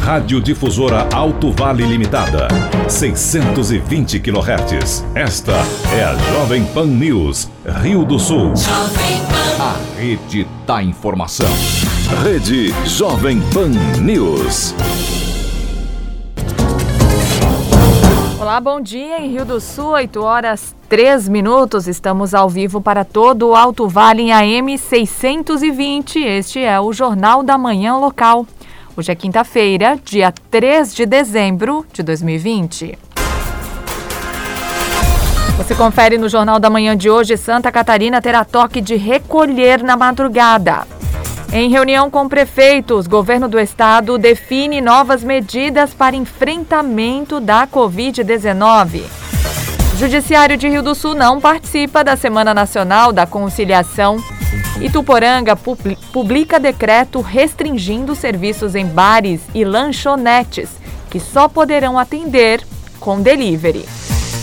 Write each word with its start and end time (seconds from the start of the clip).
Radiodifusora 0.00 1.06
Alto 1.12 1.52
Vale 1.52 1.84
Limitada, 1.84 2.48
620 2.88 4.18
kHz. 4.18 5.04
Esta 5.14 5.52
é 5.94 6.02
a 6.02 6.14
Jovem 6.32 6.64
Pan 6.64 6.86
News, 6.86 7.50
Rio 7.82 8.04
do 8.04 8.18
Sul. 8.18 8.52
A 9.60 9.76
rede 9.98 10.48
da 10.66 10.82
informação. 10.82 11.50
Rede 12.24 12.74
Jovem 12.86 13.40
Pan 13.52 13.68
News. 14.00 14.74
Olá, 18.40 18.58
bom 18.58 18.80
dia. 18.80 19.20
Em 19.20 19.30
Rio 19.30 19.44
do 19.44 19.60
Sul, 19.60 19.90
8 19.90 20.20
horas 20.22 20.74
3 20.88 21.28
minutos. 21.28 21.86
Estamos 21.86 22.34
ao 22.34 22.48
vivo 22.48 22.80
para 22.80 23.04
todo 23.04 23.48
o 23.48 23.54
Alto 23.54 23.86
Vale 23.86 24.22
em 24.22 24.32
AM 24.32 24.76
620. 24.76 26.18
Este 26.18 26.58
é 26.60 26.80
o 26.80 26.92
Jornal 26.92 27.42
da 27.42 27.56
Manhã 27.58 27.96
Local. 27.96 28.46
Hoje 28.96 29.12
é 29.12 29.14
quinta-feira, 29.14 29.96
dia 30.04 30.34
3 30.50 30.94
de 30.94 31.06
dezembro 31.06 31.86
de 31.92 32.02
2020. 32.02 32.98
Você 35.56 35.74
confere 35.76 36.18
no 36.18 36.28
Jornal 36.28 36.58
da 36.58 36.68
Manhã 36.68 36.96
de 36.96 37.08
hoje: 37.08 37.36
Santa 37.36 37.70
Catarina 37.70 38.20
terá 38.20 38.44
toque 38.44 38.80
de 38.80 38.96
recolher 38.96 39.82
na 39.82 39.96
madrugada. 39.96 40.86
Em 41.52 41.70
reunião 41.70 42.10
com 42.10 42.28
prefeitos, 42.28 43.06
governo 43.06 43.48
do 43.48 43.60
estado 43.60 44.18
define 44.18 44.80
novas 44.80 45.22
medidas 45.22 45.94
para 45.94 46.16
enfrentamento 46.16 47.40
da 47.40 47.66
Covid-19. 47.68 49.02
Judiciário 49.98 50.56
de 50.56 50.68
Rio 50.68 50.82
do 50.82 50.94
Sul 50.94 51.14
não 51.14 51.40
participa 51.40 52.02
da 52.02 52.16
Semana 52.16 52.52
Nacional 52.52 53.12
da 53.12 53.26
Conciliação. 53.26 54.16
Ituporanga 54.80 55.54
publica 56.10 56.58
decreto 56.58 57.20
restringindo 57.20 58.14
serviços 58.14 58.74
em 58.74 58.86
bares 58.86 59.42
e 59.54 59.62
lanchonetes, 59.62 60.70
que 61.10 61.20
só 61.20 61.48
poderão 61.48 61.98
atender 61.98 62.64
com 62.98 63.20
delivery. 63.20 63.84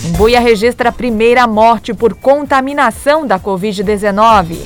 Embuia 0.04 0.38
registra 0.38 0.90
a 0.90 0.92
primeira 0.92 1.44
morte 1.46 1.92
por 1.92 2.14
contaminação 2.14 3.26
da 3.26 3.38
Covid-19. 3.38 4.58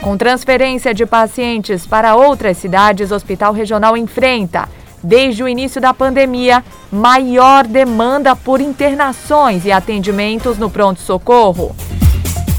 Com 0.00 0.16
transferência 0.16 0.94
de 0.94 1.04
pacientes 1.04 1.84
para 1.84 2.14
outras 2.14 2.56
cidades, 2.56 3.10
o 3.10 3.14
Hospital 3.16 3.52
Regional 3.52 3.96
enfrenta, 3.96 4.68
desde 5.02 5.42
o 5.42 5.48
início 5.48 5.80
da 5.80 5.92
pandemia, 5.92 6.64
maior 6.92 7.66
demanda 7.66 8.36
por 8.36 8.60
internações 8.60 9.64
e 9.64 9.72
atendimentos 9.72 10.58
no 10.58 10.70
pronto-socorro. 10.70 11.74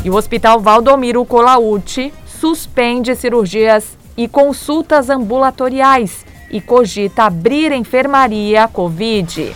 E 0.03 0.09
o 0.09 0.15
Hospital 0.15 0.59
Valdomiro 0.59 1.23
Colauti 1.23 2.13
suspende 2.39 3.15
cirurgias 3.15 3.97
e 4.15 4.27
consultas 4.27 5.09
ambulatoriais 5.09 6.25
e 6.49 6.61
cogita 6.61 7.23
abrir 7.23 7.71
enfermaria 7.71 8.67
Covid. 8.67 9.53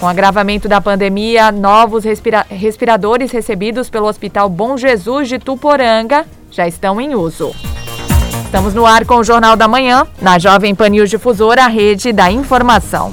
Com 0.00 0.06
agravamento 0.06 0.68
da 0.68 0.80
pandemia, 0.80 1.50
novos 1.50 2.04
respira 2.04 2.46
respiradores 2.48 3.32
recebidos 3.32 3.90
pelo 3.90 4.06
Hospital 4.06 4.48
Bom 4.48 4.76
Jesus 4.76 5.28
de 5.28 5.38
Tuporanga 5.38 6.24
já 6.50 6.66
estão 6.66 7.00
em 7.00 7.14
uso. 7.14 7.54
Estamos 8.44 8.74
no 8.74 8.86
ar 8.86 9.04
com 9.04 9.16
o 9.16 9.24
Jornal 9.24 9.56
da 9.56 9.68
Manhã, 9.68 10.06
na 10.22 10.38
Jovem 10.38 10.74
Pan 10.74 10.88
News 10.88 11.10
Difusora, 11.10 11.64
a 11.64 11.68
rede 11.68 12.12
da 12.12 12.30
informação. 12.30 13.12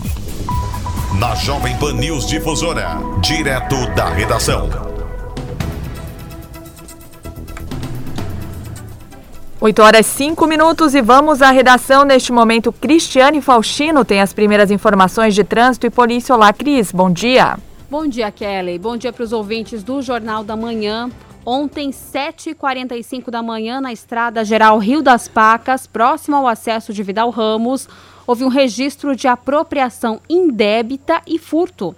Na 1.20 1.36
Jovem 1.36 1.76
Pan 1.78 1.94
News 1.94 2.26
Difusora, 2.26 2.98
direto 3.22 3.76
da 3.96 4.10
redação. 4.10 4.95
8 9.66 9.82
horas 9.82 10.06
5 10.06 10.46
minutos 10.46 10.94
e 10.94 11.02
vamos 11.02 11.42
à 11.42 11.50
redação. 11.50 12.06
Neste 12.06 12.32
momento, 12.32 12.72
Cristiane 12.72 13.42
Faustino 13.42 14.06
tem 14.06 14.22
as 14.22 14.32
primeiras 14.32 14.70
informações 14.70 15.34
de 15.34 15.44
trânsito 15.44 15.88
e 15.88 15.90
polícia. 15.90 16.36
Olá, 16.36 16.54
Cris, 16.54 16.92
bom 16.92 17.10
dia. 17.10 17.58
Bom 17.90 18.06
dia, 18.06 18.30
Kelly. 18.30 18.78
Bom 18.78 18.96
dia 18.96 19.12
para 19.12 19.24
os 19.24 19.34
ouvintes 19.34 19.84
do 19.84 20.04
Jornal 20.04 20.44
da 20.44 20.56
Manhã. 20.56 21.10
Ontem, 21.44 21.90
7h45 21.90 23.32
da 23.32 23.42
manhã, 23.42 23.82
na 23.82 23.92
estrada 23.92 24.46
geral 24.46 24.78
Rio 24.78 25.02
das 25.02 25.28
Pacas, 25.28 25.88
próximo 25.88 26.36
ao 26.36 26.48
acesso 26.48 26.94
de 26.94 27.02
Vidal 27.02 27.32
Ramos, 27.32 27.90
houve 28.28 28.44
um 28.44 28.50
registro 28.50 29.16
de 29.16 29.28
apropriação 29.28 30.22
indébita 30.30 31.24
e 31.26 31.40
furto. 31.40 31.96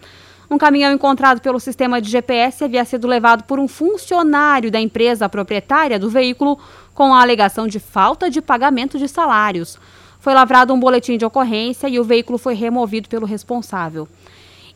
Um 0.50 0.58
caminhão 0.58 0.94
encontrado 0.94 1.42
pelo 1.42 1.60
sistema 1.60 2.02
de 2.02 2.10
GPS 2.10 2.64
havia 2.64 2.86
sido 2.86 3.06
levado 3.06 3.44
por 3.44 3.60
um 3.60 3.68
funcionário 3.68 4.72
da 4.72 4.80
empresa 4.80 5.28
proprietária 5.28 6.00
do 6.00 6.10
veículo 6.10 6.58
com 6.94 7.14
a 7.14 7.22
alegação 7.22 7.68
de 7.68 7.80
falta 7.80 8.30
de 8.30 8.42
pagamento 8.42 8.98
de 8.98 9.10
salários. 9.10 9.78
Foi 10.20 10.34
lavrado 10.34 10.74
um 10.74 10.80
boletim 10.80 11.18
de 11.18 11.26
ocorrência 11.26 11.90
e 11.90 12.00
o 12.00 12.04
veículo 12.04 12.38
foi 12.38 12.54
removido 12.54 13.10
pelo 13.10 13.26
responsável. 13.26 14.08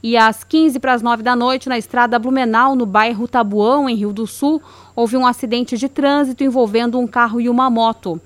E 0.03 0.17
às 0.17 0.43
15 0.43 0.79
para 0.79 0.93
as 0.93 1.01
9 1.01 1.23
da 1.23 1.35
noite, 1.35 1.69
na 1.69 1.77
estrada 1.77 2.19
Blumenau, 2.19 2.75
no 2.75 2.85
bairro 2.85 3.27
Tabuão, 3.27 3.87
em 3.87 3.95
Rio 3.95 4.11
do 4.11 4.27
Sul, 4.27 4.61
houve 4.95 5.15
um 5.15 5.25
acidente 5.25 5.77
de 5.77 5.87
trânsito 5.87 6.43
envolvendo 6.43 6.99
um 6.99 7.07
carro 7.07 7.39
e 7.39 7.47
uma 7.47 7.69
moto. 7.69 8.19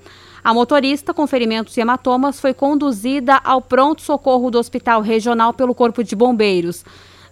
A 0.43 0.53
motorista, 0.53 1.13
com 1.13 1.27
ferimentos 1.27 1.75
e 1.75 1.81
hematomas, 1.81 2.39
foi 2.39 2.53
conduzida 2.53 3.39
ao 3.43 3.61
pronto-socorro 3.61 4.49
do 4.49 4.57
Hospital 4.57 5.01
Regional 5.01 5.53
pelo 5.53 5.75
Corpo 5.75 6.03
de 6.03 6.15
Bombeiros. 6.15 6.85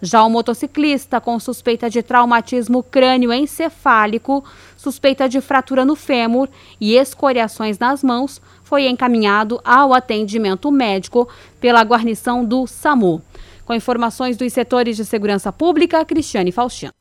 Já 0.05 0.21
o 0.21 0.29
motociclista, 0.29 1.21
com 1.21 1.39
suspeita 1.39 1.89
de 1.89 2.03
traumatismo 2.03 2.83
crânio-encefálico, 2.83 4.43
suspeita 4.75 5.29
de 5.29 5.39
fratura 5.39 5.85
no 5.85 5.95
fêmur 5.95 6.49
e 6.79 6.97
escoriações 6.97 7.79
nas 7.79 8.03
mãos, 8.03 8.41
foi 8.65 8.89
encaminhado 8.89 9.61
ao 9.63 9.93
atendimento 9.93 10.69
médico 10.69 11.29
pela 11.57 11.81
guarnição 11.85 12.43
do 12.43 12.67
SAMU. 12.67 13.21
Com 13.63 13.73
informações 13.73 14.35
dos 14.35 14.51
setores 14.51 14.97
de 14.97 15.05
segurança 15.05 15.53
pública, 15.53 16.03
Cristiane 16.03 16.51
Faustino. 16.51 16.91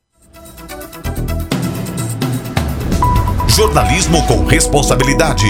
Jornalismo 3.49 4.25
com 4.27 4.45
responsabilidade. 4.45 5.47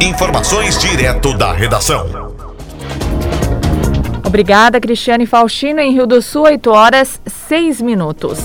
Informações 0.00 0.78
direto 0.78 1.36
da 1.36 1.52
redação. 1.52 2.51
Obrigada, 4.32 4.80
Cristiane 4.80 5.26
Faustino. 5.26 5.78
Em 5.78 5.92
Rio 5.92 6.06
do 6.06 6.22
Sul, 6.22 6.44
8 6.44 6.70
horas 6.70 7.20
6 7.26 7.82
minutos. 7.82 8.38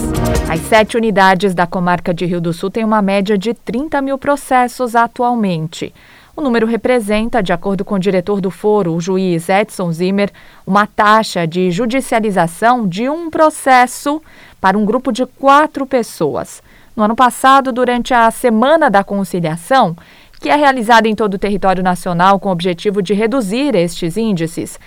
As 0.51 0.59
sete 0.59 0.97
unidades 0.97 1.55
da 1.55 1.65
comarca 1.65 2.13
de 2.13 2.25
Rio 2.25 2.41
do 2.41 2.51
Sul 2.51 2.69
têm 2.69 2.83
uma 2.83 3.01
média 3.01 3.37
de 3.37 3.53
30 3.53 4.01
mil 4.01 4.17
processos 4.17 4.97
atualmente. 4.97 5.93
O 6.35 6.41
número 6.41 6.67
representa, 6.67 7.41
de 7.41 7.53
acordo 7.53 7.85
com 7.85 7.95
o 7.95 7.99
diretor 7.99 8.41
do 8.41 8.51
foro, 8.51 8.93
o 8.93 8.99
juiz 8.99 9.47
Edson 9.47 9.89
Zimmer, 9.93 10.29
uma 10.65 10.85
taxa 10.85 11.47
de 11.47 11.71
judicialização 11.71 12.85
de 12.85 13.07
um 13.07 13.29
processo 13.29 14.21
para 14.59 14.77
um 14.77 14.83
grupo 14.83 15.09
de 15.13 15.25
quatro 15.25 15.85
pessoas. 15.85 16.61
No 16.97 17.03
ano 17.03 17.15
passado, 17.15 17.71
durante 17.71 18.13
a 18.13 18.29
Semana 18.29 18.89
da 18.89 19.05
Conciliação, 19.05 19.95
que 20.41 20.49
é 20.49 20.55
realizada 20.55 21.07
em 21.07 21.15
todo 21.15 21.35
o 21.35 21.39
território 21.39 21.81
nacional 21.81 22.39
com 22.41 22.49
o 22.49 22.51
objetivo 22.51 23.01
de 23.01 23.13
reduzir 23.13 23.73
estes 23.73 24.17
índices, 24.17 24.77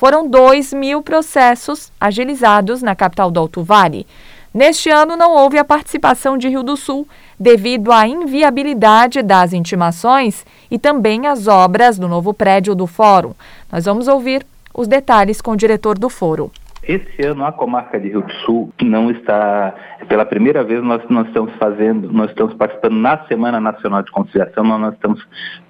foram 0.00 0.26
2 0.26 0.72
mil 0.72 1.02
processos 1.02 1.92
agilizados 2.00 2.80
na 2.80 2.96
capital 2.96 3.30
do 3.30 3.38
Alto 3.38 3.62
Vale. 3.62 4.06
Neste 4.52 4.88
ano, 4.88 5.14
não 5.14 5.34
houve 5.36 5.58
a 5.58 5.64
participação 5.64 6.38
de 6.38 6.48
Rio 6.48 6.62
do 6.62 6.74
Sul 6.74 7.06
devido 7.38 7.92
à 7.92 8.08
inviabilidade 8.08 9.20
das 9.20 9.52
intimações 9.52 10.46
e 10.70 10.78
também 10.78 11.26
às 11.26 11.46
obras 11.46 11.98
do 11.98 12.08
novo 12.08 12.32
prédio 12.32 12.74
do 12.74 12.86
Fórum. 12.86 13.34
Nós 13.70 13.84
vamos 13.84 14.08
ouvir 14.08 14.46
os 14.72 14.88
detalhes 14.88 15.42
com 15.42 15.50
o 15.50 15.56
diretor 15.56 15.98
do 15.98 16.08
Foro. 16.08 16.50
Esse 16.82 17.26
ano 17.26 17.44
a 17.44 17.52
comarca 17.52 18.00
de 18.00 18.08
Rio 18.08 18.22
do 18.22 18.32
Sul 18.44 18.72
não 18.82 19.10
está, 19.10 19.74
pela 20.08 20.24
primeira 20.24 20.64
vez 20.64 20.82
nós, 20.82 21.02
nós 21.10 21.26
estamos 21.26 21.52
fazendo, 21.56 22.10
nós 22.10 22.30
estamos 22.30 22.54
participando 22.54 22.94
na 22.94 23.18
Semana 23.26 23.60
Nacional 23.60 24.02
de 24.02 24.10
Conciliação, 24.10 24.64
nós 24.64 24.94
estamos 24.94 25.22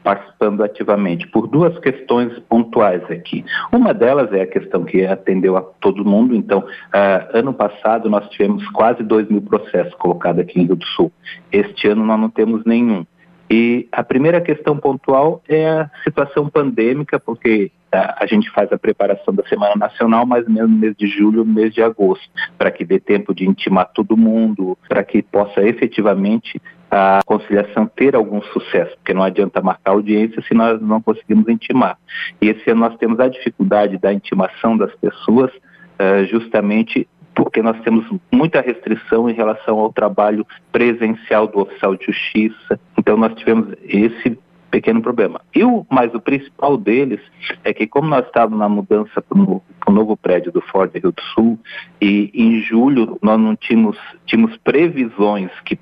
participando 0.05 0.63
ativamente 0.63 1.27
por 1.27 1.49
duas 1.49 1.77
questões 1.81 2.39
pontuais 2.49 3.03
aqui. 3.11 3.45
Uma 3.73 3.93
delas 3.93 4.33
é 4.33 4.43
a 4.43 4.47
questão 4.47 4.85
que 4.85 5.05
atendeu 5.05 5.57
a 5.57 5.63
todo 5.63 6.05
mundo, 6.05 6.35
então, 6.35 6.61
uh, 6.61 7.37
ano 7.37 7.53
passado 7.53 8.09
nós 8.09 8.29
tivemos 8.29 8.67
quase 8.69 9.03
2 9.03 9.29
mil 9.29 9.43
processos 9.43 9.95
colocados 9.95 10.41
aqui 10.41 10.61
em 10.61 10.67
Rio 10.67 10.77
do 10.77 10.87
Sul. 10.87 11.11
Este 11.51 11.89
ano 11.89 12.05
nós 12.05 12.21
não 12.21 12.31
temos 12.31 12.65
nenhum. 12.65 13.05
E 13.51 13.89
a 13.91 14.05
primeira 14.05 14.41
questão 14.41 14.77
pontual 14.77 15.43
é 15.49 15.69
a 15.69 15.91
situação 16.05 16.49
pandêmica, 16.49 17.19
porque 17.19 17.73
a, 17.91 18.23
a 18.23 18.27
gente 18.27 18.49
faz 18.51 18.73
a 18.73 18.79
preparação 18.79 19.35
da 19.35 19.43
Semana 19.49 19.75
Nacional, 19.75 20.25
mas 20.25 20.47
mesmo 20.47 20.69
no 20.69 20.79
mês 20.79 20.95
de 20.97 21.09
julho, 21.09 21.45
no 21.45 21.53
mês 21.53 21.75
de 21.75 21.83
agosto, 21.83 22.31
para 22.57 22.71
que 22.71 22.85
dê 22.85 23.01
tempo 23.01 23.35
de 23.35 23.49
intimar 23.49 23.91
todo 23.93 24.17
mundo, 24.17 24.79
para 24.89 25.03
que 25.03 25.21
possa 25.21 25.63
efetivamente 25.63 26.63
a 26.89 27.21
conciliação 27.27 27.87
ter 27.87 28.15
algum 28.15 28.41
sucesso, 28.43 28.97
porque 28.97 29.15
não 29.15 29.23
adianta 29.23 29.61
marcar 29.61 29.93
audiência 29.93 30.43
se 30.43 30.55
nós 30.55 30.81
não 30.81 31.01
conseguimos 31.01 31.49
intimar. 31.49 31.99
E 32.41 32.49
esse 32.49 32.71
ano 32.71 32.81
nós 32.81 32.97
temos 32.99 33.19
a 33.19 33.29
dificuldade 33.29 33.99
da 33.99 34.13
intimação 34.13 34.77
das 34.77 34.95
pessoas, 34.95 35.51
uh, 35.53 36.25
justamente 36.27 37.09
porque 37.35 37.63
nós 37.63 37.81
temos 37.83 38.07
muita 38.31 38.61
restrição 38.61 39.29
em 39.29 39.35
relação 39.35 39.79
ao 39.79 39.93
trabalho 39.93 40.47
presencial 40.73 41.47
do 41.47 41.61
oficial 41.61 41.97
de 41.97 42.07
justiça. 42.07 42.79
Então 42.99 43.17
nós 43.17 43.35
tivemos 43.35 43.75
esse 43.85 44.39
pequeno 44.71 45.03
problema. 45.03 45.41
E 45.55 45.65
o, 45.65 45.85
mas 45.91 46.15
o 46.15 46.21
principal 46.21 46.77
deles 46.77 47.21
é 47.65 47.73
que 47.73 47.87
como 47.87 48.09
nós 48.09 48.25
estávamos 48.27 48.59
na 48.59 48.69
mudança 48.69 49.21
para 49.21 49.39
o 49.39 49.63
novo 49.93 50.17
prédio 50.17 50.53
do 50.53 50.61
Ford 50.61 50.91
Rio 50.95 51.13
do 51.13 51.23
Sul, 51.35 51.59
e 52.01 52.31
em 52.33 52.61
julho 52.61 53.19
nós 53.21 53.39
não 53.39 53.57
tínhamos, 53.57 53.99
tínhamos 54.25 54.57
previsões 54.59 55.51
que 55.65 55.77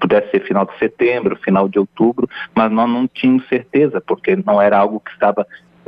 pudesse 0.00 0.30
ser 0.30 0.40
final 0.40 0.66
de 0.66 0.76
setembro, 0.78 1.36
final 1.36 1.68
de 1.68 1.78
outubro, 1.78 2.28
mas 2.54 2.70
nós 2.72 2.88
não 2.88 3.06
tínhamos 3.06 3.46
certeza, 3.48 4.00
porque 4.00 4.36
não 4.44 4.60
era 4.60 4.78
algo 4.78 5.00
que 5.00 5.12
estava 5.12 5.46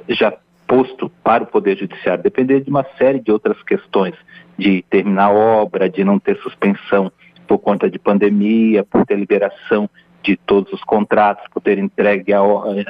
já 0.08 0.32
posto 0.66 1.10
para 1.22 1.42
o 1.42 1.46
Poder 1.46 1.76
Judiciário, 1.76 2.22
depender 2.22 2.60
de 2.60 2.70
uma 2.70 2.86
série 2.96 3.20
de 3.20 3.30
outras 3.30 3.60
questões, 3.62 4.14
de 4.58 4.84
terminar 4.88 5.32
obra, 5.32 5.88
de 5.88 6.04
não 6.04 6.18
ter 6.18 6.36
suspensão 6.38 7.10
por 7.46 7.58
conta 7.58 7.90
de 7.90 7.98
pandemia, 7.98 8.84
por 8.84 9.04
ter 9.04 9.18
liberação 9.18 9.88
de 10.22 10.36
todos 10.36 10.72
os 10.72 10.82
contratos, 10.82 11.44
por 11.52 11.60
ter 11.60 11.78
entregue 11.78 12.32
a, 12.32 12.40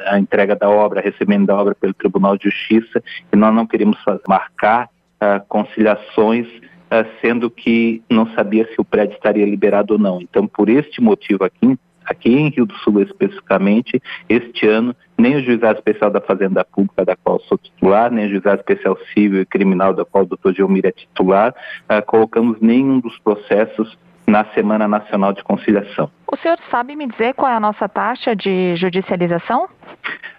a 0.07 0.19
entrega 0.19 0.55
da 0.55 0.71
obra, 0.71 1.01
recebendo 1.01 1.47
da 1.47 1.57
obra 1.57 1.75
pelo 1.75 1.93
Tribunal 1.93 2.39
de 2.39 2.49
Justiça, 2.49 3.03
e 3.33 3.37
nós 3.37 3.53
não 3.53 3.67
queríamos 3.67 3.99
marcar 4.29 4.89
uh, 5.17 5.45
conciliações, 5.49 6.47
uh, 6.47 7.05
sendo 7.21 7.51
que 7.51 8.03
não 8.09 8.33
sabia 8.35 8.67
se 8.67 8.81
o 8.81 8.85
prédio 8.85 9.15
estaria 9.15 9.45
liberado 9.45 9.95
ou 9.95 9.99
não. 9.99 10.23
Então, 10.23 10.47
por 10.47 10.69
este 10.69 11.01
motivo 11.01 11.45
aqui, 11.45 11.77
aqui 12.05 12.31
em 12.31 12.49
Rio 12.49 12.67
do 12.67 12.75
Sul 12.77 13.03
especificamente, 13.03 14.03
este 14.29 14.67
ano, 14.67 14.95
nem 15.17 15.37
o 15.37 15.45
Juizado 15.45 15.79
Especial 15.79 16.11
da 16.11 16.21
Fazenda 16.21 16.65
Pública, 16.65 17.05
da 17.05 17.17
qual 17.17 17.41
sou 17.41 17.59
titular, 17.59 18.11
nem 18.11 18.27
o 18.27 18.31
Juizado 18.31 18.61
Especial 18.61 18.97
Civil 19.13 19.43
e 19.43 19.47
Criminal, 19.47 19.95
da 19.95 20.05
qual 20.05 20.25
o 20.25 20.27
doutor 20.27 20.55
Geomir 20.55 20.87
é 20.87 20.93
titular, 20.93 21.55
uh, 21.91 22.05
colocamos 22.07 22.61
nenhum 22.61 23.01
dos 23.01 23.19
processos 23.19 23.97
na 24.27 24.45
Semana 24.55 24.89
Nacional 24.89 25.33
de 25.33 25.43
Conciliação. 25.43 26.11
O 26.31 26.37
senhor 26.37 26.59
sabe 26.71 26.97
me 26.97 27.07
dizer 27.07 27.35
qual 27.35 27.51
é 27.51 27.55
a 27.55 27.61
nossa 27.61 27.89
taxa 27.89 28.35
de 28.35 28.75
judicialização? 28.77 29.69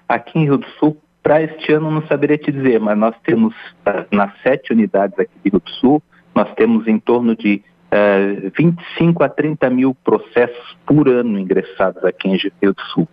Aqui 0.10 0.40
em 0.40 0.46
Rio 0.46 0.58
do 0.58 0.68
Sul, 0.80 0.98
para 1.22 1.42
este 1.42 1.72
ano 1.74 1.90
não 1.90 2.06
saberia 2.08 2.38
te 2.38 2.52
dizer, 2.52 2.80
mas 2.80 2.98
nós 2.98 3.16
temos 3.24 3.56
ah, 3.86 4.06
nas 4.12 4.32
sete 4.42 4.74
unidades 4.74 5.18
aqui 5.18 5.32
de 5.44 5.50
Rio 5.50 5.60
do 5.60 5.70
Sul, 5.72 6.04
nós 6.34 6.54
temos 6.56 6.88
em 6.88 7.00
torno 7.00 7.36
de 7.36 7.64
uh, 7.92 8.52
25 8.58 9.24
a 9.24 9.30
30 9.30 9.70
mil 9.70 9.96
processos 10.04 10.78
por 10.86 11.08
ano 11.08 11.40
ingressados 11.40 12.04
aqui 12.04 12.30
em 12.30 12.38
Rio 12.38 12.74
do 12.74 12.82
Sul. 12.94 13.08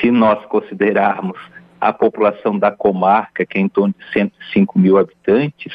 Se 0.00 0.10
nós 0.10 0.44
considerarmos 0.46 1.38
a 1.80 1.92
população 1.92 2.58
da 2.58 2.70
comarca, 2.70 3.44
que 3.44 3.58
é 3.58 3.60
em 3.60 3.68
torno 3.68 3.94
de 3.98 4.12
105 4.12 4.78
mil 4.78 4.96
habitantes, 4.98 5.74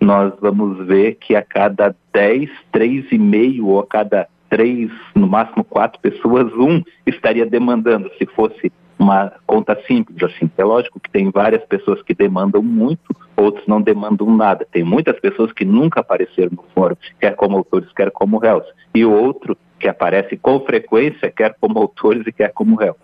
nós 0.00 0.32
vamos 0.40 0.86
ver 0.86 1.14
que 1.14 1.34
a 1.34 1.42
cada 1.42 1.94
10, 2.12 2.50
3,5 2.72 3.64
ou 3.64 3.80
a 3.80 3.86
cada 3.86 4.28
3, 4.50 4.90
no 5.14 5.26
máximo 5.26 5.64
4 5.64 6.00
pessoas, 6.00 6.52
um 6.52 6.82
estaria 7.06 7.46
demandando, 7.46 8.10
se 8.18 8.26
fosse 8.26 8.72
uma 8.98 9.32
conta 9.46 9.78
simples 9.86 10.22
assim. 10.22 10.50
É 10.56 10.64
lógico 10.64 10.98
que 11.00 11.10
tem 11.10 11.30
várias 11.30 11.64
pessoas 11.64 12.02
que 12.02 12.14
demandam 12.14 12.62
muito, 12.62 13.14
outros 13.36 13.66
não 13.66 13.80
demandam 13.80 14.34
nada. 14.34 14.66
Tem 14.70 14.82
muitas 14.82 15.18
pessoas 15.20 15.52
que 15.52 15.64
nunca 15.64 16.00
apareceram 16.00 16.50
no 16.52 16.64
fórum, 16.74 16.96
quer 17.20 17.36
como 17.36 17.56
autores, 17.56 17.92
quer 17.92 18.10
como 18.10 18.38
réus. 18.38 18.64
E 18.94 19.04
o 19.04 19.12
outro 19.12 19.56
que 19.78 19.88
aparece 19.88 20.36
com 20.36 20.60
frequência, 20.60 21.30
quer 21.30 21.54
como 21.60 21.78
autores 21.78 22.26
e 22.26 22.32
quer 22.32 22.52
como 22.52 22.76
réus. 22.76 22.96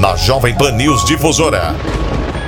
Na 0.00 0.16
Jovem 0.16 0.56
Pan 0.56 0.72
News 0.72 1.04
Difusora. 1.04 1.74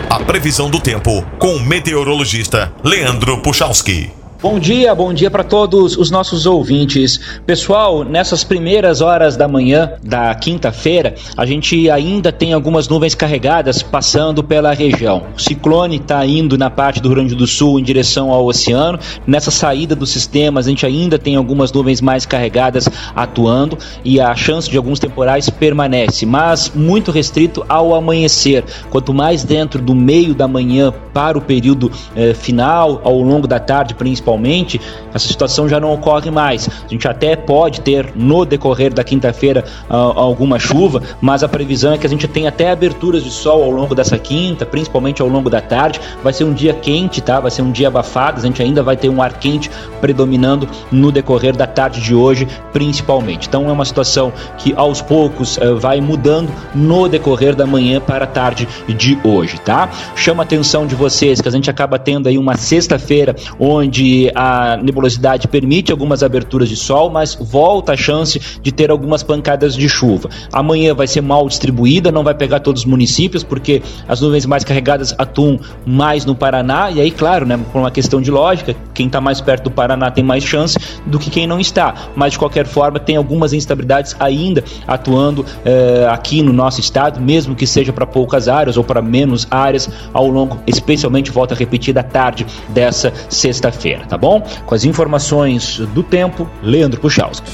A 0.09 0.25
previsão 0.25 0.71
do 0.71 0.81
tempo 0.81 1.11
com 1.39 1.57
o 1.57 1.61
meteorologista 1.61 2.73
Leandro 2.83 3.43
Puchalski. 3.43 4.24
Bom 4.45 4.59
dia, 4.59 4.95
bom 4.95 5.11
dia 5.15 5.31
para 5.31 5.43
todos 5.43 5.97
os 5.97 6.11
nossos 6.11 6.45
ouvintes. 6.45 7.19
Pessoal, 7.47 8.05
nessas 8.05 8.45
primeiras 8.45 9.01
horas 9.01 9.39
da 9.39 9.49
manhã 9.49 9.95
da 10.03 10.35
quinta-feira, 10.35 11.15
a 11.35 11.47
gente 11.47 11.89
ainda 11.89 12.31
tem 12.31 12.53
algumas 12.53 12.87
nuvens 12.87 13.15
carregadas 13.15 13.83
passando 13.83 14.45
pela 14.45 14.75
região. 14.75 15.23
O 15.35 15.41
ciclone 15.41 15.97
está 15.97 16.27
indo 16.27 16.59
na 16.59 16.69
parte 16.69 17.01
do 17.01 17.09
Rio 17.09 17.17
Grande 17.17 17.35
do 17.35 17.47
Sul 17.47 17.81
em 17.81 17.83
direção 17.83 18.31
ao 18.31 18.45
oceano. 18.45 18.99
Nessa 19.27 19.51
saída 19.51 19.97
dos 19.97 20.11
sistemas, 20.11 20.67
a 20.67 20.69
gente 20.69 20.85
ainda 20.85 21.19
tem 21.19 21.37
algumas 21.37 21.73
nuvens 21.73 22.03
mais 22.03 22.27
carregadas 22.27 22.87
atuando 23.17 23.79
e 24.05 24.21
a 24.21 24.37
chance 24.37 24.69
de 24.69 24.77
alguns 24.77 24.99
temporais 24.99 25.49
permanece, 25.49 26.27
mas 26.27 26.71
muito 26.75 27.11
restrito 27.11 27.65
ao 27.67 27.95
amanhecer. 27.95 28.63
Quanto 28.91 29.15
mais 29.15 29.43
dentro 29.43 29.81
do 29.81 29.95
meio 29.95 30.35
da 30.35 30.47
manhã 30.47 30.93
para 31.15 31.39
o 31.39 31.41
período 31.41 31.91
eh, 32.15 32.35
final, 32.35 33.01
ao 33.03 33.19
longo 33.23 33.47
da 33.47 33.59
tarde 33.59 33.95
principalmente, 33.95 34.34
atualmente, 34.35 34.81
essa 35.13 35.27
situação 35.27 35.69
já 35.69 35.79
não 35.79 35.93
ocorre 35.93 36.31
mais. 36.31 36.69
A 36.69 36.89
gente 36.89 37.07
até 37.07 37.37
pode 37.37 37.81
ter 37.81 38.13
no 38.15 38.45
decorrer 38.45 38.93
da 38.93 39.05
quinta-feira 39.05 39.65
uh, 39.89 39.95
alguma 39.95 40.59
chuva, 40.59 41.03
mas 41.21 41.43
a 41.43 41.49
previsão 41.49 41.93
é 41.93 41.99
que 41.99 42.07
a 42.07 42.11
gente 42.11 42.27
tenha 42.27 42.49
até 42.49 42.71
aberturas 42.71 43.23
de 43.23 43.31
sol 43.31 43.63
ao 43.63 43.71
longo 43.71 43.95
dessa 43.95 44.19
quinta, 44.19 44.67
principalmente 44.67 45.23
ao 45.23 45.29
longo 45.29 45.49
da 45.49 45.61
tarde. 45.61 46.01
Vai 46.23 46.33
ser 46.33 46.45
um 46.45 46.53
dia 46.53 46.75
quente, 46.75 47.21
tá? 47.21 47.39
Vai 47.41 47.51
ser 47.51 47.63
um 47.63 47.71
dia 47.71 47.89
abafado, 47.89 48.41
a 48.41 48.43
gente 48.43 48.61
ainda 48.61 48.83
vai 48.83 48.97
ter 48.97 49.09
um 49.09 49.23
ar 49.23 49.35
quente 49.35 49.71
predominando 50.01 50.69
no 50.91 51.13
decorrer 51.13 51.57
da 51.57 51.67
tarde 51.67 52.01
de 52.01 52.15
hoje, 52.15 52.47
principalmente. 52.73 53.49
Então 53.49 53.69
é 53.69 53.73
uma 53.73 53.85
situação 53.85 54.33
que 54.59 54.75
aos 54.77 55.01
poucos 55.01 55.57
uh, 55.57 55.79
vai 55.79 56.01
mudando 56.01 56.51
no 56.75 57.09
decorrer 57.09 57.55
da 57.55 57.67
manhã 57.67 58.01
para 58.01 58.25
a 58.25 58.29
tarde 58.29 58.67
de 58.89 59.19
hoje, 59.23 59.59
tá? 59.61 59.91
Chama 60.17 60.43
a 60.43 60.45
atenção 60.45 60.87
de 60.87 60.95
vocês 60.95 61.41
que 61.41 61.49
a 61.49 61.51
gente 61.51 61.71
acaba 61.71 61.99
tendo 61.99 62.29
aí 62.29 62.37
uma 62.37 62.57
sexta-feira 62.57 63.37
onde 63.59 64.24
a 64.35 64.77
nebulosidade 64.77 65.49
permite 65.49 65.91
algumas 65.91 66.23
aberturas 66.23 66.69
de 66.69 66.77
sol, 66.77 67.11
mas 67.11 67.35
volta 67.35 67.93
a 67.93 67.97
chance 67.97 68.41
de 68.63 68.73
ter 68.73 68.91
algumas 68.91 69.23
pancadas 69.23 69.75
de 69.75 69.89
chuva. 69.89 70.29
Amanhã 70.53 70.95
vai 70.95 71.07
ser 71.07 71.21
mal 71.21 71.49
distribuída, 71.49 72.13
não 72.13 72.23
vai 72.23 72.35
pegar 72.35 72.61
todos 72.61 72.83
os 72.83 72.87
municípios, 72.87 73.43
porque 73.43 73.83
as 74.09 74.21
nuvens 74.21 74.47
mais 74.47 74.65
carregadas 74.65 75.15
atuam 75.19 75.59
mais 75.85 76.25
no 76.25 76.35
Paraná, 76.35 76.91
e 76.91 77.01
aí, 77.01 77.11
claro, 77.11 77.47
né, 77.47 77.59
por 77.73 77.79
uma 77.79 77.91
questão 77.91 78.21
de 78.21 78.31
lógica, 78.31 78.75
quem 78.93 79.07
está 79.07 79.21
mais 79.21 79.41
perto 79.41 79.65
do 79.65 79.71
Paraná 79.71 80.11
tem 80.11 80.25
mais 80.25 80.45
chance 80.45 80.79
do 81.07 81.19
que 81.19 81.31
quem 81.31 81.47
não 81.47 81.59
está. 81.59 81.95
Mas 82.15 82.33
de 82.33 82.39
qualquer 82.39 82.67
forma, 82.67 82.99
tem 82.99 83.17
algumas 83.17 83.53
instabilidades 83.53 84.15
ainda 84.19 84.63
atuando 84.87 85.45
eh, 85.65 86.07
aqui 86.11 86.43
no 86.43 86.53
nosso 86.53 86.81
estado, 86.81 87.21
mesmo 87.21 87.55
que 87.55 87.67
seja 87.67 87.93
para 87.93 88.07
poucas 88.07 88.49
áreas 88.49 88.77
ou 88.77 88.85
para 88.85 89.03
menos 89.03 89.47
áreas 89.51 89.89
ao 90.13 90.29
longo, 90.29 90.59
especialmente 90.67 91.31
volta 91.31 91.55
a 91.55 91.57
repetir 91.57 91.93
da 91.93 92.03
tarde 92.03 92.47
dessa 92.69 93.13
sexta-feira 93.29 94.07
tá 94.15 94.19
bom? 94.19 94.41
Com 94.65 94.75
as 94.75 94.85
informações 94.85 95.79
do 95.79 96.03
tempo, 96.03 96.49
Leandro 96.63 97.01
Puchalski. 97.01 97.51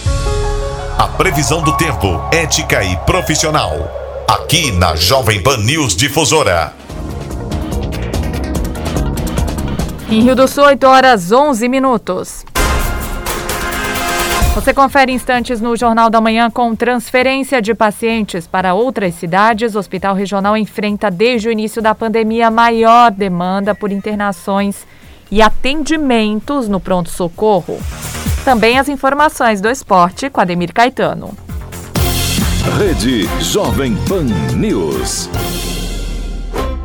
A 0.98 1.08
previsão 1.08 1.62
do 1.62 1.74
tempo, 1.76 2.20
ética 2.30 2.84
e 2.84 2.96
profissional. 2.98 4.24
Aqui 4.28 4.70
na 4.72 4.94
Jovem 4.94 5.42
Pan 5.42 5.56
News 5.56 5.96
Difusora. 5.96 6.74
Em 10.10 10.20
Rio 10.20 10.36
do 10.36 10.46
Sul, 10.46 10.64
8 10.64 10.86
horas 10.86 11.32
11 11.32 11.66
minutos. 11.66 12.44
Você 14.54 14.74
confere 14.74 15.12
instantes 15.12 15.62
no 15.62 15.74
Jornal 15.76 16.10
da 16.10 16.20
Manhã 16.20 16.50
com 16.50 16.76
transferência 16.76 17.62
de 17.62 17.72
pacientes 17.72 18.46
para 18.46 18.74
outras 18.74 19.14
cidades. 19.14 19.74
O 19.74 19.78
Hospital 19.78 20.14
Regional 20.14 20.56
enfrenta 20.56 21.10
desde 21.10 21.48
o 21.48 21.52
início 21.52 21.80
da 21.80 21.94
pandemia 21.94 22.50
maior 22.50 23.10
demanda 23.10 23.74
por 23.74 23.90
internações 23.90 24.84
e 25.30 25.40
atendimentos 25.40 26.68
no 26.68 26.80
pronto-socorro. 26.80 27.78
Também 28.44 28.78
as 28.78 28.88
informações 28.88 29.60
do 29.60 29.68
esporte 29.68 30.28
com 30.30 30.40
Ademir 30.40 30.72
Caetano. 30.72 31.36
Rede 32.78 33.28
Jovem 33.40 33.96
Pan 34.08 34.24
News. 34.56 35.28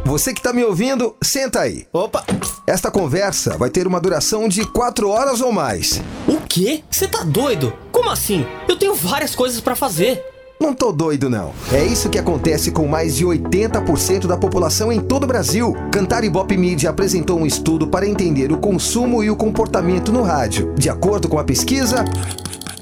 Você 0.05 0.33
que 0.33 0.39
está 0.39 0.53
me 0.53 0.63
ouvindo, 0.63 1.15
senta 1.21 1.61
aí. 1.61 1.87
Opa! 1.91 2.23
Esta 2.67 2.91
conversa 2.91 3.57
vai 3.57 3.69
ter 3.69 3.87
uma 3.87 3.99
duração 3.99 4.47
de 4.47 4.65
quatro 4.65 5.09
horas 5.09 5.41
ou 5.41 5.51
mais. 5.51 6.01
O 6.27 6.39
quê? 6.47 6.83
Você 6.89 7.07
tá 7.07 7.23
doido? 7.23 7.73
Como 7.91 8.09
assim? 8.09 8.45
Eu 8.67 8.77
tenho 8.77 8.93
várias 8.93 9.35
coisas 9.35 9.59
para 9.59 9.75
fazer. 9.75 10.34
Não 10.65 10.73
tô 10.73 10.91
doido, 10.91 11.29
não. 11.29 11.53
É 11.71 11.85
isso 11.85 12.09
que 12.09 12.17
acontece 12.17 12.71
com 12.71 12.87
mais 12.87 13.15
de 13.15 13.23
80% 13.23 14.25
da 14.25 14.35
população 14.35 14.91
em 14.91 14.99
todo 14.99 15.25
o 15.25 15.27
Brasil. 15.27 15.75
Cantar 15.91 16.23
Ibope 16.23 16.57
Media 16.57 16.89
apresentou 16.89 17.39
um 17.39 17.45
estudo 17.45 17.87
para 17.87 18.07
entender 18.07 18.51
o 18.51 18.57
consumo 18.57 19.23
e 19.23 19.29
o 19.29 19.35
comportamento 19.35 20.11
no 20.11 20.23
rádio. 20.23 20.73
De 20.75 20.89
acordo 20.89 21.29
com 21.29 21.37
a 21.37 21.43
pesquisa, 21.43 22.03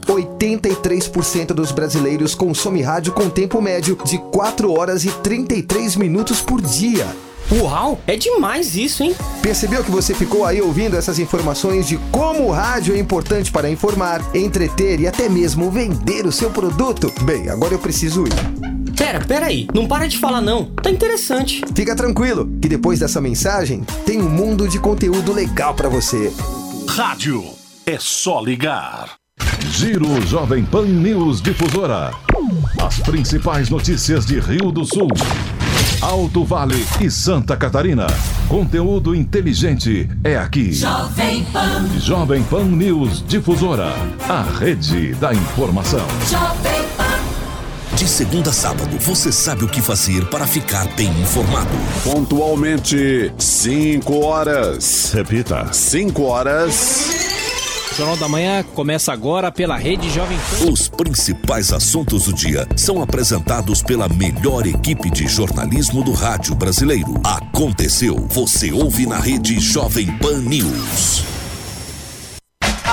83% 0.08 1.48
dos 1.48 1.74
brasileiros 1.74 2.34
consomem 2.34 2.82
rádio 2.82 3.12
com 3.12 3.30
tempo 3.30 3.62
médio 3.62 3.98
de 4.06 4.18
4 4.18 4.72
horas 4.72 5.04
e 5.04 5.10
33 5.10 5.98
minutos 5.98 6.40
por 6.40 6.62
dia. 6.62 7.06
Uau, 7.62 8.02
é 8.08 8.16
demais 8.16 8.76
isso, 8.76 9.04
hein? 9.04 9.16
Percebeu 9.42 9.84
que 9.84 9.92
você 9.92 10.14
ficou 10.14 10.44
aí 10.44 10.60
ouvindo 10.60 10.98
essas 10.98 11.20
informações 11.20 11.88
de 11.88 11.98
como 12.12 12.48
o 12.48 12.52
rádio 12.52 12.96
é 12.96 13.00
importante 13.00 13.52
para 13.52 13.70
informar, 13.70 14.22
entreter 14.36 15.00
e 15.00 15.08
até 15.08 15.30
mesmo 15.30 15.70
vender 15.70 16.26
o 16.26 16.32
seu 16.32 16.50
produto? 16.50 17.14
Bem, 17.22 17.50
agora 17.50 17.76
eu 17.76 17.80
preciso 17.80 18.24
ir. 18.26 18.94
Pera, 18.98 19.20
pera 19.20 19.46
aí, 19.48 19.68
não 19.74 19.88
para 19.88 20.08
de 20.08 20.18
falar 20.18 20.42
não. 20.42 20.66
Tá 20.66 20.90
interessante. 20.90 21.62
Fica 21.76 21.96
tranquilo, 21.96 22.50
que 22.60 22.68
depois 22.68 23.00
dessa 23.00 23.22
mensagem 23.22 23.84
tem 24.06 24.20
um 24.20 24.30
mundo 24.30 24.68
de 24.68 24.80
conteúdo 24.80 25.32
legal 25.32 25.76
para 25.76 25.90
você. 25.90 26.34
Rádio 26.88 27.44
é 27.86 27.98
só 28.00 28.42
ligar. 28.42 29.12
Giro 29.72 30.22
Jovem 30.26 30.66
Pan 30.66 30.86
News 30.86 31.42
Difusora. 31.42 32.12
As 32.82 33.00
principais 33.00 33.70
notícias 33.70 34.26
de 34.26 34.40
Rio 34.40 34.72
do 34.72 34.86
Sul, 34.86 35.08
Alto 36.04 36.44
Vale 36.44 36.86
e 37.00 37.10
Santa 37.10 37.56
Catarina. 37.56 38.06
Conteúdo 38.50 39.16
inteligente 39.16 40.10
é 40.22 40.36
aqui. 40.36 40.74
Jovem 40.74 41.46
Pan. 41.46 41.88
Jovem 41.98 42.44
Pan 42.44 42.66
News 42.66 43.24
Difusora. 43.26 43.94
A 44.28 44.42
rede 44.42 45.14
da 45.16 45.34
informação. 45.34 46.06
Jovem 46.30 46.84
Pan. 46.98 47.96
De 47.96 48.06
segunda 48.06 48.50
a 48.50 48.54
sábado, 48.54 48.98
você 49.00 49.32
sabe 49.32 49.64
o 49.64 49.70
que 49.70 49.82
fazer 49.82 50.26
para 50.26 50.46
ficar 50.46 50.86
bem 50.90 51.10
informado. 51.22 51.72
Pontualmente, 52.04 53.34
5 53.38 54.26
horas. 54.26 55.14
Repita. 55.14 55.72
5 55.72 56.22
horas. 56.22 57.43
O 57.94 57.96
Jornal 57.96 58.18
da 58.18 58.28
Manhã 58.28 58.64
começa 58.74 59.14
agora 59.14 59.52
pela 59.52 59.78
Rede 59.78 60.10
Jovem 60.10 60.36
Pan. 60.36 60.72
Os 60.72 60.88
principais 60.88 61.72
assuntos 61.72 62.24
do 62.24 62.34
dia 62.34 62.68
são 62.76 63.04
apresentados 63.04 63.84
pela 63.84 64.10
melhor 64.10 64.66
equipe 64.66 65.12
de 65.12 65.28
jornalismo 65.28 66.04
do 66.04 66.12
rádio 66.12 66.56
brasileiro. 66.56 67.14
Aconteceu, 67.24 68.16
você 68.28 68.72
ouve 68.72 69.06
na 69.06 69.20
Rede 69.20 69.60
Jovem 69.60 70.08
Pan 70.18 70.40
News. 70.40 71.43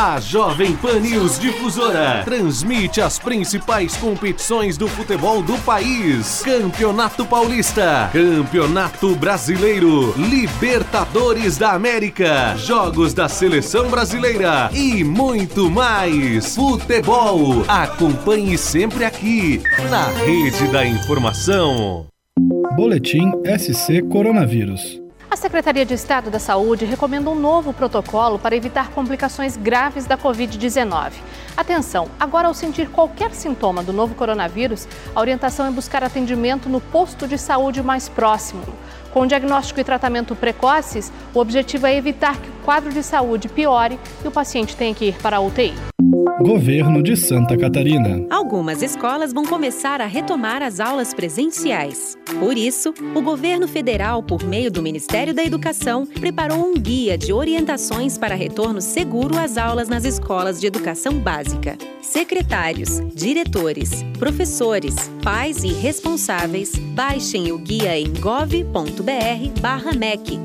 A 0.03 0.19
Jovem 0.19 0.75
Pan 0.77 0.99
News 0.99 1.39
Difusora 1.39 2.23
transmite 2.25 3.03
as 3.03 3.19
principais 3.19 3.99
competições 3.99 4.79
do 4.79 4.89
futebol 4.89 5.43
do 5.43 5.59
país: 5.59 6.41
Campeonato 6.43 7.27
Paulista, 7.27 8.09
Campeonato 8.11 9.15
Brasileiro, 9.15 10.15
Libertadores 10.17 11.59
da 11.59 11.73
América, 11.73 12.57
Jogos 12.57 13.13
da 13.13 13.29
Seleção 13.29 13.91
Brasileira 13.91 14.71
e 14.73 15.05
muito 15.05 15.71
mais. 15.71 16.57
Futebol. 16.57 17.63
Acompanhe 17.69 18.57
sempre 18.57 19.05
aqui 19.05 19.63
na 19.91 20.07
Rede 20.07 20.67
da 20.73 20.87
Informação. 20.87 22.07
Boletim 22.75 23.31
SC 23.45 24.01
Coronavírus. 24.11 25.10
A 25.31 25.37
Secretaria 25.37 25.87
de 25.87 25.95
Estado 25.95 26.29
da 26.29 26.41
Saúde 26.41 26.85
recomenda 26.85 27.31
um 27.31 27.37
novo 27.37 27.73
protocolo 27.73 28.37
para 28.37 28.57
evitar 28.57 28.91
complicações 28.91 29.57
graves 29.57 30.05
da 30.05 30.19
Covid-19. 30.19 31.13
Atenção, 31.57 32.09
agora 32.19 32.49
ao 32.49 32.55
sentir 32.55 32.89
qualquer 32.89 33.33
sintoma 33.33 33.81
do 33.81 33.93
novo 33.93 34.17
coronavírus, 34.17 34.89
a 35.15 35.21
orientação 35.21 35.67
é 35.67 35.71
buscar 35.71 36.03
atendimento 36.03 36.69
no 36.69 36.81
posto 36.81 37.29
de 37.29 37.39
saúde 37.39 37.81
mais 37.81 38.09
próximo. 38.09 38.65
Com 39.13 39.25
diagnóstico 39.25 39.79
e 39.79 39.85
tratamento 39.85 40.35
precoces, 40.35 41.13
o 41.33 41.39
objetivo 41.39 41.87
é 41.87 41.95
evitar 41.95 42.37
que 42.37 42.49
o 42.49 42.65
quadro 42.65 42.93
de 42.93 43.03
saúde 43.05 43.49
piore 43.49 44.01
e 44.25 44.27
o 44.27 44.33
paciente 44.33 44.77
tenha 44.77 44.93
que 44.93 45.05
ir 45.05 45.19
para 45.19 45.37
a 45.37 45.41
UTI. 45.41 45.90
Governo 46.41 47.03
de 47.03 47.17
Santa 47.17 47.57
Catarina. 47.57 48.27
Algumas 48.31 48.83
escolas 48.83 49.33
vão 49.33 49.45
começar 49.45 50.01
a 50.01 50.07
retomar 50.07 50.63
as 50.63 50.79
aulas 50.81 51.15
presenciais. 51.15 52.17
Por 52.39 52.57
isso, 52.57 52.93
o 53.15 53.23
governo 53.23 53.67
federal, 53.67 54.23
por 54.23 54.43
meio 54.43 54.71
do 54.71 54.83
Ministério 54.83 55.33
da 55.33 55.45
Educação, 55.45 56.07
preparou 56.07 56.59
um 56.59 56.75
guia 56.75 57.17
de 57.17 57.33
orientações 57.33 58.19
para 58.19 58.35
retorno 58.35 58.81
seguro 58.81 59.39
às 59.39 59.57
aulas 59.57 59.89
nas 59.89 60.05
escolas 60.05 60.61
de 60.61 60.67
educação 60.67 61.19
básica. 61.19 61.79
Secretários, 62.03 63.01
diretores, 63.15 64.03
professores, 64.19 65.11
pais 65.23 65.63
e 65.65 65.73
responsáveis, 65.73 66.75
baixem 66.75 67.53
o 67.53 67.59
guia 67.59 67.99
em 67.99 68.13
gov.br/mec 68.15 68.71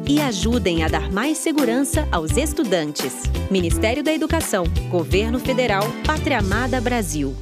e 0.07 0.21
ajudem 0.21 0.83
a 0.83 0.87
dar 0.87 1.11
mais 1.11 1.37
segurança 1.37 2.07
aos 2.11 2.37
estudantes. 2.37 3.23
Ministério 3.49 4.03
da 4.03 4.13
Educação, 4.13 4.65
Governo 4.89 5.39
Federal, 5.39 5.64
Pátria 6.05 6.39
Amada 6.39 6.79
Brasil. 6.79 7.35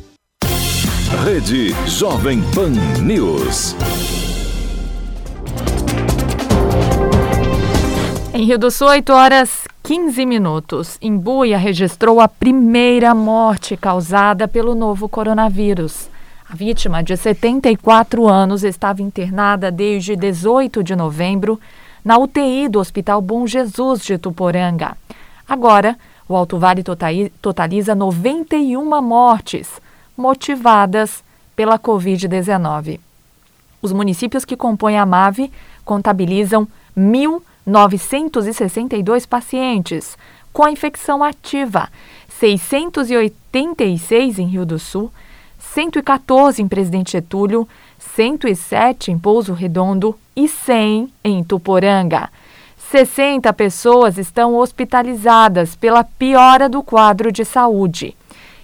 Rede 1.26 1.72
Jovem 1.86 2.42
Pan 2.56 2.72
News. 3.02 3.76
Em 8.34 8.46
Rio 8.46 8.58
do 8.58 8.72
Sul, 8.72 8.88
8 8.88 9.12
horas 9.12 9.66
15 9.84 10.26
minutos. 10.26 10.98
Imbuia 11.02 11.58
registrou 11.58 12.22
a 12.22 12.30
primeira 12.30 13.14
morte 13.14 13.76
causada 13.76 14.48
pelo 14.48 14.74
novo 14.74 15.10
coronavírus. 15.10 16.10
A 16.50 16.56
vítima, 16.56 17.04
de 17.04 17.18
74 17.18 18.26
anos, 18.26 18.64
estava 18.64 19.02
internada 19.02 19.70
desde 19.70 20.16
18 20.16 20.82
de 20.82 20.96
novembro 20.96 21.60
na 22.06 22.18
UTI 22.18 22.70
do 22.70 22.80
Hospital 22.80 23.22
Bom 23.22 23.46
Jesus 23.46 24.06
de 24.06 24.18
Tuporanga. 24.18 24.96
Agora, 25.46 25.98
o 26.28 26.36
Alto 26.36 26.58
Vale 26.58 26.84
totaliza 27.42 27.96
91 27.96 29.02
mortes 29.02 29.82
motivadas 30.16 31.24
pela 31.56 31.80
Covid-19. 31.80 33.00
Os 33.82 33.92
municípios 33.92 34.46
que 34.46 34.56
compõem 34.56 34.98
a 34.98 35.06
MAVE 35.06 35.52
contabilizam 35.84 36.66
1.962 36.98 39.28
pacientes 39.28 40.18
com 40.54 40.64
a 40.64 40.72
infecção 40.72 41.22
ativa, 41.24 41.90
686 42.40 44.40
em 44.40 44.48
Rio 44.48 44.66
do 44.66 44.80
Sul, 44.80 45.12
114 45.60 46.62
em 46.62 46.68
Presidente 46.68 47.12
Getúlio, 47.14 47.68
107 48.16 49.12
em 49.12 49.18
Pouso 49.18 49.54
Redondo 49.54 50.16
e 50.36 50.48
100 50.48 51.12
em 51.24 51.44
Tuporanga. 51.44 52.30
60 52.92 53.52
pessoas 53.54 54.18
estão 54.18 54.56
hospitalizadas 54.56 55.76
pela 55.76 56.04
piora 56.04 56.70
do 56.70 56.84
quadro 56.84 57.32
de 57.32 57.44
saúde. 57.44 58.16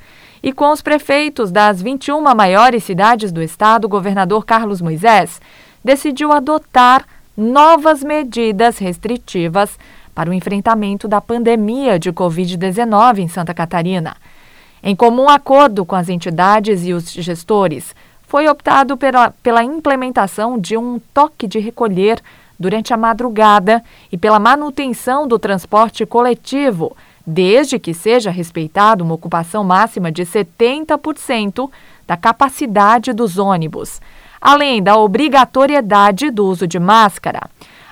e 0.42 0.52
com 0.52 0.70
os 0.70 0.82
prefeitos 0.82 1.50
das 1.50 1.80
21 1.82 2.20
maiores 2.34 2.84
cidades 2.84 3.32
do 3.32 3.42
estado, 3.42 3.86
o 3.86 3.88
governador 3.88 4.44
Carlos 4.44 4.80
Moisés 4.80 5.40
decidiu 5.84 6.32
adotar 6.32 7.04
novas 7.36 8.02
medidas 8.02 8.78
restritivas 8.78 9.78
para 10.14 10.30
o 10.30 10.34
enfrentamento 10.34 11.06
da 11.06 11.20
pandemia 11.20 11.98
de 11.98 12.12
Covid-19 12.12 13.18
em 13.18 13.28
Santa 13.28 13.54
Catarina. 13.54 14.16
Em 14.82 14.94
comum 14.94 15.28
acordo 15.28 15.84
com 15.84 15.94
as 15.94 16.08
entidades 16.08 16.84
e 16.84 16.92
os 16.92 17.10
gestores, 17.12 17.94
foi 18.26 18.48
optado 18.48 18.96
pela, 18.96 19.30
pela 19.42 19.64
implementação 19.64 20.58
de 20.58 20.76
um 20.76 21.00
toque 21.14 21.46
de 21.46 21.58
recolher 21.58 22.20
durante 22.58 22.92
a 22.92 22.96
madrugada 22.96 23.82
e 24.10 24.18
pela 24.18 24.38
manutenção 24.38 25.26
do 25.26 25.38
transporte 25.38 26.04
coletivo 26.04 26.96
desde 27.30 27.78
que 27.78 27.92
seja 27.92 28.30
respeitada 28.30 29.04
uma 29.04 29.12
ocupação 29.12 29.62
máxima 29.62 30.10
de 30.10 30.24
70% 30.24 31.70
da 32.06 32.16
capacidade 32.16 33.12
dos 33.12 33.36
ônibus, 33.36 34.00
além 34.40 34.82
da 34.82 34.96
obrigatoriedade 34.96 36.30
do 36.30 36.46
uso 36.46 36.66
de 36.66 36.78
máscara. 36.78 37.42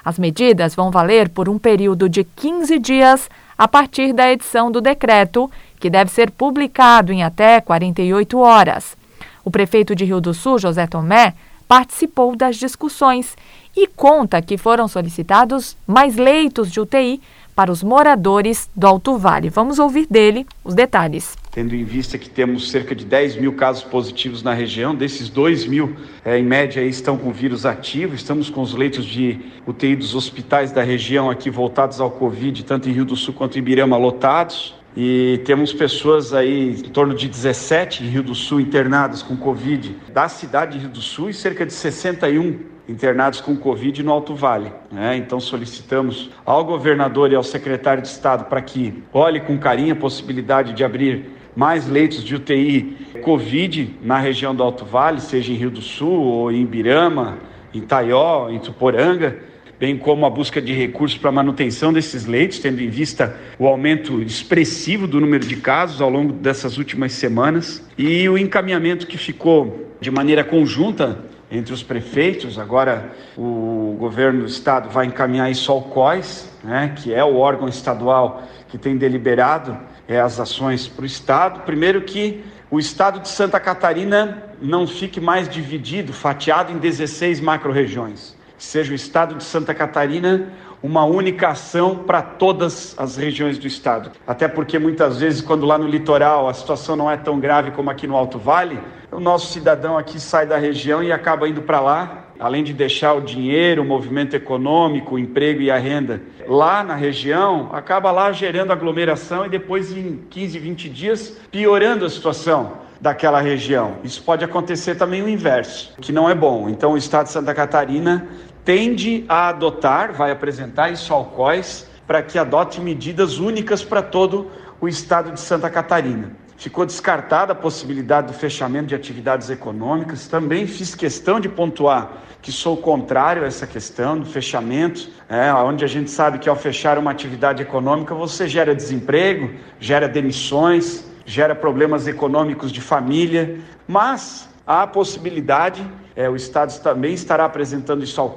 As 0.03 0.19
medidas 0.19 0.75
vão 0.75 0.91
valer 0.91 1.29
por 1.29 1.51
um 1.51 1.59
período 1.59 2.09
de 2.09 2.25
15 2.25 2.79
dias 2.79 3.29
a 3.59 3.69
partir 3.69 4.15
da 4.15 4.33
edição 4.33 4.73
do 4.73 4.81
decreto, 4.81 5.51
que 5.79 5.91
deve 5.91 6.11
ser 6.11 6.31
publicado 6.31 7.13
em 7.13 7.23
até 7.23 7.61
48 7.61 8.39
horas. 8.39 8.97
O 9.45 9.51
prefeito 9.51 9.95
de 9.95 10.07
Rio 10.07 10.21
do 10.21 10.33
Sul, 10.33 10.59
José 10.59 10.87
Tomé, 10.87 11.35
participou 11.69 12.35
das 12.35 12.57
discussões 12.57 13.37
e 13.77 13.87
conta 13.87 14.41
que 14.41 14.57
foram 14.57 14.89
solicitados 14.89 15.77
mais 15.87 16.17
leitos 16.17 16.73
de 16.73 16.81
UTI 16.81 17.21
para 17.57 17.73
os 17.73 17.83
moradores 17.83 18.69
do 18.77 18.87
Alto 18.87 19.17
Vale. 19.17 19.49
Vamos 19.49 19.79
ouvir 19.79 20.07
dele 20.11 20.47
os 20.63 20.75
detalhes. 20.75 21.37
Tendo 21.51 21.75
em 21.75 21.85
vista 21.85 22.19
que 22.19 22.29
temos 22.29 22.71
cerca 22.71 22.95
de 22.95 23.03
10 23.07 23.37
mil 23.37 23.55
casos 23.55 23.83
positivos 23.83 24.43
na 24.43 24.53
região, 24.53 24.95
desses 24.95 25.31
2 25.31 25.67
mil, 25.67 25.97
é, 26.23 26.39
em 26.39 26.45
média, 26.45 26.83
estão 26.83 27.17
com 27.17 27.33
vírus 27.33 27.65
ativo. 27.65 28.15
Estamos 28.15 28.51
com 28.51 28.61
os 28.61 28.75
leitos 28.75 29.07
de 29.07 29.41
UTI 29.67 29.97
dos 29.97 30.15
hospitais 30.15 30.71
da 30.71 30.83
região 30.83 31.31
aqui 31.31 31.49
voltados 31.49 31.99
ao 31.99 32.11
Covid, 32.11 32.63
tanto 32.63 32.91
em 32.91 32.93
Rio 32.93 33.07
do 33.07 33.17
Sul 33.17 33.33
quanto 33.33 33.59
em 33.59 33.63
Birama, 33.63 33.97
lotados. 33.97 34.76
E 34.97 35.43
temos 35.45 35.75
pessoas 35.75 36.33
aí, 36.33 36.71
em 36.71 36.91
torno 36.91 37.15
de 37.15 37.29
17 37.29 38.03
em 38.03 38.09
Rio 38.09 38.23
do 38.23 38.35
Sul 38.35 38.61
internadas 38.61 39.23
com 39.23 39.37
Covid 39.37 39.95
da 40.11 40.27
cidade 40.27 40.73
de 40.73 40.79
Rio 40.79 40.89
do 40.89 41.03
Sul 41.03 41.29
e 41.29 41.35
cerca 41.35 41.67
de 41.67 41.73
61 41.75 42.61
internados 42.89 43.41
com 43.41 43.55
Covid 43.57 44.03
no 44.03 44.11
Alto 44.11 44.35
Vale. 44.35 44.73
Né? 44.91 45.17
Então 45.19 45.39
solicitamos 45.39 46.31
ao 46.47 46.65
governador 46.65 47.31
e 47.31 47.35
ao 47.35 47.43
secretário 47.43 48.03
de 48.03 48.09
Estado 48.09 48.45
para 48.47 48.63
que 48.63 49.03
olhe 49.13 49.41
com 49.41 49.59
carinho 49.59 49.93
a 49.93 49.97
possibilidade 49.97 50.73
de 50.73 50.83
abrir 50.83 51.27
mais 51.55 51.87
leitos 51.87 52.25
de 52.25 52.35
UTI 52.35 52.97
Covid 53.23 53.99
na 54.03 54.19
região 54.19 54.55
do 54.55 54.63
Alto 54.63 54.87
Vale, 54.87 55.21
seja 55.21 55.53
em 55.53 55.57
Rio 55.57 55.71
do 55.71 55.83
Sul 55.83 56.23
ou 56.23 56.51
em 56.51 56.63
Ibirama, 56.63 57.37
em 57.75 57.83
Taió, 57.83 58.49
em 58.49 58.59
Tuporanga 58.59 59.56
bem 59.79 59.97
como 59.97 60.25
a 60.25 60.31
busca 60.31 60.61
de 60.61 60.73
recursos 60.73 61.19
para 61.19 61.31
manutenção 61.31 61.93
desses 61.93 62.25
leitos, 62.25 62.59
tendo 62.59 62.81
em 62.81 62.89
vista 62.89 63.37
o 63.59 63.67
aumento 63.67 64.23
expressivo 64.23 65.07
do 65.07 65.21
número 65.21 65.45
de 65.45 65.57
casos 65.57 66.01
ao 66.01 66.09
longo 66.09 66.33
dessas 66.33 66.79
últimas 66.79 67.13
semanas 67.13 67.87
e 67.97 68.29
o 68.29 68.39
encaminhamento 68.39 69.07
que 69.07 69.19
ficou 69.19 69.93
de 70.01 70.11
maneira 70.11 70.43
conjunta 70.43 71.19
entre 71.51 71.73
os 71.73 71.83
prefeitos. 71.83 72.59
Agora, 72.59 73.13
o 73.37 73.95
governo 73.99 74.41
do 74.41 74.47
estado 74.47 74.89
vai 74.89 75.07
encaminhar 75.07 75.51
isso 75.51 75.71
ao 75.71 75.83
COIS, 75.83 76.51
né, 76.65 76.95
que 76.97 77.13
é 77.13 77.23
o 77.23 77.37
órgão 77.37 77.69
estadual 77.69 78.43
que 78.69 78.79
tem 78.79 78.97
deliberado 78.97 79.77
é, 80.09 80.21
as 80.21 80.41
ações 80.41 80.89
para 80.89 81.03
o 81.03 81.07
estado. 81.07 81.61
Primeiro, 81.61 82.01
que 82.01 82.43
o 82.71 82.79
estado 82.79 83.21
de 83.21 83.29
Santa 83.29 83.61
Catarina 83.61 84.43
não 84.61 84.87
fique 84.87 85.21
mais 85.21 85.49
dividido, 85.49 86.13
fatiado 86.13 86.73
em 86.73 86.79
16 86.79 87.41
macro-regiões 87.41 88.36
seja 88.59 88.93
o 88.93 88.95
estado 88.95 89.35
de 89.35 89.45
Santa 89.45 89.75
Catarina 89.75 90.53
uma 90.83 91.05
única 91.05 91.49
ação 91.49 91.97
para 91.97 92.23
todas 92.23 92.95
as 92.99 93.17
regiões 93.17 93.59
do 93.59 93.67
estado. 93.67 94.13
Até 94.27 94.47
porque 94.47 94.79
muitas 94.79 95.19
vezes, 95.19 95.41
quando 95.41 95.67
lá 95.67 95.79
no 95.79 95.87
litoral 95.87 96.49
a 96.49 96.55
situação 96.55 96.95
não 96.95 97.11
é 97.11 97.17
tão 97.17 97.41
grave 97.41 97.71
como 97.71 97.91
aqui 97.91 98.07
no 98.07 98.17
Alto 98.17 98.39
Vale, 98.39 98.79
o 99.11 99.19
nosso 99.19 99.53
cidadão 99.53 99.97
aqui 99.97 100.21
sai 100.21 100.47
da 100.47 100.57
região 100.57 101.03
e 101.03 101.11
acaba 101.11 101.49
indo 101.49 101.63
para 101.63 101.81
lá, 101.81 102.27
além 102.39 102.63
de 102.63 102.73
deixar 102.73 103.15
o 103.15 103.21
dinheiro, 103.21 103.83
o 103.83 103.85
movimento 103.85 104.37
econômico, 104.37 105.15
o 105.15 105.19
emprego 105.19 105.63
e 105.63 105.71
a 105.71 105.79
renda 105.79 106.23
lá 106.47 106.85
na 106.85 106.95
região, 106.95 107.71
acaba 107.73 108.13
lá 108.13 108.31
gerando 108.31 108.73
aglomeração 108.73 109.47
e 109.47 109.49
depois 109.49 109.97
em 109.97 110.21
15, 110.31 110.59
20 110.59 110.89
dias 110.89 111.37
piorando 111.51 112.05
a 112.05 112.11
situação 112.11 112.86
daquela 113.01 113.41
região. 113.41 113.97
Isso 114.03 114.23
pode 114.23 114.45
acontecer 114.45 114.95
também 114.95 115.23
o 115.23 115.29
inverso, 115.29 115.95
que 116.01 116.13
não 116.13 116.29
é 116.29 116.35
bom. 116.35 116.69
Então 116.69 116.93
o 116.93 116.97
estado 116.97 117.27
de 117.27 117.33
Santa 117.33 117.55
Catarina 117.55 118.27
tende 118.65 119.25
a 119.29 119.49
adotar, 119.49 120.13
vai 120.13 120.31
apresentar 120.31 120.91
isso 120.91 121.13
ao 121.13 121.27
COIS, 121.27 121.89
para 122.07 122.23
que 122.23 122.39
adote 122.39 122.81
medidas 122.81 123.39
únicas 123.39 123.85
para 123.85 124.03
todo 124.03 124.51
o 124.81 124.89
estado 124.89 125.33
de 125.33 125.41
Santa 125.41 125.69
Catarina. 125.69 126.31
Ficou 126.57 126.87
descartada 126.87 127.53
a 127.53 127.55
possibilidade 127.55 128.29
do 128.29 128.33
fechamento 128.33 128.87
de 128.87 128.95
atividades 128.95 129.51
econômicas. 129.51 130.27
Também 130.27 130.67
fiz 130.67 130.95
questão 130.95 131.39
de 131.39 131.49
pontuar 131.49 132.25
que 132.47 132.53
sou 132.53 132.77
contrário 132.77 133.43
a 133.43 133.47
essa 133.47 133.67
questão 133.67 134.17
do 134.17 134.25
fechamento, 134.25 135.11
é, 135.29 135.53
onde 135.53 135.85
a 135.85 135.89
gente 135.89 136.09
sabe 136.11 136.39
que 136.39 136.49
ao 136.49 136.55
fechar 136.55 136.97
uma 136.97 137.11
atividade 137.11 137.61
econômica 137.61 138.15
você 138.15 138.47
gera 138.47 138.73
desemprego, 138.73 139.51
gera 139.81 140.09
demissões, 140.09 141.05
gera 141.27 141.55
problemas 141.55 142.07
econômicos 142.07 142.73
de 142.73 142.81
família, 142.81 143.59
mas 143.87 144.49
há 144.67 144.85
a 144.85 144.87
possibilidade 144.87 145.85
é, 146.17 146.31
o 146.31 146.35
Estado 146.35 146.73
também 146.81 147.13
estará 147.13 147.45
apresentando 147.45 148.03
isso 148.03 148.19
ao 148.19 148.31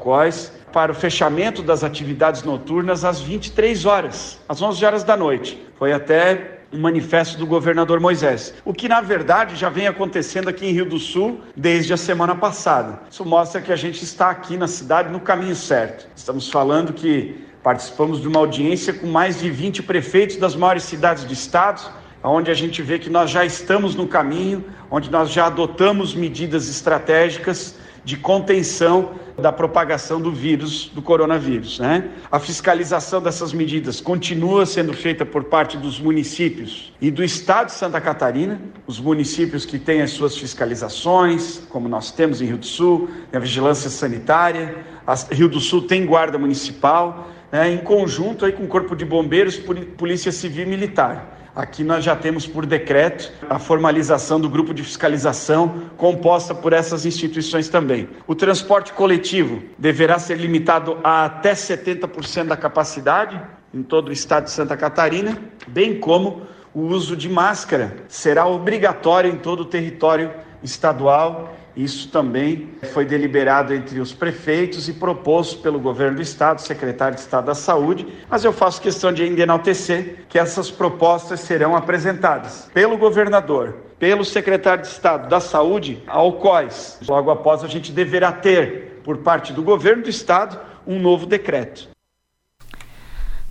para 0.73 0.91
o 0.91 0.95
fechamento 0.95 1.63
das 1.63 1.81
atividades 1.81 2.43
noturnas 2.43 3.05
às 3.05 3.21
23 3.21 3.85
horas, 3.85 4.37
às 4.49 4.61
11 4.61 4.85
horas 4.85 5.03
da 5.03 5.15
noite. 5.15 5.65
Foi 5.77 5.93
até 5.93 6.59
um 6.73 6.79
manifesto 6.79 7.37
do 7.37 7.47
governador 7.47 7.99
Moisés. 7.99 8.53
O 8.65 8.73
que, 8.73 8.89
na 8.89 9.01
verdade, 9.01 9.55
já 9.55 9.69
vem 9.69 9.87
acontecendo 9.87 10.49
aqui 10.49 10.67
em 10.67 10.73
Rio 10.73 10.85
do 10.85 10.99
Sul 10.99 11.39
desde 11.55 11.93
a 11.93 11.97
semana 11.97 12.35
passada. 12.35 12.99
Isso 13.09 13.25
mostra 13.25 13.61
que 13.61 13.71
a 13.71 13.75
gente 13.75 14.03
está 14.03 14.29
aqui 14.29 14.57
na 14.57 14.67
cidade 14.67 15.09
no 15.09 15.19
caminho 15.19 15.55
certo. 15.55 16.07
Estamos 16.15 16.49
falando 16.49 16.93
que 16.93 17.47
participamos 17.63 18.21
de 18.21 18.27
uma 18.27 18.39
audiência 18.39 18.93
com 18.93 19.07
mais 19.07 19.39
de 19.39 19.49
20 19.49 19.83
prefeitos 19.83 20.35
das 20.35 20.55
maiores 20.55 20.83
cidades 20.83 21.23
do 21.23 21.33
estado, 21.33 21.81
onde 22.23 22.51
a 22.51 22.53
gente 22.53 22.81
vê 22.81 22.99
que 22.99 23.09
nós 23.09 23.29
já 23.29 23.45
estamos 23.45 23.95
no 23.95 24.07
caminho, 24.07 24.63
onde 24.91 25.09
nós 25.09 25.31
já 25.31 25.45
adotamos 25.45 26.13
medidas 26.13 26.67
estratégicas 26.67 27.75
de 28.03 28.17
contenção 28.17 29.11
da 29.39 29.51
propagação 29.51 30.19
do 30.19 30.31
vírus, 30.31 30.91
do 30.93 31.01
coronavírus. 31.01 31.79
Né? 31.79 32.09
A 32.31 32.39
fiscalização 32.39 33.21
dessas 33.21 33.53
medidas 33.53 34.01
continua 34.01 34.65
sendo 34.65 34.93
feita 34.93 35.25
por 35.25 35.45
parte 35.45 35.77
dos 35.77 35.99
municípios 35.99 36.93
e 36.99 37.09
do 37.09 37.23
Estado 37.23 37.67
de 37.67 37.73
Santa 37.73 38.01
Catarina, 38.01 38.59
os 38.85 38.99
municípios 38.99 39.65
que 39.65 39.79
têm 39.79 40.01
as 40.01 40.11
suas 40.11 40.37
fiscalizações, 40.37 41.61
como 41.69 41.87
nós 41.87 42.11
temos 42.11 42.41
em 42.41 42.45
Rio 42.45 42.57
do 42.57 42.65
Sul, 42.65 43.09
a 43.31 43.39
vigilância 43.39 43.89
sanitária, 43.89 44.83
a 45.07 45.15
Rio 45.31 45.47
do 45.47 45.59
Sul 45.59 45.83
tem 45.83 46.05
guarda 46.05 46.37
municipal, 46.37 47.29
né, 47.51 47.71
em 47.71 47.77
conjunto 47.77 48.45
aí 48.45 48.51
com 48.51 48.63
o 48.63 48.67
Corpo 48.67 48.95
de 48.95 49.05
Bombeiros, 49.05 49.57
Polícia 49.97 50.31
Civil 50.31 50.65
e 50.65 50.69
Militar. 50.69 51.38
Aqui 51.55 51.83
nós 51.83 52.03
já 52.03 52.15
temos 52.15 52.45
por 52.45 52.65
decreto 52.65 53.31
a 53.49 53.57
formalização 53.57 54.39
do 54.39 54.49
grupo 54.49 54.73
de 54.73 54.83
fiscalização 54.83 55.83
composta 55.97 56.53
por 56.53 56.73
essas 56.73 57.05
instituições 57.05 57.67
também. 57.67 58.07
O 58.27 58.35
transporte 58.35 58.93
coletivo 58.93 59.61
deverá 59.77 60.19
ser 60.19 60.37
limitado 60.37 60.99
a 61.03 61.25
até 61.25 61.53
70% 61.53 62.45
da 62.45 62.57
capacidade 62.57 63.41
em 63.73 63.83
todo 63.83 64.09
o 64.09 64.11
estado 64.11 64.45
de 64.45 64.51
Santa 64.51 64.77
Catarina, 64.77 65.37
bem 65.67 65.99
como 65.99 66.43
o 66.73 66.81
uso 66.81 67.15
de 67.15 67.27
máscara 67.27 67.97
será 68.07 68.45
obrigatório 68.45 69.31
em 69.31 69.37
todo 69.37 69.61
o 69.61 69.65
território 69.65 70.31
estadual 70.63 71.55
isso 71.83 72.09
também 72.09 72.69
foi 72.93 73.05
deliberado 73.05 73.73
entre 73.73 73.99
os 73.99 74.13
prefeitos 74.13 74.89
e 74.89 74.93
proposto 74.93 75.61
pelo 75.61 75.79
governo 75.79 76.17
do 76.17 76.21
estado, 76.21 76.61
secretário 76.61 77.15
de 77.15 77.21
Estado 77.21 77.45
da 77.45 77.55
Saúde, 77.55 78.05
mas 78.29 78.43
eu 78.43 78.51
faço 78.51 78.81
questão 78.81 79.13
de 79.13 79.23
ainda 79.23 79.41
enaltecer 79.41 80.25
que 80.27 80.37
essas 80.37 80.69
propostas 80.69 81.39
serão 81.39 81.75
apresentadas 81.75 82.69
pelo 82.73 82.97
governador, 82.97 83.77
pelo 83.97 84.25
secretário 84.25 84.83
de 84.83 84.89
Estado 84.89 85.29
da 85.29 85.39
Saúde 85.39 86.03
ao 86.05 86.33
COIS. 86.33 86.99
Logo 87.07 87.31
após 87.31 87.63
a 87.63 87.67
gente 87.67 87.91
deverá 87.91 88.31
ter, 88.31 89.01
por 89.03 89.17
parte 89.19 89.53
do 89.53 89.63
governo 89.63 90.03
do 90.03 90.09
estado, 90.09 90.59
um 90.85 90.99
novo 90.99 91.25
decreto. 91.25 91.89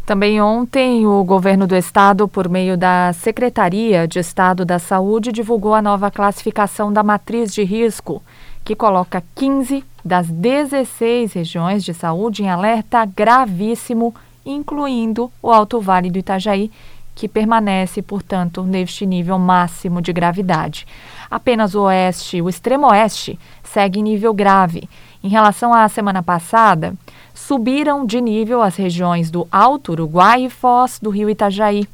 Também 0.09 0.41
ontem, 0.41 1.07
o 1.07 1.23
governo 1.23 1.67
do 1.67 1.77
estado, 1.77 2.27
por 2.27 2.49
meio 2.49 2.79
da 2.79 3.13
Secretaria 3.13 4.09
de 4.09 4.19
Estado 4.19 4.65
da 4.65 4.79
Saúde, 4.79 5.31
divulgou 5.31 5.75
a 5.75 5.83
nova 5.83 6.11
classificação 6.11 6.91
da 6.91 7.03
matriz 7.03 7.53
de 7.53 7.63
risco, 7.63 8.23
que 8.65 8.75
coloca 8.75 9.23
15 9.35 9.85
das 10.03 10.27
16 10.27 11.35
regiões 11.35 11.85
de 11.85 11.93
saúde 11.93 12.43
em 12.43 12.49
alerta 12.49 13.05
gravíssimo, 13.05 14.15
incluindo 14.47 15.31
o 15.43 15.51
Alto 15.53 15.79
Vale 15.79 16.11
do 16.11 16.19
Itajaí, 16.19 16.71
que 17.15 17.29
permanece, 17.29 18.01
portanto, 18.01 18.63
neste 18.63 19.05
nível 19.05 19.39
máximo 19.39 20.01
de 20.01 20.11
gravidade. 20.11 20.87
Apenas 21.31 21.75
o 21.75 21.83
oeste, 21.83 22.41
o 22.41 22.49
extremo 22.49 22.87
oeste, 22.87 23.39
segue 23.63 24.01
em 24.01 24.05
nível 24.05 24.33
grave. 24.33 24.89
Em 25.23 25.29
relação 25.29 25.75
à 25.75 25.87
semana 25.87 26.23
passada, 26.23 26.95
subiram 27.39 28.05
de 28.05 28.21
nível 28.21 28.61
as 28.61 28.75
regiões 28.75 29.31
do 29.31 29.47
Alto 29.51 29.93
Uruguai 29.93 30.47
e 30.47 30.51
Foz 30.51 30.99
do 31.01 31.09
Rio 31.09 31.31
Itajaí. 31.31 31.89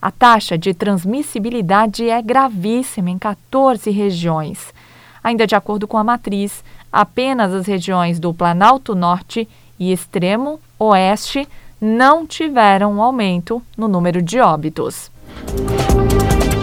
A 0.00 0.10
taxa 0.10 0.58
de 0.58 0.74
transmissibilidade 0.74 2.10
é 2.10 2.20
gravíssima 2.20 3.08
em 3.08 3.16
14 3.16 3.88
regiões. 3.90 4.74
Ainda 5.22 5.46
de 5.46 5.54
acordo 5.54 5.86
com 5.86 5.96
a 5.96 6.04
matriz, 6.04 6.64
apenas 6.92 7.54
as 7.54 7.66
regiões 7.66 8.18
do 8.18 8.34
Planalto 8.34 8.94
Norte 8.94 9.48
e 9.78 9.92
Extremo 9.92 10.58
Oeste 10.78 11.48
não 11.80 12.26
tiveram 12.26 12.94
um 12.94 13.00
aumento 13.00 13.62
no 13.76 13.86
número 13.86 14.20
de 14.20 14.40
óbitos. 14.40 15.12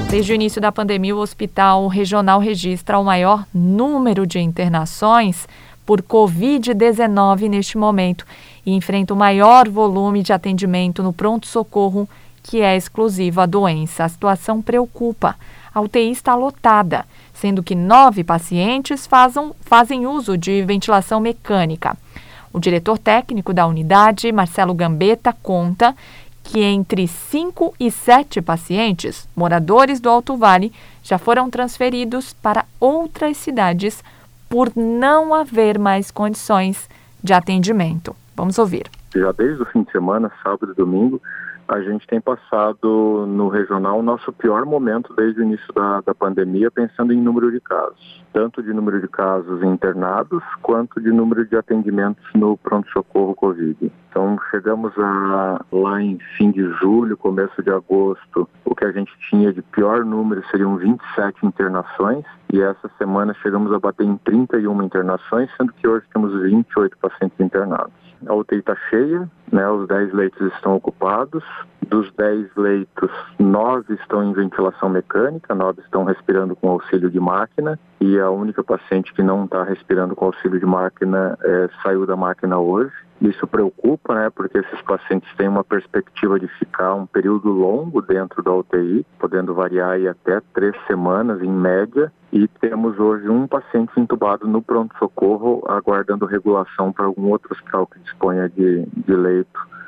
Desde 0.09 0.33
o 0.33 0.35
início 0.35 0.59
da 0.59 0.71
pandemia, 0.71 1.15
o 1.15 1.19
Hospital 1.19 1.87
Regional 1.87 2.39
registra 2.39 2.99
o 2.99 3.03
maior 3.03 3.45
número 3.53 4.27
de 4.27 4.39
internações 4.39 5.47
por 5.89 6.03
Covid-19 6.03 7.49
neste 7.49 7.75
momento 7.75 8.23
e 8.63 8.75
enfrenta 8.75 9.11
o 9.11 9.17
maior 9.17 9.67
volume 9.67 10.21
de 10.21 10.31
atendimento 10.31 11.01
no 11.01 11.11
pronto-socorro, 11.11 12.07
que 12.43 12.61
é 12.61 12.77
exclusivo 12.77 13.41
à 13.41 13.47
doença. 13.47 14.03
A 14.03 14.09
situação 14.09 14.61
preocupa. 14.61 15.35
A 15.73 15.81
UTI 15.81 16.11
está 16.11 16.35
lotada, 16.35 17.07
sendo 17.33 17.63
que 17.63 17.73
nove 17.73 18.23
pacientes 18.23 19.07
fazem, 19.07 19.51
fazem 19.61 20.05
uso 20.05 20.37
de 20.37 20.61
ventilação 20.61 21.19
mecânica. 21.19 21.97
O 22.53 22.59
diretor 22.59 22.99
técnico 22.99 23.51
da 23.51 23.65
unidade, 23.65 24.31
Marcelo 24.31 24.75
Gambetta, 24.75 25.35
conta 25.41 25.95
que 26.43 26.59
entre 26.59 27.07
cinco 27.07 27.73
e 27.79 27.89
sete 27.89 28.43
pacientes, 28.43 29.27
moradores 29.35 29.99
do 29.99 30.07
Alto 30.07 30.37
Vale, 30.37 30.71
já 31.01 31.17
foram 31.17 31.49
transferidos 31.49 32.31
para 32.31 32.63
outras 32.79 33.37
cidades 33.37 34.03
por 34.49 34.71
não 34.75 35.33
haver 35.33 35.77
mais 35.77 36.11
condições 36.11 36.89
de 37.23 37.33
atendimento. 37.33 38.15
Vamos 38.35 38.57
ouvir. 38.57 38.89
já 39.13 39.31
desde 39.31 39.61
o 39.61 39.65
fim 39.67 39.83
de 39.83 39.91
semana, 39.91 40.31
sábado 40.43 40.71
e 40.71 40.75
domingo, 40.75 41.21
a 41.69 41.81
gente 41.81 42.07
tem 42.07 42.19
passado 42.19 43.27
no 43.27 43.47
regional 43.47 43.99
o 43.99 44.03
nosso 44.03 44.33
pior 44.33 44.65
momento 44.65 45.13
desde 45.13 45.39
o 45.39 45.43
início 45.43 45.71
da, 45.71 46.01
da 46.01 46.15
pandemia, 46.15 46.71
pensando 46.71 47.13
em 47.13 47.21
número 47.21 47.51
de 47.51 47.59
casos, 47.61 48.23
tanto 48.33 48.63
de 48.63 48.73
número 48.73 48.99
de 48.99 49.07
casos 49.07 49.61
internados 49.61 50.43
quanto 50.63 50.99
de 50.99 51.11
número 51.11 51.45
de 51.45 51.55
atendimentos 51.55 52.25
no 52.33 52.57
pronto-socorro 52.57 53.35
Covid. 53.35 53.91
Então, 54.09 54.35
chegamos 54.49 54.91
a, 54.97 55.63
lá 55.71 56.01
em 56.01 56.17
fim 56.35 56.49
de 56.49 56.63
julho, 56.79 57.15
começo 57.15 57.61
de 57.61 57.69
agosto, 57.69 58.49
o 58.65 58.73
que 58.73 58.85
a 58.85 58.91
gente 58.91 59.11
tinha 59.29 59.53
de 59.53 59.61
pior 59.61 60.03
número 60.03 60.43
seriam 60.49 60.75
27 60.75 61.45
internações, 61.45 62.25
e 62.51 62.59
essa 62.59 62.89
semana 62.97 63.35
chegamos 63.43 63.71
a 63.71 63.77
bater 63.77 64.07
em 64.07 64.17
31 64.17 64.81
internações, 64.81 65.51
sendo 65.55 65.71
que 65.73 65.87
hoje 65.87 66.03
temos 66.11 66.33
28 66.41 66.97
pacientes 66.97 67.39
internados. 67.39 67.93
A 68.25 68.33
UTI 68.33 68.57
está 68.57 68.75
cheia, 68.89 69.29
né, 69.51 69.69
os 69.69 69.87
10 69.87 70.13
leitos 70.13 70.53
estão 70.53 70.75
ocupados. 70.75 71.43
Dos 71.87 72.11
10 72.13 72.55
leitos, 72.55 73.09
9 73.39 73.95
estão 73.95 74.23
em 74.23 74.33
ventilação 74.33 74.89
mecânica, 74.89 75.55
9 75.55 75.81
estão 75.81 76.03
respirando 76.03 76.55
com 76.55 76.69
auxílio 76.69 77.09
de 77.09 77.19
máquina 77.19 77.79
e 77.99 78.19
a 78.19 78.29
única 78.29 78.63
paciente 78.63 79.13
que 79.13 79.23
não 79.23 79.45
está 79.45 79.63
respirando 79.63 80.15
com 80.15 80.25
auxílio 80.25 80.59
de 80.59 80.65
máquina 80.65 81.37
é, 81.43 81.69
saiu 81.81 82.05
da 82.05 82.15
máquina 82.15 82.59
hoje. 82.59 82.93
Isso 83.21 83.45
preocupa, 83.47 84.15
né, 84.15 84.29
porque 84.29 84.59
esses 84.59 84.81
pacientes 84.83 85.29
têm 85.35 85.49
uma 85.49 85.63
perspectiva 85.63 86.39
de 86.39 86.47
ficar 86.47 86.93
um 86.93 87.05
período 87.05 87.49
longo 87.49 88.01
dentro 88.01 88.41
da 88.41 88.53
UTI, 88.53 89.05
podendo 89.17 89.53
variar 89.53 89.91
aí 89.91 90.07
até 90.07 90.39
três 90.53 90.73
semanas 90.87 91.41
em 91.41 91.51
média. 91.51 92.11
E 92.31 92.47
temos 92.47 92.97
hoje 92.99 93.27
um 93.27 93.47
paciente 93.47 93.91
entubado 93.99 94.47
no 94.47 94.61
pronto-socorro, 94.61 95.63
aguardando 95.67 96.27
regulação 96.27 96.93
para 96.93 97.05
algum 97.05 97.29
outro 97.29 97.51
hospital 97.53 97.87
que 97.87 97.99
disponha 97.99 98.47
de, 98.47 98.85
de 98.85 99.13
leito 99.15 99.38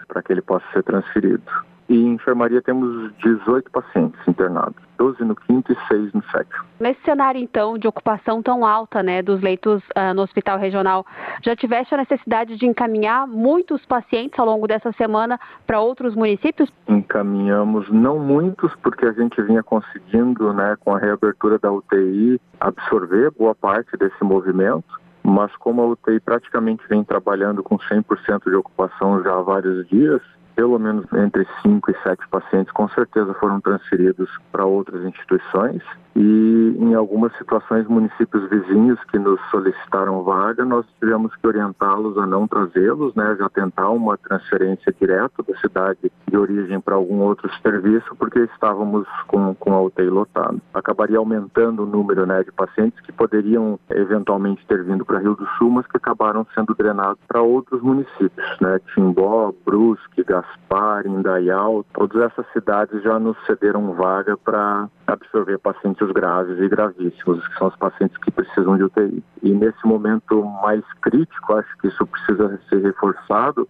para 0.08 0.22
que 0.22 0.34
ele 0.34 0.42
possa 0.42 0.66
ser 0.74 0.84
transferido. 0.84 1.44
E 1.92 1.94
em 1.94 2.14
enfermaria 2.14 2.62
temos 2.62 3.12
18 3.18 3.70
pacientes 3.70 4.18
internados, 4.26 4.82
12 4.98 5.26
no 5.26 5.36
quinto 5.36 5.74
e 5.74 5.88
6 5.90 6.14
no 6.14 6.24
sétimo. 6.32 6.64
Nesse 6.80 7.02
cenário, 7.02 7.42
então, 7.42 7.78
de 7.78 7.86
ocupação 7.86 8.42
tão 8.42 8.66
alta 8.66 9.04
né, 9.04 9.22
dos 9.22 9.42
leitos 9.42 9.84
uh, 9.90 10.14
no 10.16 10.22
hospital 10.22 10.58
regional, 10.58 11.06
já 11.44 11.54
tiveste 11.54 11.94
a 11.94 11.98
necessidade 11.98 12.56
de 12.56 12.66
encaminhar 12.66 13.28
muitos 13.28 13.86
pacientes 13.86 14.40
ao 14.40 14.46
longo 14.46 14.68
dessa 14.68 14.94
semana 14.94 15.38
para 15.68 15.82
outros 15.82 16.16
municípios? 16.16 16.72
Encaminhamos 16.88 17.92
não 17.92 18.20
muitos, 18.20 18.74
porque 18.78 19.06
a 19.06 19.12
gente 19.12 19.42
vinha 19.42 19.62
conseguindo, 19.62 20.54
né, 20.54 20.78
com 20.80 20.96
a 20.96 20.98
reabertura 20.98 21.60
da 21.60 21.70
UTI, 21.74 22.40
absorver 22.58 23.32
boa 23.32 23.54
parte 23.54 23.98
desse 23.98 24.24
movimento 24.24 25.01
mas 25.32 25.56
como 25.56 25.82
a 25.82 25.88
UTI 25.88 26.20
praticamente 26.20 26.84
vem 26.90 27.04
trabalhando 27.04 27.64
com 27.64 27.78
100% 27.78 28.50
de 28.50 28.56
ocupação 28.56 29.24
já 29.24 29.34
há 29.34 29.42
vários 29.42 29.88
dias, 29.88 30.22
pelo 30.56 30.78
menos 30.80 31.06
entre 31.14 31.48
5 31.62 31.92
e 31.92 31.96
7 32.04 32.28
pacientes 32.30 32.72
com 32.72 32.88
certeza 32.90 33.34
foram 33.36 33.60
transferidos 33.60 34.30
para 34.52 34.66
outras 34.66 35.04
instituições 35.04 35.82
e 36.16 36.76
em 36.78 36.94
algumas 36.94 37.36
situações 37.38 37.88
municípios 37.88 38.50
vizinhos 38.50 39.02
que 39.06 39.18
nos 39.18 39.40
solicitaram 39.50 40.24
vaga, 40.24 40.66
nós 40.66 40.86
tivemos 41.00 41.34
que 41.38 41.48
orientá-los 41.48 42.18
a 42.18 42.26
não 42.26 42.48
trazê-los, 42.48 43.16
né, 43.16 43.36
já 43.40 43.48
tentar 43.50 43.90
uma 43.90 44.18
transferência 44.18 44.94
direta 45.00 45.42
da 45.42 45.56
cidade 45.60 46.12
de 46.28 46.38
origem 46.38 46.82
para 46.82 46.96
algum 46.96 47.22
outro 47.22 47.50
serviço, 47.62 48.14
porque 48.18 48.40
estávamos 48.40 49.08
com, 49.28 49.56
com 49.56 49.74
a 49.74 49.82
UTI 49.82 50.10
lotada. 50.10 50.58
Acabaria 50.74 51.18
aumentando 51.18 51.84
o 51.84 51.86
número 51.86 52.26
né, 52.26 52.44
de 52.44 52.52
pacientes 52.52 53.00
que 53.02 53.12
poderiam 53.14 53.80
eventualmente 53.90 54.66
ter 54.68 54.84
vindo 54.84 55.06
para 55.06 55.20
Rio 55.20 55.36
do 55.36 55.48
Sul, 55.58 55.70
mas 55.70 55.88
que 55.88 55.98
acabaram 55.98 56.46
sendo 56.54 56.76
drenados 56.76 57.20
para 57.26 57.42
outros 57.42 57.82
municípios, 57.82 58.58
né, 58.60 58.80
Timbó, 58.94 59.54
Brusque, 59.66 60.26
Gaspar, 60.42 61.06
Indaial, 61.06 61.86
todas 61.94 62.32
essas 62.32 62.46
cidades 62.52 63.02
já 63.04 63.20
nos 63.20 63.38
cederam 63.46 63.94
vaga 63.94 64.36
para 64.38 64.90
absorver 65.06 65.58
pacientes 65.60 66.10
graves 66.12 66.60
e 66.60 66.68
gravíssimos, 66.68 67.48
que 67.48 67.58
são 67.58 67.68
os 67.68 67.76
pacientes 67.76 68.18
que 68.18 68.32
precisam 68.32 68.78
de 68.78 68.84
UTI. 68.84 69.24
E 69.44 69.52
nesse 69.52 69.86
momento 69.86 70.44
mais 70.64 70.84
crítico, 71.02 71.54
acho 71.54 71.78
que 71.78 71.88
isso 71.88 72.06
precisa 72.08 72.60
ser 72.70 72.82
reforçado, 72.82 73.68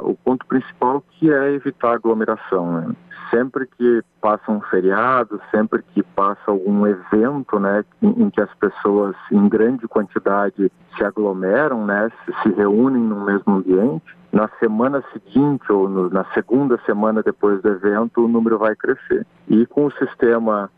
o 0.00 0.14
ponto 0.14 0.44
principal 0.46 1.02
que 1.12 1.32
é 1.32 1.52
evitar 1.52 1.94
aglomeração. 1.94 2.72
Né? 2.72 2.94
Sempre 3.30 3.66
que 3.66 4.02
passa 4.20 4.50
um 4.50 4.60
feriado, 4.62 5.40
sempre 5.50 5.82
que 5.94 6.02
passa 6.02 6.42
algum 6.46 6.86
evento, 6.86 7.58
né, 7.58 7.84
em, 8.02 8.24
em, 8.24 8.30
que 8.30 8.40
as 8.40 8.52
pessoas 8.54 9.14
em 9.30 9.48
grande 9.48 9.86
quantidade 9.86 10.70
se 10.96 11.04
aglomeram, 11.04 11.84
né, 11.84 12.10
se, 12.24 12.32
se 12.42 12.54
reúnem 12.54 13.02
no 13.02 13.24
mesmo 13.24 13.56
ambiente, 13.56 14.16
na 14.34 14.48
semana 14.58 15.02
seguinte 15.12 15.72
ou 15.72 15.88
no, 15.88 16.10
na 16.10 16.24
segunda 16.34 16.76
semana 16.84 17.22
depois 17.22 17.62
do 17.62 17.68
evento, 17.68 18.24
o 18.24 18.28
número 18.28 18.58
vai 18.58 18.74
crescer. 18.74 19.24
E 19.48 19.64
com 19.64 19.86
o 19.86 19.92
sistema 19.92 20.68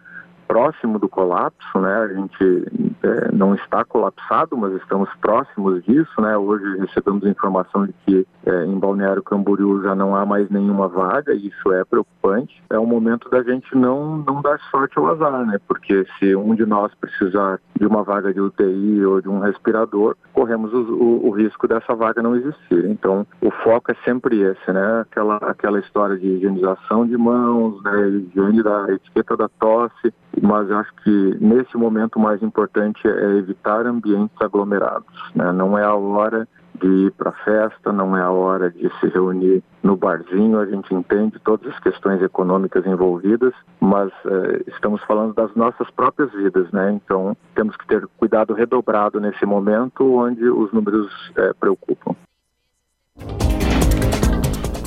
próximo 0.47 0.99
do 0.99 1.09
colapso, 1.09 1.79
né? 1.79 1.95
A 1.95 2.09
gente 2.09 2.67
é, 3.03 3.33
não 3.33 3.55
está 3.55 3.85
colapsado, 3.85 4.57
mas 4.57 4.73
estamos 4.75 5.09
próximos 5.21 5.83
disso, 5.85 6.21
né? 6.21 6.37
Hoje 6.37 6.65
recebemos 6.79 7.25
informação 7.25 7.87
de 7.87 7.95
que 8.05 8.27
é, 8.47 8.65
em 8.65 8.79
Balneário 8.79 9.23
Camboriú 9.23 9.83
já 9.83 9.95
não 9.95 10.15
há 10.15 10.25
mais 10.25 10.49
nenhuma 10.51 10.89
vaga 10.89 11.35
e 11.35 11.49
isso 11.49 11.73
é 11.73 11.85
preocupante. 11.85 12.63
É 12.71 12.79
o 12.79 12.87
momento 12.87 13.29
da 13.29 13.43
gente 13.43 13.75
não 13.77 14.19
não 14.19 14.41
dar 14.41 14.59
sorte 14.71 14.99
ao 14.99 15.09
azar, 15.09 15.47
né? 15.47 15.59
Porque 15.67 16.07
se 16.19 16.35
um 16.35 16.55
de 16.55 16.65
nós 16.65 16.95
precisar 16.95 17.61
de 17.79 17.87
uma 17.87 18.03
vaga 18.03 18.33
de 18.33 18.41
UTI 18.41 19.05
ou 19.05 19.21
de 19.21 19.29
um 19.29 19.41
respirador, 19.41 20.17
corremos 20.33 20.73
o, 20.73 20.95
o, 20.95 21.29
o 21.29 21.31
risco 21.31 21.67
dessa 21.67 21.95
vaga 21.95 22.23
não 22.23 22.37
existir. 22.37 22.85
Então, 22.87 23.27
o 23.41 23.51
foco 23.51 23.91
é 23.91 23.95
sempre 24.05 24.41
esse, 24.41 24.73
né? 24.73 25.01
Aquela 25.01 25.37
aquela 25.37 25.79
história 25.79 26.17
de 26.17 26.27
higienização 26.27 27.07
de 27.07 27.17
mãos, 27.17 27.83
né? 27.83 28.09
Higiene 28.09 28.63
da 28.63 28.93
etiqueta 28.93 29.37
da 29.37 29.49
tosse 29.49 30.13
mas 30.43 30.71
acho 30.71 30.95
que 31.03 31.37
nesse 31.41 31.77
momento 31.77 32.17
o 32.17 32.21
mais 32.21 32.43
importante 32.43 33.07
é 33.07 33.37
evitar 33.39 33.87
ambientes 33.87 34.37
aglomerados. 34.41 35.07
Né? 35.35 35.53
Não 35.53 35.79
é 35.79 35.85
a 35.85 35.95
hora 35.95 36.47
de 36.81 36.87
ir 37.07 37.13
para 37.13 37.33
festa, 37.33 37.93
não 37.93 38.17
é 38.17 38.21
a 38.21 38.31
hora 38.31 38.71
de 38.71 38.91
se 39.01 39.09
reunir 39.09 39.63
no 39.83 39.97
barzinho. 39.97 40.59
A 40.59 40.67
gente 40.67 40.95
entende 40.95 41.39
todas 41.43 41.73
as 41.73 41.81
questões 41.81 42.23
econômicas 42.23 42.85
envolvidas, 42.87 43.55
mas 43.81 44.13
eh, 44.27 44.65
estamos 44.67 45.03
falando 45.05 45.35
das 45.35 45.55
nossas 45.55 45.91
próprias 45.93 46.31
vidas, 46.33 46.71
né? 46.73 46.93
Então 46.93 47.37
temos 47.55 47.77
que 47.77 47.87
ter 47.87 48.07
cuidado 48.19 48.53
redobrado 48.53 49.21
nesse 49.21 49.47
momento, 49.47 50.17
onde 50.17 50.45
os 50.49 50.73
números 50.73 51.11
eh, 51.37 51.53
preocupam. 51.59 52.15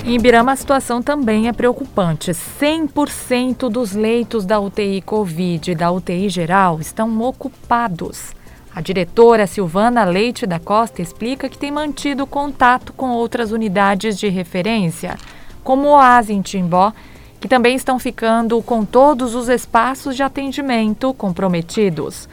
Em 0.10 0.16
Ibirama, 0.16 0.54
a 0.54 0.56
situação 0.56 1.04
também 1.04 1.48
é 1.48 1.54
preocupante. 1.54 2.32
100% 2.32 3.70
dos 3.70 3.94
leitos 3.94 4.44
da 4.44 4.60
UTI 4.60 5.04
Covid 5.04 5.70
e 5.70 5.76
da 5.76 5.92
UTI 5.92 6.30
geral 6.30 6.80
estão 6.80 7.22
ocupados. 7.22 8.34
A 8.74 8.82
diretora 8.82 9.46
Silvana 9.46 10.04
Leite 10.06 10.48
da 10.48 10.60
Costa 10.60 11.04
explica 11.04 11.48
que 11.48 11.60
tem 11.60 11.70
mantido 11.70 12.26
contato 12.26 12.92
com 12.92 13.12
outras 13.12 13.52
unidades 13.52 14.18
de 14.18 14.28
referência, 14.30 15.16
como 15.64 15.90
o 15.90 15.92
Oase 15.92 16.34
em 16.34 16.42
Timbó, 16.42 16.92
que 17.40 17.48
também 17.48 17.76
estão 17.76 18.00
ficando 18.00 18.60
com 18.64 18.84
todos 18.84 19.36
os 19.36 19.48
espaços 19.48 20.16
de 20.16 20.24
atendimento 20.24 21.14
comprometidos. 21.14 22.28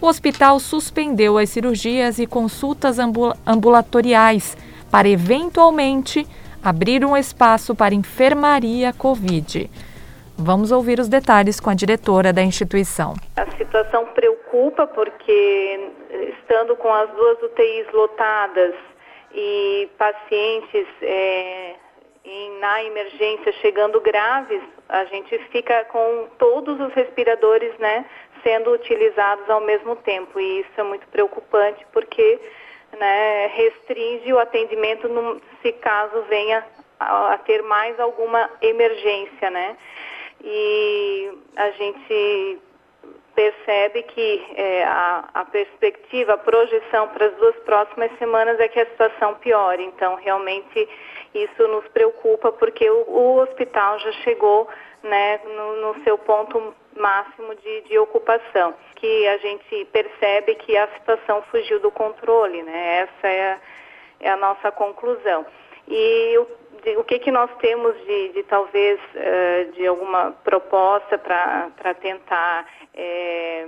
O 0.00 0.06
hospital 0.06 0.60
suspendeu 0.60 1.36
as 1.36 1.50
cirurgias 1.50 2.20
e 2.20 2.28
consultas 2.28 2.96
ambulatoriais 3.44 4.56
para 4.88 5.08
eventualmente 5.08 6.24
abrir 6.62 7.04
um 7.04 7.16
espaço 7.16 7.74
para 7.74 7.94
enfermaria 7.94 8.92
Covid. 8.92 9.70
Vamos 10.36 10.70
ouvir 10.70 11.00
os 11.00 11.08
detalhes 11.08 11.58
com 11.58 11.68
a 11.68 11.74
diretora 11.74 12.32
da 12.32 12.42
instituição. 12.42 13.14
A 13.36 13.50
situação 13.56 14.06
preocupa 14.14 14.86
porque, 14.86 15.90
estando 16.38 16.76
com 16.76 16.92
as 16.92 17.10
duas 17.10 17.42
UTIs 17.42 17.92
lotadas 17.92 18.74
e 19.34 19.88
pacientes 19.98 20.86
é, 21.02 21.74
em, 22.24 22.60
na 22.60 22.84
emergência 22.84 23.52
chegando 23.54 24.00
graves, 24.00 24.62
a 24.88 25.04
gente 25.06 25.36
fica 25.50 25.84
com 25.86 26.28
todos 26.38 26.80
os 26.80 26.92
respiradores 26.94 27.76
né, 27.78 28.04
sendo 28.42 28.70
utilizados 28.72 29.50
ao 29.50 29.60
mesmo 29.60 29.96
tempo. 29.96 30.38
E 30.38 30.60
isso 30.60 30.70
é 30.76 30.82
muito 30.84 31.06
preocupante 31.08 31.84
porque 31.92 32.38
né, 32.98 33.46
restringe 33.48 34.32
o 34.32 34.38
atendimento 34.38 35.08
se 35.62 35.72
caso 35.72 36.22
venha 36.28 36.64
a, 36.98 37.34
a, 37.34 37.38
ter 37.38 37.62
mais 37.62 37.98
alguma 38.00 38.50
emergência, 38.60 39.50
né? 39.50 39.76
E 40.42 41.32
a 41.56 41.70
gente 41.72 42.60
percebe 43.34 44.02
que 44.02 44.46
é, 44.56 44.84
a, 44.84 45.28
a, 45.32 45.44
perspectiva, 45.44 46.34
a 46.34 46.38
projeção 46.38 47.06
para 47.08 47.26
as 47.26 47.34
duas 47.36 47.54
próximas 47.58 48.10
semanas 48.18 48.58
é 48.58 48.66
que 48.66 48.80
a 48.80 48.86
situação 48.86 49.34
piore. 49.36 49.84
Então, 49.84 50.16
realmente, 50.16 50.88
isso 51.32 51.68
nos 51.68 51.86
preocupa 51.88 52.50
porque 52.50 52.90
o, 52.90 53.04
o 53.08 53.36
hospital 53.40 53.98
já 54.00 54.12
chegou 54.24 54.68
né, 55.02 55.40
no, 55.44 55.76
no 55.76 56.04
seu 56.04 56.18
ponto 56.18 56.74
máximo 56.96 57.54
de, 57.54 57.80
de, 57.82 57.98
ocupação, 57.98 58.74
que 58.96 59.26
a 59.28 59.38
gente 59.38 59.84
percebe 59.86 60.54
que 60.56 60.76
a 60.76 60.88
situação 60.94 61.42
fugiu 61.50 61.78
do 61.80 61.90
controle, 61.90 62.62
né? 62.62 63.08
Essa 63.08 63.28
é 63.28 63.52
a, 63.52 63.58
é 64.20 64.30
a 64.30 64.36
nossa 64.36 64.70
conclusão. 64.72 65.46
e 65.86 66.36
o, 66.38 66.46
de, 66.82 66.96
o 66.96 67.04
que, 67.04 67.18
que 67.18 67.30
nós 67.30 67.50
temos 67.58 67.96
de, 68.04 68.28
de 68.30 68.42
talvez 68.44 69.00
uh, 69.00 69.72
de 69.72 69.86
alguma 69.86 70.32
proposta 70.44 71.18
para 71.18 71.94
tentar 71.94 72.66
é, 72.94 73.66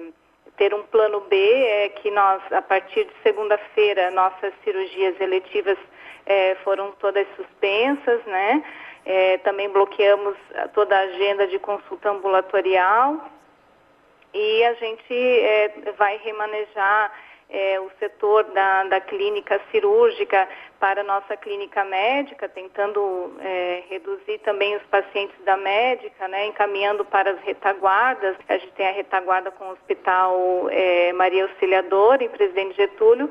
ter 0.56 0.74
um 0.74 0.82
plano 0.82 1.20
B 1.22 1.36
é 1.36 1.88
que 1.88 2.10
nós, 2.10 2.42
a 2.52 2.60
partir 2.60 3.04
de 3.04 3.12
segunda-feira, 3.22 4.10
nossas 4.10 4.52
cirurgias 4.62 5.18
eletivas 5.20 5.78
é, 6.26 6.54
foram 6.56 6.92
todas 6.92 7.26
suspensas, 7.36 8.22
né? 8.26 8.62
É, 9.04 9.38
também 9.38 9.68
bloqueamos 9.70 10.36
toda 10.74 10.96
a 10.96 11.00
agenda 11.00 11.46
de 11.46 11.58
consulta 11.58 12.10
ambulatorial 12.10 13.30
e 14.32 14.64
a 14.64 14.74
gente 14.74 15.14
é, 15.14 15.92
vai 15.96 16.18
remanejar 16.18 17.12
é, 17.50 17.80
o 17.80 17.90
setor 17.98 18.44
da, 18.44 18.84
da, 18.84 19.00
clínica 19.00 19.60
cirúrgica 19.72 20.48
para 20.78 21.02
nossa 21.02 21.36
clínica 21.36 21.84
médica, 21.84 22.48
tentando 22.48 23.36
é, 23.40 23.82
reduzir 23.90 24.38
também 24.44 24.76
os 24.76 24.82
pacientes 24.84 25.36
da 25.44 25.56
médica, 25.56 26.28
né, 26.28 26.46
encaminhando 26.46 27.04
para 27.04 27.32
as 27.32 27.40
retaguardas. 27.40 28.36
A 28.48 28.56
gente 28.56 28.72
tem 28.74 28.86
a 28.86 28.92
retaguarda 28.92 29.50
com 29.50 29.64
o 29.64 29.72
Hospital 29.72 30.68
é, 30.70 31.12
Maria 31.12 31.42
Auxiliadora, 31.44 32.22
em 32.22 32.28
Presidente 32.28 32.76
Getúlio, 32.76 33.28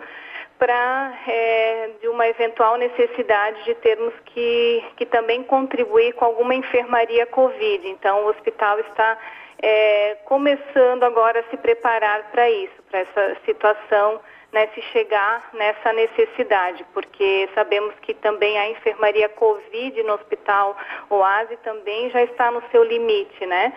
para 0.59 1.17
é, 1.25 1.89
de 2.01 2.07
uma 2.09 2.27
eventual 2.27 2.75
necessidade 2.77 3.63
de 3.63 3.73
termos 3.75 4.13
que, 4.25 4.83
que 4.97 5.05
também 5.05 5.41
contribuir 5.41 6.13
com 6.13 6.25
alguma 6.25 6.53
enfermaria 6.53 7.25
Covid. 7.25 7.87
Então, 7.87 8.25
o 8.25 8.27
hospital 8.27 8.77
está 8.81 9.17
é, 9.61 10.17
começando 10.25 11.03
agora 11.03 11.39
a 11.39 11.43
se 11.49 11.55
preparar 11.55 12.29
para 12.31 12.49
isso, 12.49 12.83
para 12.89 12.99
essa 12.99 13.37
situação, 13.45 14.19
né, 14.51 14.67
se 14.73 14.81
chegar 14.81 15.49
nessa 15.53 15.93
necessidade, 15.93 16.85
porque 16.93 17.47
sabemos 17.53 17.93
que 18.01 18.13
também 18.15 18.57
a 18.57 18.69
enfermaria 18.69 19.29
Covid 19.29 20.03
no 20.03 20.13
hospital 20.13 20.75
Oase 21.09 21.55
também 21.57 22.09
já 22.09 22.23
está 22.23 22.51
no 22.51 22.61
seu 22.71 22.83
limite, 22.83 23.45
né? 23.45 23.73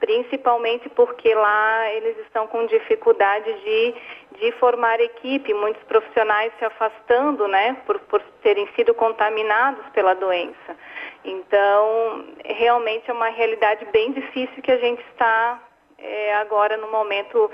Principalmente 0.00 0.88
porque 0.88 1.34
lá 1.34 1.92
eles 1.92 2.16
estão 2.20 2.46
com 2.46 2.64
dificuldade 2.66 3.52
de, 3.60 3.94
de 4.40 4.52
formar 4.52 4.98
equipe, 4.98 5.52
muitos 5.52 5.82
profissionais 5.84 6.50
se 6.58 6.64
afastando, 6.64 7.46
né, 7.46 7.76
por, 7.86 8.00
por 8.00 8.20
terem 8.42 8.66
sido 8.74 8.94
contaminados 8.94 9.86
pela 9.90 10.14
doença. 10.14 10.76
Então, 11.22 12.24
realmente 12.44 13.10
é 13.10 13.12
uma 13.12 13.28
realidade 13.28 13.84
bem 13.92 14.10
difícil 14.12 14.62
que 14.62 14.72
a 14.72 14.78
gente 14.78 15.02
está 15.12 15.60
é, 15.98 16.34
agora 16.36 16.78
no 16.78 16.90
momento 16.90 17.50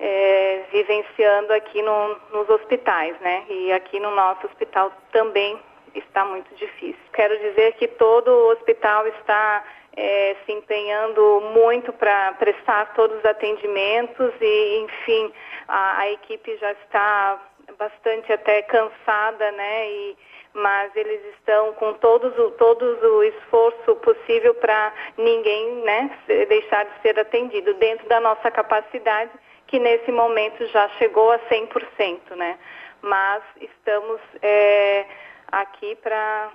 é, 0.00 0.64
vivenciando 0.72 1.52
aqui 1.52 1.80
no, 1.82 2.16
nos 2.32 2.48
hospitais, 2.50 3.18
né? 3.20 3.44
E 3.48 3.72
aqui 3.72 4.00
no 4.00 4.10
nosso 4.10 4.46
hospital 4.46 4.92
também 5.12 5.58
está 5.94 6.24
muito 6.24 6.52
difícil. 6.54 7.00
Quero 7.12 7.38
dizer 7.38 7.74
que 7.74 7.88
todo 7.88 8.28
o 8.28 8.50
hospital 8.50 9.06
está 9.08 9.64
é, 9.98 10.36
se 10.46 10.52
empenhando 10.52 11.40
muito 11.52 11.92
para 11.92 12.32
prestar 12.34 12.94
todos 12.94 13.18
os 13.18 13.24
atendimentos 13.24 14.32
e, 14.40 14.78
enfim, 14.84 15.32
a, 15.66 15.98
a 15.98 16.10
equipe 16.12 16.56
já 16.56 16.70
está 16.72 17.42
bastante 17.76 18.32
até 18.32 18.62
cansada, 18.62 19.50
né? 19.50 19.90
E, 19.90 20.16
mas 20.54 20.94
eles 20.94 21.20
estão 21.34 21.72
com 21.74 21.94
todos 21.94 22.36
o, 22.38 22.52
todos 22.52 23.02
o 23.02 23.22
esforço 23.24 23.96
possível 23.96 24.54
para 24.54 24.92
ninguém 25.16 25.82
né, 25.82 26.10
deixar 26.48 26.84
de 26.84 27.02
ser 27.02 27.18
atendido 27.18 27.74
dentro 27.74 28.08
da 28.08 28.20
nossa 28.20 28.50
capacidade, 28.50 29.30
que 29.66 29.78
nesse 29.78 30.10
momento 30.10 30.64
já 30.68 30.88
chegou 30.90 31.30
a 31.32 31.38
100%, 31.40 32.36
né? 32.36 32.58
Mas 33.02 33.42
estamos 33.60 34.20
é, 34.42 35.04
aqui 35.50 35.96
para, 35.96 36.50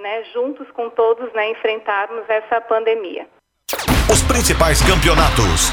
né, 0.00 0.24
juntos 0.32 0.66
com 0.72 0.90
todos, 0.90 1.32
né, 1.32 1.50
enfrentarmos 1.50 2.24
essa 2.28 2.60
pandemia. 2.60 3.26
Os 4.10 4.22
principais 4.22 4.82
campeonatos, 4.82 5.70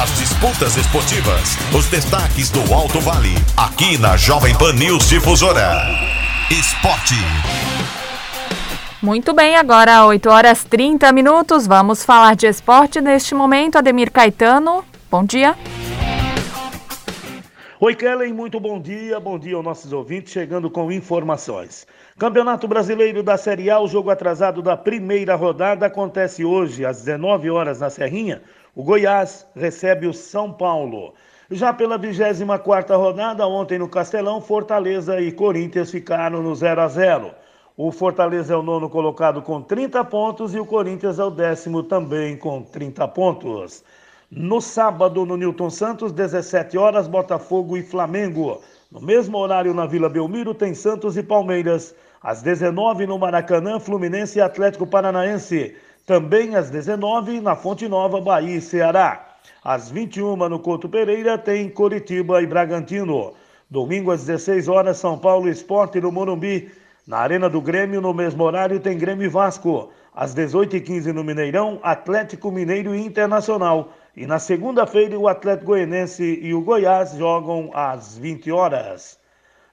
as 0.00 0.10
disputas 0.18 0.76
esportivas, 0.76 1.56
os 1.74 1.88
destaques 1.88 2.50
do 2.50 2.60
Alto 2.72 3.00
Vale, 3.00 3.34
aqui 3.56 3.98
na 3.98 4.16
Jovem 4.16 4.56
Pan 4.56 4.72
News 4.74 5.08
Difusora. 5.08 5.86
Esporte. 6.50 7.14
Muito 9.02 9.32
bem, 9.32 9.56
agora 9.56 10.04
8 10.06 10.30
horas 10.30 10.64
30 10.64 11.10
minutos. 11.12 11.66
Vamos 11.66 12.04
falar 12.04 12.36
de 12.36 12.46
esporte 12.46 13.00
neste 13.00 13.34
momento. 13.34 13.76
Ademir 13.76 14.12
Caetano, 14.12 14.84
bom 15.10 15.24
dia. 15.24 15.56
Oi, 17.84 17.96
Kellen, 17.96 18.32
muito 18.32 18.60
bom 18.60 18.80
dia. 18.80 19.18
Bom 19.18 19.36
dia 19.36 19.56
aos 19.56 19.64
nossos 19.64 19.92
ouvintes, 19.92 20.32
chegando 20.32 20.70
com 20.70 20.92
informações. 20.92 21.84
Campeonato 22.16 22.68
Brasileiro 22.68 23.24
da 23.24 23.36
Série 23.36 23.68
A, 23.70 23.80
o 23.80 23.88
jogo 23.88 24.08
atrasado 24.08 24.62
da 24.62 24.76
primeira 24.76 25.34
rodada 25.34 25.86
acontece 25.86 26.44
hoje, 26.44 26.86
às 26.86 26.98
19 26.98 27.50
horas 27.50 27.80
na 27.80 27.90
Serrinha. 27.90 28.40
O 28.72 28.84
Goiás 28.84 29.44
recebe 29.56 30.06
o 30.06 30.14
São 30.14 30.52
Paulo. 30.52 31.12
Já 31.50 31.72
pela 31.72 31.98
24 31.98 32.96
rodada, 32.96 33.48
ontem 33.48 33.80
no 33.80 33.88
Castelão, 33.88 34.40
Fortaleza 34.40 35.20
e 35.20 35.32
Corinthians 35.32 35.90
ficaram 35.90 36.40
no 36.40 36.54
0 36.54 36.82
a 36.82 36.86
0. 36.86 37.34
O 37.76 37.90
Fortaleza 37.90 38.54
é 38.54 38.56
o 38.56 38.62
nono 38.62 38.88
colocado 38.88 39.42
com 39.42 39.60
30 39.60 40.04
pontos 40.04 40.54
e 40.54 40.60
o 40.60 40.64
Corinthians 40.64 41.18
é 41.18 41.24
o 41.24 41.30
décimo 41.30 41.82
também 41.82 42.36
com 42.36 42.62
30 42.62 43.08
pontos. 43.08 43.82
No 44.34 44.62
sábado, 44.62 45.26
no 45.26 45.36
Newton 45.36 45.68
Santos, 45.68 46.10
17 46.10 46.78
horas, 46.78 47.06
Botafogo 47.06 47.76
e 47.76 47.82
Flamengo. 47.82 48.62
No 48.90 48.98
mesmo 48.98 49.36
horário, 49.36 49.74
na 49.74 49.84
Vila 49.84 50.08
Belmiro, 50.08 50.54
tem 50.54 50.72
Santos 50.72 51.18
e 51.18 51.22
Palmeiras. 51.22 51.94
Às 52.22 52.40
19 52.40 53.06
no 53.06 53.18
Maracanã, 53.18 53.78
Fluminense 53.78 54.38
e 54.38 54.40
Atlético 54.40 54.86
Paranaense. 54.86 55.76
Também 56.06 56.56
às 56.56 56.70
19 56.70 57.42
na 57.42 57.54
Fonte 57.54 57.86
Nova, 57.86 58.22
Bahia 58.22 58.56
e 58.56 58.60
Ceará. 58.62 59.36
Às 59.62 59.90
21 59.90 60.48
no 60.48 60.58
Couto 60.58 60.88
Pereira 60.88 61.36
tem 61.36 61.68
Coritiba 61.68 62.40
e 62.40 62.46
Bragantino. 62.46 63.34
Domingo 63.68 64.10
às 64.10 64.24
16 64.24 64.66
horas 64.66 64.96
São 64.96 65.18
Paulo 65.18 65.46
Esporte 65.46 66.00
no 66.00 66.10
Morumbi. 66.10 66.72
Na 67.06 67.18
Arena 67.18 67.50
do 67.50 67.60
Grêmio, 67.60 68.00
no 68.00 68.14
mesmo 68.14 68.42
horário, 68.44 68.80
tem 68.80 68.96
Grêmio 68.96 69.26
e 69.26 69.28
Vasco. 69.28 69.90
Às 70.14 70.34
18h15 70.34 71.12
no 71.12 71.22
Mineirão, 71.22 71.78
Atlético 71.82 72.50
Mineiro 72.50 72.94
e 72.94 73.04
Internacional. 73.04 73.90
E 74.14 74.26
na 74.26 74.38
segunda-feira, 74.38 75.18
o 75.18 75.26
Atlético 75.26 75.68
Goianense 75.68 76.38
e 76.42 76.52
o 76.52 76.60
Goiás 76.60 77.14
jogam 77.16 77.70
às 77.72 78.18
20 78.18 78.52
horas. 78.52 79.18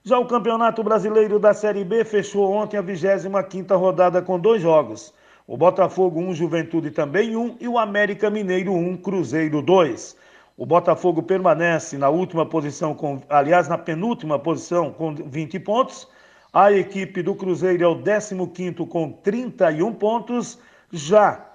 Já 0.02 0.18
o 0.18 0.24
Campeonato 0.24 0.82
Brasileiro 0.82 1.38
da 1.38 1.52
Série 1.52 1.84
B 1.84 2.04
fechou 2.06 2.50
ontem 2.50 2.78
a 2.78 2.82
25ª 2.82 3.78
rodada 3.78 4.22
com 4.22 4.40
dois 4.40 4.62
jogos. 4.62 5.12
O 5.46 5.58
Botafogo 5.58 6.20
1, 6.20 6.34
Juventude 6.34 6.90
também 6.90 7.36
1 7.36 7.58
e 7.60 7.68
o 7.68 7.78
América 7.78 8.30
Mineiro 8.30 8.72
1, 8.72 8.96
Cruzeiro 8.96 9.60
2. 9.60 10.16
O 10.56 10.64
Botafogo 10.64 11.22
permanece 11.22 11.98
na 11.98 12.08
última 12.08 12.46
posição, 12.46 12.94
com, 12.94 13.20
aliás, 13.28 13.68
na 13.68 13.76
penúltima 13.76 14.38
posição 14.38 14.90
com 14.90 15.14
20 15.14 15.58
pontos. 15.60 16.08
A 16.50 16.72
equipe 16.72 17.22
do 17.22 17.34
Cruzeiro 17.34 17.84
é 17.84 17.86
o 17.86 18.02
15 18.02 18.74
com 18.86 19.12
31 19.12 19.92
pontos. 19.92 20.58
Já 20.90 21.49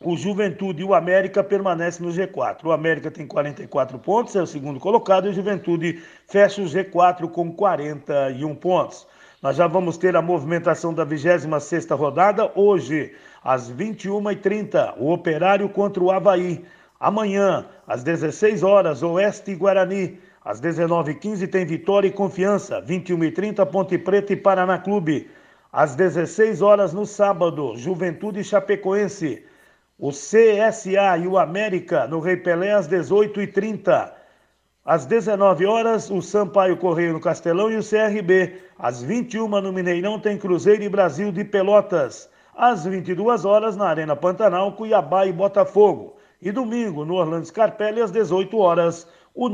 o 0.00 0.16
Juventude 0.16 0.82
e 0.82 0.84
o 0.84 0.94
América 0.94 1.42
permanecem 1.42 2.06
no 2.06 2.12
G4. 2.12 2.64
O 2.64 2.72
América 2.72 3.10
tem 3.10 3.26
44 3.26 3.98
pontos, 3.98 4.36
é 4.36 4.40
o 4.40 4.46
segundo 4.46 4.78
colocado, 4.78 5.26
e 5.26 5.30
o 5.30 5.32
Juventude 5.32 6.00
fecha 6.28 6.62
o 6.62 6.66
G4 6.66 7.28
com 7.28 7.52
41 7.52 8.54
pontos. 8.54 9.08
Nós 9.42 9.56
já 9.56 9.66
vamos 9.66 9.96
ter 9.96 10.14
a 10.14 10.22
movimentação 10.22 10.94
da 10.94 11.04
26ª 11.04 11.96
rodada 11.96 12.52
hoje, 12.54 13.12
às 13.42 13.72
21h30, 13.72 14.94
o 14.98 15.12
Operário 15.12 15.68
contra 15.68 16.02
o 16.02 16.12
Havaí. 16.12 16.64
Amanhã, 17.00 17.66
às 17.86 18.04
16 18.04 18.62
horas, 18.62 19.02
Oeste 19.02 19.50
e 19.50 19.56
Guarani. 19.56 20.20
Às 20.44 20.60
19h15 20.60 21.50
tem 21.50 21.66
Vitória 21.66 22.06
e 22.06 22.12
Confiança, 22.12 22.80
21h30 22.82 23.66
Ponte 23.66 23.98
Preta 23.98 24.32
e 24.32 24.36
Paraná 24.36 24.78
Clube. 24.78 25.28
Às 25.72 25.96
16 25.96 26.62
horas 26.62 26.92
no 26.92 27.04
sábado, 27.04 27.76
Juventude 27.76 28.40
e 28.40 28.44
Chapecoense. 28.44 29.44
O 29.98 30.10
CSA 30.10 31.18
e 31.20 31.26
o 31.26 31.36
América 31.36 32.06
no 32.06 32.20
Rei 32.20 32.36
Pelé 32.36 32.72
às 32.72 32.88
18h30. 32.88 34.12
Às 34.84 35.04
19 35.04 35.66
horas, 35.66 36.08
o 36.08 36.22
Sampaio 36.22 36.76
Correio 36.76 37.12
no 37.12 37.20
Castelão 37.20 37.68
e 37.68 37.76
o 37.76 37.82
CRB. 37.82 38.60
Às 38.78 39.02
21 39.02 39.48
no 39.60 39.72
Mineirão 39.72 40.20
tem 40.20 40.38
Cruzeiro 40.38 40.84
e 40.84 40.88
Brasil 40.88 41.32
de 41.32 41.44
Pelotas. 41.44 42.30
Às 42.56 42.84
22 42.84 43.44
horas, 43.44 43.76
na 43.76 43.88
Arena 43.88 44.14
Pantanal, 44.14 44.72
Cuiabá 44.72 45.26
e 45.26 45.32
Botafogo. 45.32 46.16
E 46.40 46.52
domingo, 46.52 47.04
no 47.04 47.14
Orlando 47.14 47.46
Scarpelli, 47.46 48.00
às 48.00 48.12
18 48.12 48.56
horas, 48.56 49.06
o, 49.34 49.48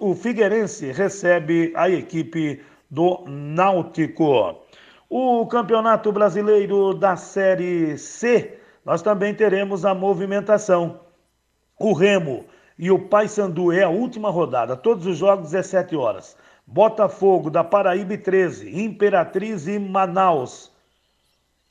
o 0.00 0.14
Figueirense 0.14 0.92
recebe 0.92 1.72
a 1.74 1.90
equipe 1.90 2.62
do 2.88 3.24
Náutico. 3.26 4.62
O 5.10 5.44
Campeonato 5.46 6.12
Brasileiro 6.12 6.94
da 6.94 7.16
Série 7.16 7.98
C, 7.98 8.58
nós 8.88 9.02
também 9.02 9.34
teremos 9.34 9.84
a 9.84 9.92
movimentação. 9.92 11.00
O 11.78 11.92
Remo 11.92 12.46
e 12.78 12.90
o 12.90 12.98
Paysandu 12.98 13.70
é 13.70 13.82
a 13.82 13.90
última 13.90 14.30
rodada, 14.30 14.74
todos 14.74 15.06
os 15.06 15.18
jogos 15.18 15.50
17 15.50 15.94
horas. 15.94 16.34
Botafogo 16.66 17.50
da 17.50 17.62
Paraíba 17.62 18.14
e 18.14 18.16
13, 18.16 18.82
Imperatriz 18.82 19.68
e 19.68 19.78
Manaus, 19.78 20.72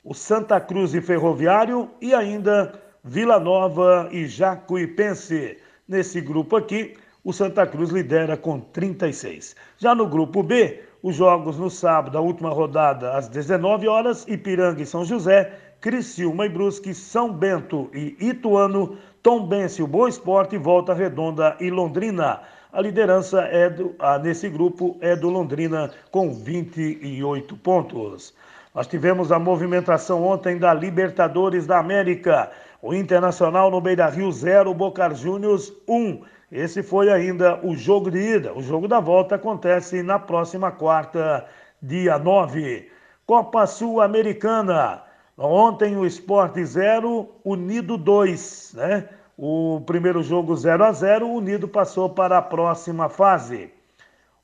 o 0.04 0.14
Santa 0.14 0.60
Cruz 0.60 0.94
e 0.94 1.00
Ferroviário 1.00 1.90
e 2.00 2.14
ainda 2.14 2.80
Vila 3.02 3.40
Nova 3.40 4.08
e 4.12 4.28
Jacuipense. 4.28 5.58
Nesse 5.88 6.20
grupo 6.20 6.54
aqui, 6.54 6.96
o 7.24 7.32
Santa 7.32 7.66
Cruz 7.66 7.90
lidera 7.90 8.36
com 8.36 8.60
36. 8.60 9.56
Já 9.76 9.92
no 9.92 10.06
grupo 10.06 10.40
B, 10.40 10.84
os 11.02 11.16
jogos 11.16 11.58
no 11.58 11.68
sábado, 11.68 12.16
a 12.16 12.20
última 12.20 12.50
rodada 12.50 13.16
às 13.16 13.28
19 13.28 13.88
horas, 13.88 14.24
Ipiranga 14.28 14.82
e 14.82 14.86
São 14.86 15.04
José, 15.04 15.67
Criciúma 15.80 16.46
e 16.46 16.48
Brusque, 16.48 16.92
São 16.92 17.32
Bento 17.32 17.88
e 17.94 18.16
Ituano, 18.18 18.98
Tombense, 19.22 19.80
o 19.80 19.86
Boa 19.86 20.08
Esporte, 20.08 20.58
Volta 20.58 20.92
Redonda 20.92 21.56
e 21.60 21.70
Londrina. 21.70 22.40
A 22.72 22.80
liderança 22.80 23.42
é 23.42 23.70
do, 23.70 23.94
ah, 23.98 24.18
nesse 24.18 24.48
grupo 24.48 24.96
é 25.00 25.14
do 25.14 25.30
Londrina 25.30 25.90
com 26.10 26.34
28 26.34 27.56
pontos. 27.58 28.34
Nós 28.74 28.88
tivemos 28.88 29.30
a 29.30 29.38
movimentação 29.38 30.24
ontem 30.24 30.58
da 30.58 30.74
Libertadores 30.74 31.66
da 31.66 31.78
América. 31.78 32.50
O 32.82 32.92
Internacional 32.92 33.70
no 33.70 33.80
Beira 33.80 34.08
Rio 34.08 34.32
0, 34.32 34.74
Boca 34.74 35.14
Juniors 35.14 35.72
1. 35.86 35.94
Um. 35.94 36.22
Esse 36.50 36.82
foi 36.82 37.10
ainda 37.10 37.64
o 37.64 37.76
jogo 37.76 38.10
de 38.10 38.18
ida. 38.18 38.52
O 38.52 38.62
jogo 38.62 38.88
da 38.88 38.98
volta 38.98 39.36
acontece 39.36 40.02
na 40.02 40.18
próxima 40.18 40.72
quarta, 40.72 41.46
dia 41.80 42.18
9. 42.18 42.90
Copa 43.26 43.66
Sul-Americana. 43.66 45.07
Ontem 45.40 45.96
o 45.96 46.04
Esporte 46.04 46.64
0, 46.64 47.28
Unido 47.44 47.96
2, 47.96 48.74
né? 48.74 49.08
O 49.36 49.80
primeiro 49.86 50.20
jogo 50.20 50.56
0 50.56 50.84
a 50.84 50.90
0 50.90 51.28
o 51.28 51.36
Unido 51.36 51.68
passou 51.68 52.10
para 52.10 52.38
a 52.38 52.42
próxima 52.42 53.08
fase. 53.08 53.70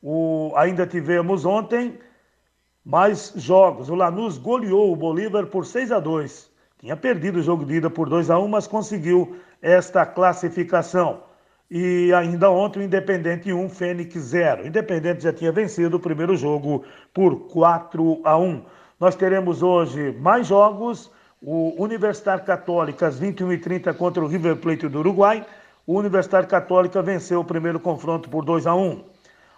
O, 0.01 0.53
ainda 0.55 0.87
tivemos 0.87 1.45
ontem 1.45 1.99
mais 2.85 3.33
jogos. 3.35 3.89
O 3.91 3.97
Lanús 3.97 4.39
goleou 4.39 4.93
o 4.93 4.97
Bolívar 4.97 5.47
por 5.47 5.67
6 5.67 5.91
a 5.91 5.99
2. 5.99 6.49
Tinha 6.79 6.97
perdido 6.97 7.41
o 7.41 7.43
jogo 7.43 7.65
de 7.65 7.75
ida 7.75 7.91
por 7.91 8.09
2 8.09 8.31
a 8.31 8.39
1, 8.39 8.47
mas 8.47 8.69
conseguiu 8.69 9.37
esta 9.61 10.07
classificação. 10.07 11.25
E 11.69 12.13
ainda 12.13 12.49
ontem 12.51 12.79
o 12.79 12.83
Independente 12.83 13.53
1, 13.53 13.69
Fênix 13.69 14.15
0. 14.15 14.63
O 14.63 14.67
Independente 14.69 15.25
já 15.25 15.33
tinha 15.33 15.51
vencido 15.51 15.97
o 15.97 16.01
primeiro 16.01 16.37
jogo 16.37 16.85
por 17.13 17.49
4 17.49 18.21
a 18.23 18.39
1. 18.39 18.63
Nós 18.99 19.17
teremos 19.17 19.61
hoje 19.61 20.13
mais 20.21 20.47
jogos 20.47 21.11
o 21.43 21.75
Universidade 21.83 22.43
Católica 22.43 23.09
às 23.09 23.21
21h30 23.21 23.93
contra 23.95 24.25
o 24.25 24.29
River 24.29 24.57
Plate 24.57 24.89
do 24.89 25.01
Uruguai. 25.01 25.45
O 25.85 25.99
Universidade 25.99 26.47
Católica 26.47 27.03
venceu 27.03 27.41
o 27.41 27.45
primeiro 27.45 27.81
confronto 27.81 28.31
por 28.31 28.45
2 28.45 28.67
a 28.69 28.75
1. 28.75 29.05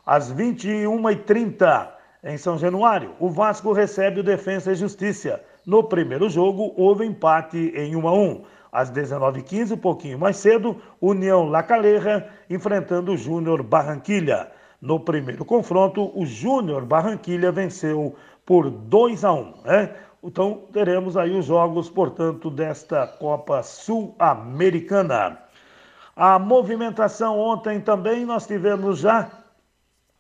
Às 0.06 0.32
21h30 0.32 1.88
em 2.24 2.38
São 2.38 2.58
Januário, 2.58 3.12
o 3.20 3.28
Vasco 3.28 3.72
recebe 3.72 4.20
o 4.20 4.24
Defensa 4.24 4.72
e 4.72 4.74
Justiça. 4.74 5.40
No 5.66 5.84
primeiro 5.84 6.30
jogo, 6.30 6.72
houve 6.74 7.04
empate 7.04 7.72
em 7.76 7.94
1 7.94 8.08
a 8.08 8.12
1. 8.14 8.44
Às 8.72 8.90
19h15, 8.90 9.72
um 9.72 9.76
pouquinho 9.76 10.18
mais 10.18 10.38
cedo, 10.38 10.76
União 11.00 11.48
La 11.48 11.62
Calera 11.62 12.28
enfrentando 12.48 13.12
o 13.12 13.16
Júnior 13.16 13.62
Barranquilha. 13.62 14.50
No 14.80 15.00
primeiro 15.00 15.44
confronto, 15.44 16.10
o 16.18 16.26
Júnior 16.26 16.84
Barranquilha 16.84 17.52
venceu 17.52 18.14
por 18.46 18.70
2 18.70 19.24
a 19.24 19.32
1. 19.32 19.54
Né? 19.64 19.94
Então 20.22 20.62
teremos 20.72 21.16
aí 21.16 21.36
os 21.36 21.44
jogos, 21.44 21.90
portanto, 21.90 22.48
desta 22.48 23.06
Copa 23.06 23.62
Sul-Americana. 23.62 25.38
A 26.14 26.38
movimentação 26.38 27.38
ontem 27.38 27.80
também 27.80 28.24
nós 28.24 28.46
tivemos 28.46 29.00
já 29.00 29.30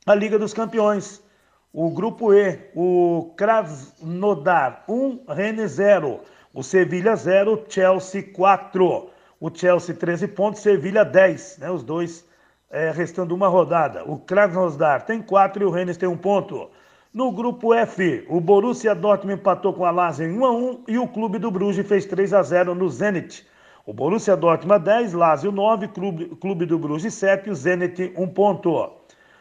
a 0.04 0.14
Liga 0.14 0.38
dos 0.38 0.52
Campeões. 0.52 1.24
O 1.72 1.90
grupo 1.90 2.34
E, 2.34 2.70
o 2.74 3.32
Krasnodar 3.36 4.84
1, 4.88 5.24
Rennes 5.28 5.72
0. 5.72 6.20
O 6.52 6.62
Sevilha 6.62 7.14
0, 7.16 7.64
Chelsea 7.68 8.22
4. 8.32 9.10
O 9.38 9.50
Chelsea 9.54 9.94
13 9.94 10.28
pontos, 10.28 10.62
Sevilha 10.62 11.04
10, 11.04 11.58
né? 11.58 11.70
Os 11.70 11.82
dois 11.82 12.26
é, 12.70 12.90
restando 12.90 13.34
uma 13.34 13.48
rodada. 13.48 14.04
O 14.04 14.18
Krasnodar 14.18 15.04
tem 15.04 15.20
4 15.20 15.62
e 15.62 15.66
o 15.66 15.70
Rennes 15.70 15.96
tem 15.96 16.08
um 16.08 16.16
ponto. 16.16 16.70
No 17.16 17.32
grupo 17.32 17.72
F, 17.72 18.26
o 18.28 18.42
Borussia 18.42 18.94
Dortmund 18.94 19.40
empatou 19.40 19.72
com 19.72 19.86
a 19.86 19.90
Lazio 19.90 20.26
em 20.26 20.38
1 20.38 20.44
a 20.44 20.52
1 20.52 20.84
e 20.86 20.98
o 20.98 21.08
Clube 21.08 21.38
do 21.38 21.50
Bruges 21.50 21.88
fez 21.88 22.04
3 22.04 22.34
a 22.34 22.42
0 22.42 22.74
no 22.74 22.90
Zenit. 22.90 23.46
O 23.86 23.94
Borussia 23.94 24.36
Dortmund 24.36 24.84
10, 24.84 25.14
Lazio 25.14 25.50
9, 25.50 25.88
Clube, 25.88 26.26
Clube 26.38 26.66
do 26.66 26.78
Bruges 26.78 27.14
7 27.14 27.48
e 27.48 27.50
o 27.50 27.54
Zenit 27.54 28.12
1 28.14 28.28
ponto. 28.28 28.90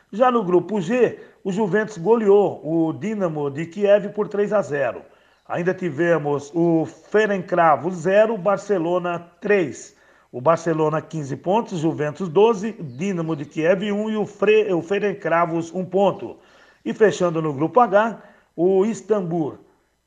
Já 0.10 0.32
no 0.32 0.42
grupo 0.42 0.80
G, 0.80 1.20
o 1.44 1.52
Juventus 1.52 1.98
goleou 1.98 2.62
o 2.64 2.94
Dinamo 2.94 3.52
de 3.52 3.66
Kiev 3.66 4.08
por 4.14 4.30
3 4.30 4.54
a 4.54 4.62
0. 4.62 5.02
Ainda 5.46 5.74
tivemos 5.74 6.54
o 6.56 6.86
Ferencváros 6.86 7.94
0, 7.94 8.38
Barcelona 8.38 9.20
3. 9.42 9.98
O 10.32 10.40
Barcelona 10.40 11.02
15 11.02 11.36
pontos, 11.36 11.80
Juventus 11.80 12.30
12, 12.30 12.72
Dinamo 12.72 13.36
de 13.36 13.44
Kiev 13.44 13.92
1 13.92 14.12
e 14.12 14.16
o, 14.16 14.26
Fre, 14.26 14.74
o 14.74 14.82
Ferencváros 14.82 15.74
1 15.74 15.84
ponto. 15.84 16.38
E 16.86 16.94
fechando 16.94 17.42
no 17.42 17.52
grupo 17.52 17.80
H, 17.80 18.22
o 18.56 18.86
Istambul 18.86 19.58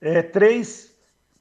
é 0.00 0.22
3, 0.22 0.94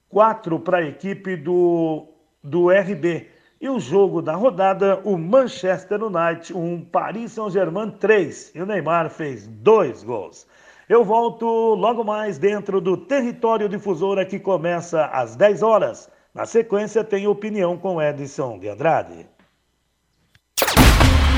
4 0.10 0.60
para 0.60 0.80
a 0.80 0.84
equipe 0.84 1.36
do, 1.36 2.08
do 2.44 2.70
RB. 2.70 3.30
E 3.62 3.70
o 3.70 3.80
jogo 3.80 4.22
da 4.22 4.36
rodada, 4.36 5.00
o 5.04 5.18
Manchester 5.18 6.04
United, 6.04 6.56
um 6.56 6.84
Paris 6.84 7.34
Saint-Germain 7.34 7.92
3. 7.92 8.52
E 8.56 8.62
o 8.62 8.66
Neymar 8.66 9.10
fez 9.10 9.48
dois 9.48 10.04
gols. 10.04 10.48
Eu 10.90 11.04
volto 11.04 11.46
logo 11.46 12.04
mais 12.04 12.38
dentro 12.38 12.80
do 12.80 12.96
Território 12.96 13.68
Difusora 13.68 14.26
que 14.26 14.40
começa 14.40 15.06
às 15.06 15.36
10 15.36 15.62
horas. 15.62 16.10
Na 16.34 16.46
sequência, 16.46 17.04
tem 17.04 17.28
opinião 17.28 17.78
com 17.78 18.02
Edson 18.02 18.58
de 18.58 18.70
Andrade. 18.70 19.28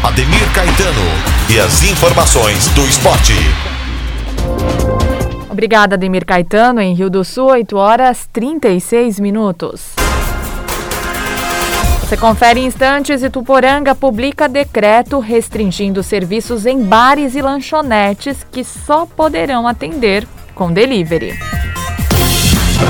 Ademir 0.04 0.54
Caetano 0.54 1.08
e 1.50 1.60
as 1.60 1.84
informações 1.84 2.68
do 2.70 2.82
esporte. 2.82 3.34
Obrigada, 5.50 5.96
Ademir 5.96 6.26
Caetano. 6.26 6.80
Em 6.80 6.94
Rio 6.94 7.10
do 7.10 7.24
Sul, 7.24 7.48
8 7.48 7.76
horas 7.76 8.30
36 8.32 9.20
minutos. 9.20 9.96
Você 12.02 12.18
confere 12.18 12.60
instantes 12.60 13.22
e 13.22 13.30
Tuporanga 13.30 13.94
publica 13.94 14.50
decreto 14.50 15.20
restringindo 15.20 16.02
serviços 16.02 16.66
em 16.66 16.82
bares 16.82 17.36
e 17.36 17.42
lanchonetes 17.42 18.44
que 18.52 18.64
só 18.64 19.06
poderão 19.06 19.68
atender 19.68 20.28
com 20.56 20.72
delivery. 20.72 21.38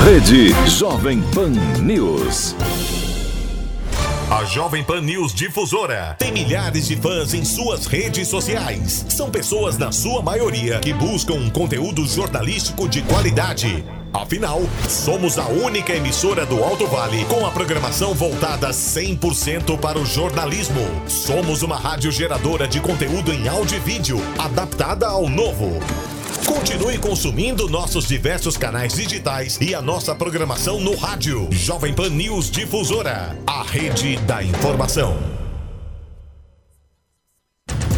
Rede 0.04 0.54
Jovem 0.66 1.20
Pan 1.34 1.50
News. 1.82 2.54
A 4.30 4.44
Jovem 4.44 4.84
Pan 4.84 5.00
News 5.00 5.34
Difusora 5.34 6.14
tem 6.16 6.30
milhares 6.30 6.86
de 6.86 6.94
fãs 6.94 7.34
em 7.34 7.44
suas 7.44 7.86
redes 7.86 8.28
sociais. 8.28 9.04
São 9.08 9.28
pessoas, 9.28 9.76
na 9.76 9.90
sua 9.90 10.22
maioria, 10.22 10.78
que 10.78 10.92
buscam 10.92 11.34
um 11.34 11.50
conteúdo 11.50 12.06
jornalístico 12.06 12.88
de 12.88 13.02
qualidade. 13.02 13.84
Afinal, 14.12 14.62
somos 14.88 15.36
a 15.36 15.48
única 15.48 15.92
emissora 15.92 16.46
do 16.46 16.62
Alto 16.62 16.86
Vale 16.86 17.24
com 17.24 17.44
a 17.44 17.50
programação 17.50 18.14
voltada 18.14 18.70
100% 18.70 19.76
para 19.80 19.98
o 19.98 20.06
jornalismo. 20.06 20.80
Somos 21.08 21.62
uma 21.62 21.76
rádio 21.76 22.12
geradora 22.12 22.68
de 22.68 22.80
conteúdo 22.80 23.32
em 23.32 23.48
áudio 23.48 23.78
e 23.78 23.80
vídeo, 23.80 24.20
adaptada 24.38 25.08
ao 25.08 25.28
novo. 25.28 25.80
Continue 26.50 26.98
consumindo 26.98 27.68
nossos 27.68 28.08
diversos 28.08 28.56
canais 28.56 28.94
digitais 28.94 29.56
e 29.60 29.72
a 29.72 29.80
nossa 29.80 30.16
programação 30.16 30.80
no 30.80 30.96
rádio. 30.96 31.46
Jovem 31.52 31.94
Pan 31.94 32.08
News 32.10 32.50
Difusora, 32.50 33.38
a 33.46 33.62
rede 33.62 34.16
da 34.16 34.42
informação. 34.42 35.16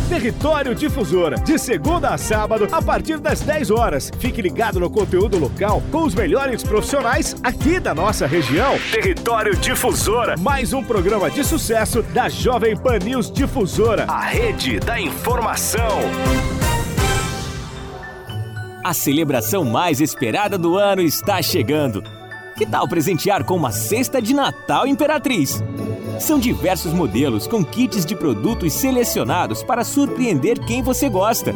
Território 0.06 0.74
Difusora, 0.74 1.36
de 1.36 1.58
segunda 1.58 2.10
a 2.10 2.18
sábado, 2.18 2.68
a 2.70 2.82
partir 2.82 3.18
das 3.18 3.40
10 3.40 3.70
horas. 3.70 4.12
Fique 4.18 4.42
ligado 4.42 4.78
no 4.78 4.90
conteúdo 4.90 5.38
local 5.38 5.82
com 5.90 6.02
os 6.02 6.14
melhores 6.14 6.62
profissionais 6.62 7.34
aqui 7.42 7.80
da 7.80 7.94
nossa 7.94 8.26
região. 8.26 8.78
Território 8.90 9.56
Difusora, 9.56 10.36
mais 10.36 10.74
um 10.74 10.84
programa 10.84 11.30
de 11.30 11.42
sucesso 11.42 12.02
da 12.02 12.28
Jovem 12.28 12.76
Pan 12.76 12.98
News 12.98 13.32
Difusora, 13.32 14.04
a 14.06 14.20
rede 14.20 14.78
da 14.78 15.00
informação. 15.00 16.00
A 18.84 18.92
celebração 18.92 19.64
mais 19.64 20.00
esperada 20.00 20.58
do 20.58 20.76
ano 20.76 21.02
está 21.02 21.40
chegando. 21.40 22.02
Que 22.56 22.66
tal 22.66 22.88
presentear 22.88 23.44
com 23.44 23.54
uma 23.54 23.70
cesta 23.70 24.20
de 24.20 24.34
Natal 24.34 24.88
Imperatriz? 24.88 25.62
São 26.18 26.36
diversos 26.36 26.92
modelos 26.92 27.46
com 27.46 27.64
kits 27.64 28.04
de 28.04 28.16
produtos 28.16 28.72
selecionados 28.72 29.62
para 29.62 29.84
surpreender 29.84 30.58
quem 30.58 30.82
você 30.82 31.08
gosta. 31.08 31.54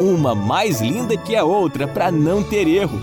Uma 0.00 0.34
mais 0.34 0.80
linda 0.80 1.16
que 1.16 1.36
a 1.36 1.44
outra 1.44 1.86
para 1.86 2.10
não 2.10 2.42
ter 2.42 2.66
erro. 2.66 3.00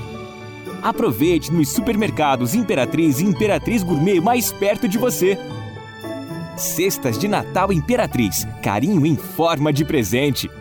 Aproveite 0.84 1.54
nos 1.54 1.70
supermercados 1.70 2.54
Imperatriz 2.54 3.22
e 3.22 3.26
Imperatriz 3.26 3.82
Gourmet 3.82 4.20
mais 4.20 4.52
perto 4.52 4.90
de 4.90 4.98
você. 4.98 5.38
Cestas 6.58 7.18
de 7.18 7.30
Natal 7.30 7.72
Imperatriz, 7.72 8.46
carinho 8.62 9.06
em 9.06 9.16
forma 9.16 9.72
de 9.72 9.86
presente. 9.86 10.52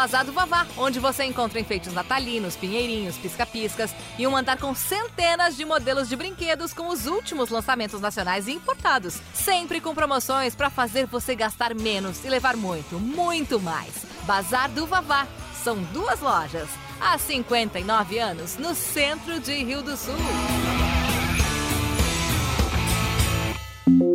Bazar 0.00 0.24
do 0.24 0.32
Vavá, 0.32 0.66
onde 0.78 0.98
você 0.98 1.24
encontra 1.24 1.60
enfeites 1.60 1.92
natalinos, 1.92 2.56
pinheirinhos, 2.56 3.18
pisca-piscas 3.18 3.94
e 4.18 4.26
um 4.26 4.34
andar 4.34 4.56
com 4.56 4.74
centenas 4.74 5.58
de 5.58 5.64
modelos 5.66 6.08
de 6.08 6.16
brinquedos 6.16 6.72
com 6.72 6.88
os 6.88 7.04
últimos 7.04 7.50
lançamentos 7.50 8.00
nacionais 8.00 8.48
e 8.48 8.52
importados. 8.52 9.20
Sempre 9.34 9.78
com 9.78 9.94
promoções 9.94 10.54
para 10.54 10.70
fazer 10.70 11.04
você 11.04 11.34
gastar 11.34 11.74
menos 11.74 12.24
e 12.24 12.30
levar 12.30 12.56
muito, 12.56 12.98
muito 12.98 13.60
mais. 13.60 14.06
Bazar 14.22 14.70
do 14.70 14.86
Vavá. 14.86 15.26
São 15.62 15.76
duas 15.92 16.18
lojas. 16.20 16.70
Há 16.98 17.18
59 17.18 18.18
anos, 18.18 18.56
no 18.56 18.74
centro 18.74 19.38
de 19.38 19.52
Rio 19.52 19.82
do 19.82 19.98
Sul. 19.98 20.14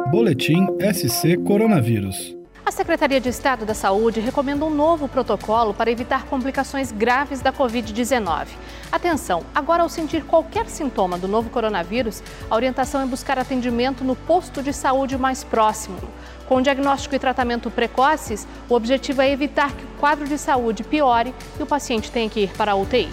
Boletim 0.09 0.65
SC 0.91 1.37
Coronavírus. 1.45 2.35
A 2.65 2.71
Secretaria 2.71 3.21
de 3.21 3.29
Estado 3.29 3.63
da 3.63 3.75
Saúde 3.75 4.19
recomenda 4.19 4.65
um 4.65 4.71
novo 4.71 5.07
protocolo 5.07 5.71
para 5.71 5.91
evitar 5.91 6.25
complicações 6.25 6.91
graves 6.91 7.39
da 7.39 7.53
Covid-19. 7.53 8.47
Atenção, 8.91 9.43
agora 9.53 9.83
ao 9.83 9.89
sentir 9.89 10.23
qualquer 10.23 10.67
sintoma 10.67 11.15
do 11.15 11.27
novo 11.27 11.51
coronavírus, 11.51 12.23
a 12.49 12.55
orientação 12.55 13.01
é 13.01 13.05
buscar 13.05 13.37
atendimento 13.37 14.03
no 14.03 14.15
posto 14.15 14.63
de 14.63 14.73
saúde 14.73 15.15
mais 15.15 15.43
próximo. 15.43 15.99
Com 16.47 16.59
diagnóstico 16.59 17.13
e 17.13 17.19
tratamento 17.19 17.69
precoces, 17.69 18.47
o 18.67 18.73
objetivo 18.73 19.21
é 19.21 19.29
evitar 19.29 19.71
que 19.71 19.83
o 19.83 19.99
quadro 19.99 20.27
de 20.27 20.39
saúde 20.39 20.83
piore 20.83 21.35
e 21.59 21.61
o 21.61 21.67
paciente 21.67 22.11
tenha 22.11 22.27
que 22.27 22.39
ir 22.39 22.53
para 22.53 22.71
a 22.71 22.75
UTI. 22.75 23.09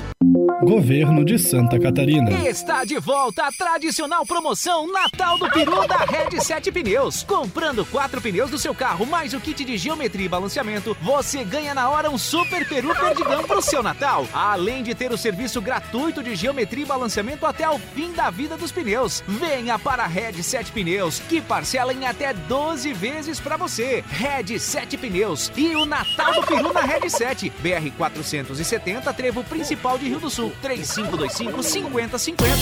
Governo 0.62 1.24
de 1.24 1.38
Santa 1.38 1.78
Catarina. 1.78 2.30
Está 2.48 2.84
de 2.84 2.98
volta 2.98 3.46
a 3.46 3.52
tradicional 3.52 4.24
promoção 4.26 4.90
Natal 4.90 5.38
do 5.38 5.50
Peru 5.50 5.86
da 5.86 5.98
Red 5.98 6.40
7 6.40 6.72
Pneus. 6.72 7.22
Comprando 7.22 7.84
quatro 7.86 8.20
pneus 8.20 8.50
do 8.50 8.58
seu 8.58 8.74
carro 8.74 9.06
mais 9.06 9.34
o 9.34 9.40
kit 9.40 9.64
de 9.64 9.76
geometria 9.76 10.26
e 10.26 10.28
balanceamento, 10.28 10.96
você 11.00 11.44
ganha 11.44 11.74
na 11.74 11.88
hora 11.90 12.10
um 12.10 12.18
super 12.18 12.66
peru 12.68 12.94
perdigão 12.94 13.44
para 13.44 13.58
o 13.58 13.62
seu 13.62 13.82
Natal. 13.82 14.26
Além 14.32 14.82
de 14.82 14.94
ter 14.94 15.12
o 15.12 15.18
serviço 15.18 15.60
gratuito 15.60 16.22
de 16.22 16.34
geometria 16.34 16.84
e 16.84 16.86
balanceamento 16.86 17.46
até 17.46 17.68
o 17.68 17.78
fim 17.78 18.12
da 18.12 18.30
vida 18.30 18.56
dos 18.56 18.72
pneus. 18.72 19.22
Venha 19.26 19.78
para 19.78 20.04
a 20.04 20.08
Red 20.08 20.42
7 20.42 20.72
Pneus, 20.72 21.20
que 21.28 21.40
parcela 21.40 21.92
em 21.92 22.06
até 22.06 22.32
12 22.32 22.92
vezes 22.92 23.38
para 23.38 23.56
você. 23.56 24.04
Red 24.08 24.58
7 24.58 24.96
Pneus 24.96 25.52
e 25.56 25.74
o 25.76 25.84
Natal 25.84 26.34
do 26.34 26.46
Peru 26.46 26.72
na 26.72 26.82
Red 26.82 27.08
7. 27.08 27.50
BR 27.60 27.90
470, 27.96 29.12
trevo 29.12 29.44
principal 29.44 29.98
de 29.98 30.08
Rio 30.08 30.20
do 30.20 30.30
Sul. 30.30 30.41
3525 30.50 31.62
5050. 31.62 32.56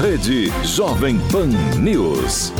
Rede 0.00 0.52
Jovem 0.64 1.18
Pan 1.30 1.48
News. 1.78 2.52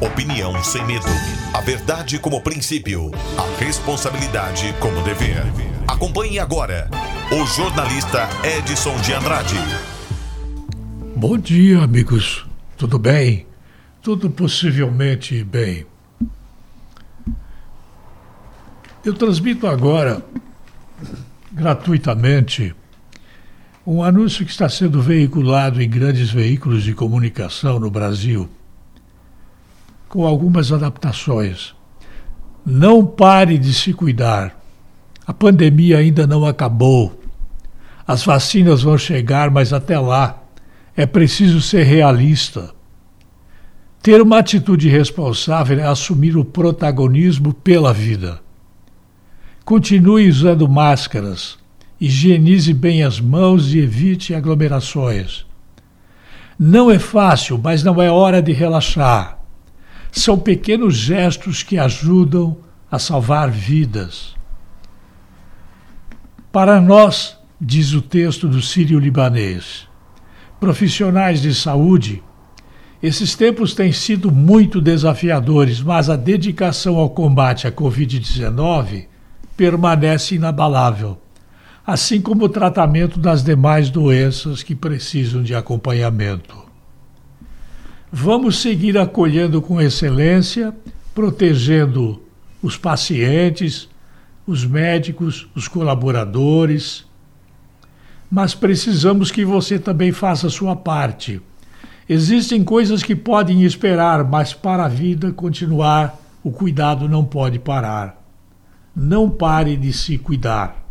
Opinião 0.00 0.62
sem 0.62 0.84
medo. 0.86 1.06
A 1.54 1.60
verdade 1.60 2.18
como 2.18 2.42
princípio. 2.42 3.10
A 3.38 3.64
responsabilidade 3.64 4.74
como 4.80 5.02
dever. 5.02 5.42
Acompanhe 5.88 6.38
agora 6.38 6.90
o 7.32 7.46
jornalista 7.46 8.28
Edson 8.44 8.96
de 9.00 9.12
Andrade. 9.12 9.56
Bom 11.16 11.38
dia, 11.38 11.82
amigos. 11.82 12.46
Tudo 12.76 12.98
bem? 12.98 13.46
Tudo 14.02 14.28
possivelmente 14.30 15.42
bem. 15.42 15.86
Eu 19.02 19.14
transmito 19.14 19.66
agora, 19.66 20.22
gratuitamente, 21.52 22.74
um 23.86 24.02
anúncio 24.02 24.44
que 24.44 24.50
está 24.50 24.68
sendo 24.68 25.00
veiculado 25.00 25.80
em 25.80 25.88
grandes 25.88 26.28
veículos 26.28 26.82
de 26.82 26.92
comunicação 26.92 27.78
no 27.78 27.88
Brasil, 27.88 28.48
com 30.08 30.26
algumas 30.26 30.72
adaptações. 30.72 31.72
Não 32.64 33.06
pare 33.06 33.56
de 33.56 33.72
se 33.72 33.92
cuidar. 33.92 34.58
A 35.24 35.32
pandemia 35.32 35.98
ainda 35.98 36.26
não 36.26 36.44
acabou. 36.44 37.22
As 38.04 38.24
vacinas 38.24 38.82
vão 38.82 38.98
chegar, 38.98 39.52
mas 39.52 39.72
até 39.72 39.96
lá 39.96 40.42
é 40.96 41.06
preciso 41.06 41.60
ser 41.60 41.84
realista. 41.84 42.74
Ter 44.02 44.20
uma 44.20 44.38
atitude 44.38 44.88
responsável 44.88 45.78
é 45.78 45.86
assumir 45.86 46.36
o 46.36 46.44
protagonismo 46.44 47.54
pela 47.54 47.92
vida. 47.92 48.40
Continue 49.64 50.28
usando 50.28 50.68
máscaras 50.68 51.56
Higienize 51.98 52.74
bem 52.74 53.02
as 53.02 53.18
mãos 53.18 53.72
e 53.72 53.78
evite 53.78 54.34
aglomerações. 54.34 55.46
Não 56.58 56.90
é 56.90 56.98
fácil, 56.98 57.58
mas 57.62 57.82
não 57.82 58.00
é 58.02 58.10
hora 58.10 58.42
de 58.42 58.52
relaxar. 58.52 59.38
São 60.12 60.38
pequenos 60.38 60.94
gestos 60.94 61.62
que 61.62 61.78
ajudam 61.78 62.58
a 62.90 62.98
salvar 62.98 63.50
vidas. 63.50 64.34
Para 66.52 66.80
nós, 66.80 67.38
diz 67.58 67.92
o 67.92 68.02
texto 68.02 68.46
do 68.46 68.60
Sírio-Libanês, 68.60 69.88
profissionais 70.60 71.40
de 71.40 71.54
saúde, 71.54 72.22
esses 73.02 73.34
tempos 73.34 73.74
têm 73.74 73.92
sido 73.92 74.30
muito 74.30 74.80
desafiadores, 74.80 75.82
mas 75.82 76.08
a 76.10 76.16
dedicação 76.16 76.96
ao 76.96 77.10
combate 77.10 77.66
à 77.66 77.72
Covid-19 77.72 79.06
permanece 79.56 80.34
inabalável 80.34 81.18
assim 81.86 82.20
como 82.20 82.46
o 82.46 82.48
tratamento 82.48 83.16
das 83.20 83.44
demais 83.44 83.88
doenças 83.88 84.62
que 84.62 84.74
precisam 84.74 85.42
de 85.42 85.54
acompanhamento. 85.54 86.56
Vamos 88.10 88.60
seguir 88.60 88.98
acolhendo 88.98 89.62
com 89.62 89.80
excelência, 89.80 90.74
protegendo 91.14 92.20
os 92.60 92.76
pacientes, 92.76 93.88
os 94.44 94.64
médicos, 94.64 95.46
os 95.54 95.68
colaboradores, 95.68 97.04
mas 98.28 98.52
precisamos 98.52 99.30
que 99.30 99.44
você 99.44 99.78
também 99.78 100.10
faça 100.10 100.48
a 100.48 100.50
sua 100.50 100.74
parte. 100.74 101.40
Existem 102.08 102.64
coisas 102.64 103.02
que 103.04 103.14
podem 103.14 103.62
esperar, 103.62 104.24
mas 104.24 104.52
para 104.52 104.86
a 104.86 104.88
vida 104.88 105.30
continuar, 105.30 106.18
o 106.42 106.50
cuidado 106.50 107.08
não 107.08 107.24
pode 107.24 107.60
parar. 107.60 108.20
Não 108.94 109.28
pare 109.30 109.76
de 109.76 109.92
se 109.92 110.18
cuidar 110.18 110.85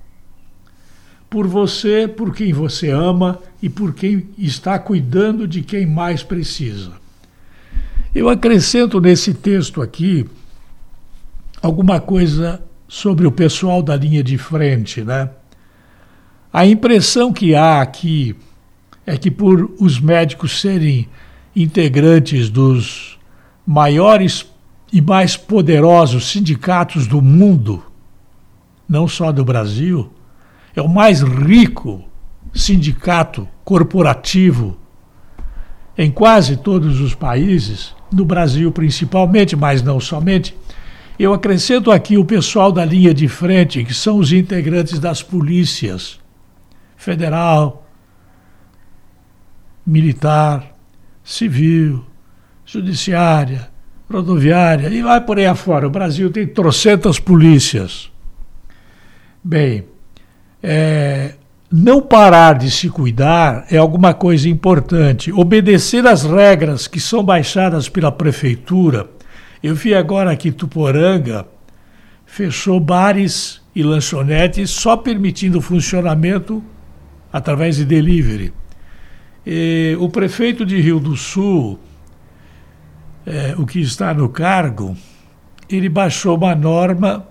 por 1.30 1.48
você, 1.48 2.08
por 2.08 2.34
quem 2.34 2.54
você 2.54 2.90
ama 2.90 3.40
e 3.62 3.70
por 3.70 3.94
quem 3.94 4.28
está 4.38 4.78
cuidando 4.80 5.48
de 5.48 5.62
quem 5.62 5.86
mais 5.86 6.24
precisa. 6.24 6.94
Eu 8.14 8.30
acrescento 8.30 9.02
nesse 9.02 9.34
texto 9.34 9.82
aqui 9.82 10.26
alguma 11.62 12.00
coisa 12.00 12.62
sobre 12.88 13.26
o 13.28 13.32
pessoal 13.32 13.82
da 13.82 13.96
linha 13.96 14.24
de 14.24 14.38
frente, 14.38 15.04
né? 15.04 15.30
A 16.54 16.66
impressão 16.66 17.34
que 17.34 17.54
há 17.54 17.82
aqui 17.82 18.36
é 19.06 19.18
que 19.18 19.30
por 19.30 19.74
os 19.80 20.00
médicos 20.00 20.62
serem 20.62 21.10
integrantes 21.54 22.50
dos 22.50 23.20
maiores 23.68 24.46
e 24.94 25.02
mais 25.02 25.36
poderosos 25.36 26.30
sindicatos 26.30 27.08
do 27.08 27.22
mundo, 27.22 27.84
não 28.88 29.08
só 29.08 29.32
do 29.32 29.44
Brasil, 29.44 30.10
é 30.76 30.82
o 30.82 30.90
mais 30.90 31.22
rico 31.22 32.04
sindicato 32.54 33.48
corporativo 33.64 34.78
em 35.98 36.12
quase 36.12 36.58
todos 36.58 37.00
os 37.00 37.16
países, 37.16 37.96
no 38.12 38.26
Brasil 38.26 38.72
principalmente, 38.72 39.56
mas 39.56 39.82
não 39.82 40.00
somente. 40.00 40.56
Eu 41.18 41.34
acrescento 41.34 41.90
aqui 41.90 42.18
o 42.18 42.26
pessoal 42.26 42.72
da 42.72 42.84
linha 42.84 43.14
de 43.14 43.28
frente, 43.28 43.84
que 43.86 43.94
são 43.94 44.18
os 44.18 44.34
integrantes 44.34 45.00
das 45.00 45.24
polícias 45.24 46.20
federal, 46.98 47.88
militar, 49.86 50.76
civil, 51.24 52.06
judiciária, 52.66 53.70
rodoviária 54.12 54.90
e 54.90 55.02
vai 55.02 55.22
por 55.22 55.38
aí 55.38 55.46
afora. 55.46 55.88
O 55.88 55.92
Brasil 55.92 56.30
tem 56.30 56.46
trocentas 56.46 57.20
polícias. 57.20 58.12
Bem, 59.44 59.86
é, 60.68 61.36
não 61.72 62.02
parar 62.02 62.58
de 62.58 62.72
se 62.72 62.90
cuidar 62.90 63.68
é 63.70 63.78
alguma 63.78 64.16
coisa 64.16 64.50
importante. 64.50 65.32
Obedecer 65.32 66.08
às 66.08 66.24
regras 66.24 66.88
que 66.88 67.00
são 67.00 67.24
baixadas 67.24 67.88
pela 67.88 68.12
prefeitura. 68.12 69.08
Eu 69.62 69.76
vi 69.76 69.94
agora 69.94 70.36
que 70.36 70.52
Tuporanga 70.52 71.46
fechou 72.26 72.80
bares 72.80 73.62
e 73.76 73.84
lanchonetes 73.84 74.72
só 74.72 74.98
permitindo 74.98 75.62
funcionamento 75.62 76.64
através 77.32 77.76
de 77.76 77.86
delivery. 77.86 78.52
E 79.46 79.96
o 80.00 80.10
prefeito 80.10 80.66
de 80.66 80.82
Rio 80.82 81.00
do 81.00 81.16
Sul, 81.16 81.78
é, 83.24 83.54
o 83.56 83.68
que 83.68 83.80
está 83.80 84.16
no 84.16 84.30
cargo, 84.30 84.98
ele 85.70 85.90
baixou 85.90 86.36
uma 86.36 86.56
norma 86.56 87.28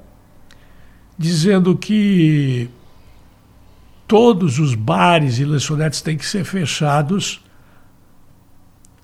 dizendo 1.19 1.77
que 1.77 2.71
todos 4.15 4.61
os 4.61 4.77
bares 4.77 5.41
e 5.41 5.45
lanchonetes 5.45 6.01
têm 6.01 6.17
que 6.17 6.25
ser 6.25 6.45
fechados 6.45 7.41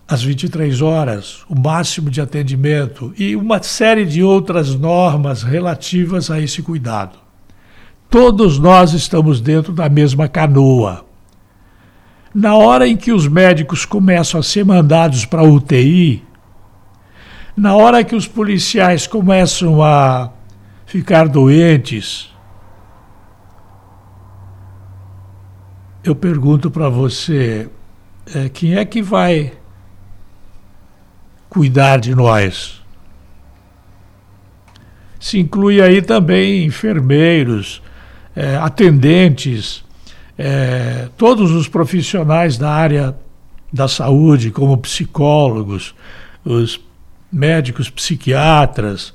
às 0.06 0.22
23 0.22 0.80
horas, 0.80 1.44
o 1.48 1.58
máximo 1.58 2.08
de 2.08 2.20
atendimento 2.20 3.12
e 3.18 3.34
uma 3.34 3.60
série 3.60 4.04
de 4.04 4.22
outras 4.22 4.72
normas 4.76 5.42
relativas 5.42 6.30
a 6.30 6.40
esse 6.40 6.62
cuidado. 6.62 7.18
Todos 8.08 8.56
nós 8.56 8.92
estamos 8.92 9.40
dentro 9.40 9.72
da 9.72 9.88
mesma 9.88 10.28
canoa. 10.28 11.04
Na 12.32 12.54
hora 12.54 12.86
em 12.86 12.96
que 12.96 13.10
os 13.10 13.26
médicos 13.26 13.84
começam 13.84 14.38
a 14.38 14.44
ser 14.44 14.64
mandados 14.64 15.24
para 15.24 15.40
a 15.40 15.44
UTI, 15.44 16.22
na 17.56 17.74
hora 17.74 18.04
que 18.04 18.14
os 18.14 18.28
policiais 18.28 19.08
começam 19.08 19.82
a 19.82 20.30
ficar 20.86 21.26
doentes, 21.26 22.29
eu 26.02 26.14
pergunto 26.14 26.70
para 26.70 26.88
você: 26.88 27.68
é, 28.34 28.48
quem 28.48 28.76
é 28.76 28.84
que 28.84 29.02
vai 29.02 29.52
cuidar 31.48 31.98
de 31.98 32.14
nós? 32.14 32.80
Se 35.18 35.38
inclui 35.38 35.82
aí 35.82 36.00
também 36.00 36.64
enfermeiros, 36.64 37.82
é, 38.34 38.56
atendentes, 38.56 39.84
é, 40.38 41.08
todos 41.16 41.50
os 41.50 41.68
profissionais 41.68 42.56
da 42.56 42.70
área 42.70 43.14
da 43.72 43.86
saúde, 43.86 44.50
como 44.50 44.78
psicólogos, 44.78 45.94
os 46.44 46.80
médicos 47.30 47.90
psiquiatras, 47.90 49.12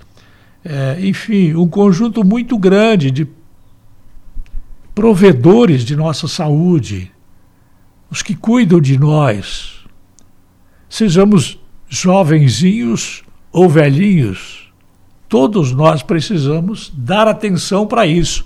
é, 0.63 0.97
enfim, 0.99 1.53
um 1.55 1.67
conjunto 1.67 2.23
muito 2.23 2.57
grande 2.57 3.11
de 3.11 3.27
provedores 4.95 5.83
de 5.83 5.93
nossa 5.93 6.25
saúde, 6.25 7.11
os 8.09 8.21
que 8.23 8.33
cuidam 8.33 8.79
de 8.79 8.97
nós, 8.97 9.83
sejamos 10.89 11.59
jovenzinhos 11.89 13.23
ou 13.51 13.67
velhinhos, 13.67 14.71
todos 15.27 15.73
nós 15.73 16.01
precisamos 16.01 16.93
dar 16.95 17.27
atenção 17.27 17.85
para 17.85 18.07
isso. 18.07 18.45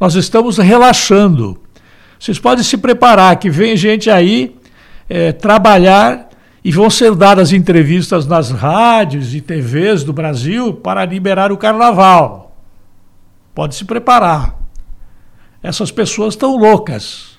Nós 0.00 0.14
estamos 0.14 0.56
relaxando. 0.56 1.60
Vocês 2.18 2.38
podem 2.38 2.64
se 2.64 2.78
preparar 2.78 3.36
que 3.36 3.50
vem 3.50 3.76
gente 3.76 4.08
aí 4.08 4.56
é, 5.08 5.32
trabalhar 5.32 6.30
e 6.64 6.70
vão 6.72 6.88
ser 6.88 7.14
dadas 7.14 7.52
entrevistas 7.52 8.26
nas 8.26 8.50
rádios 8.50 9.34
e 9.34 9.40
TVs 9.40 10.04
do 10.04 10.12
Brasil 10.12 10.72
para 10.74 11.04
liberar 11.04 11.52
o 11.52 11.58
carnaval. 11.58 12.56
Pode 13.54 13.74
se 13.74 13.84
preparar. 13.84 14.59
Essas 15.62 15.90
pessoas 15.90 16.34
estão 16.34 16.56
loucas. 16.56 17.38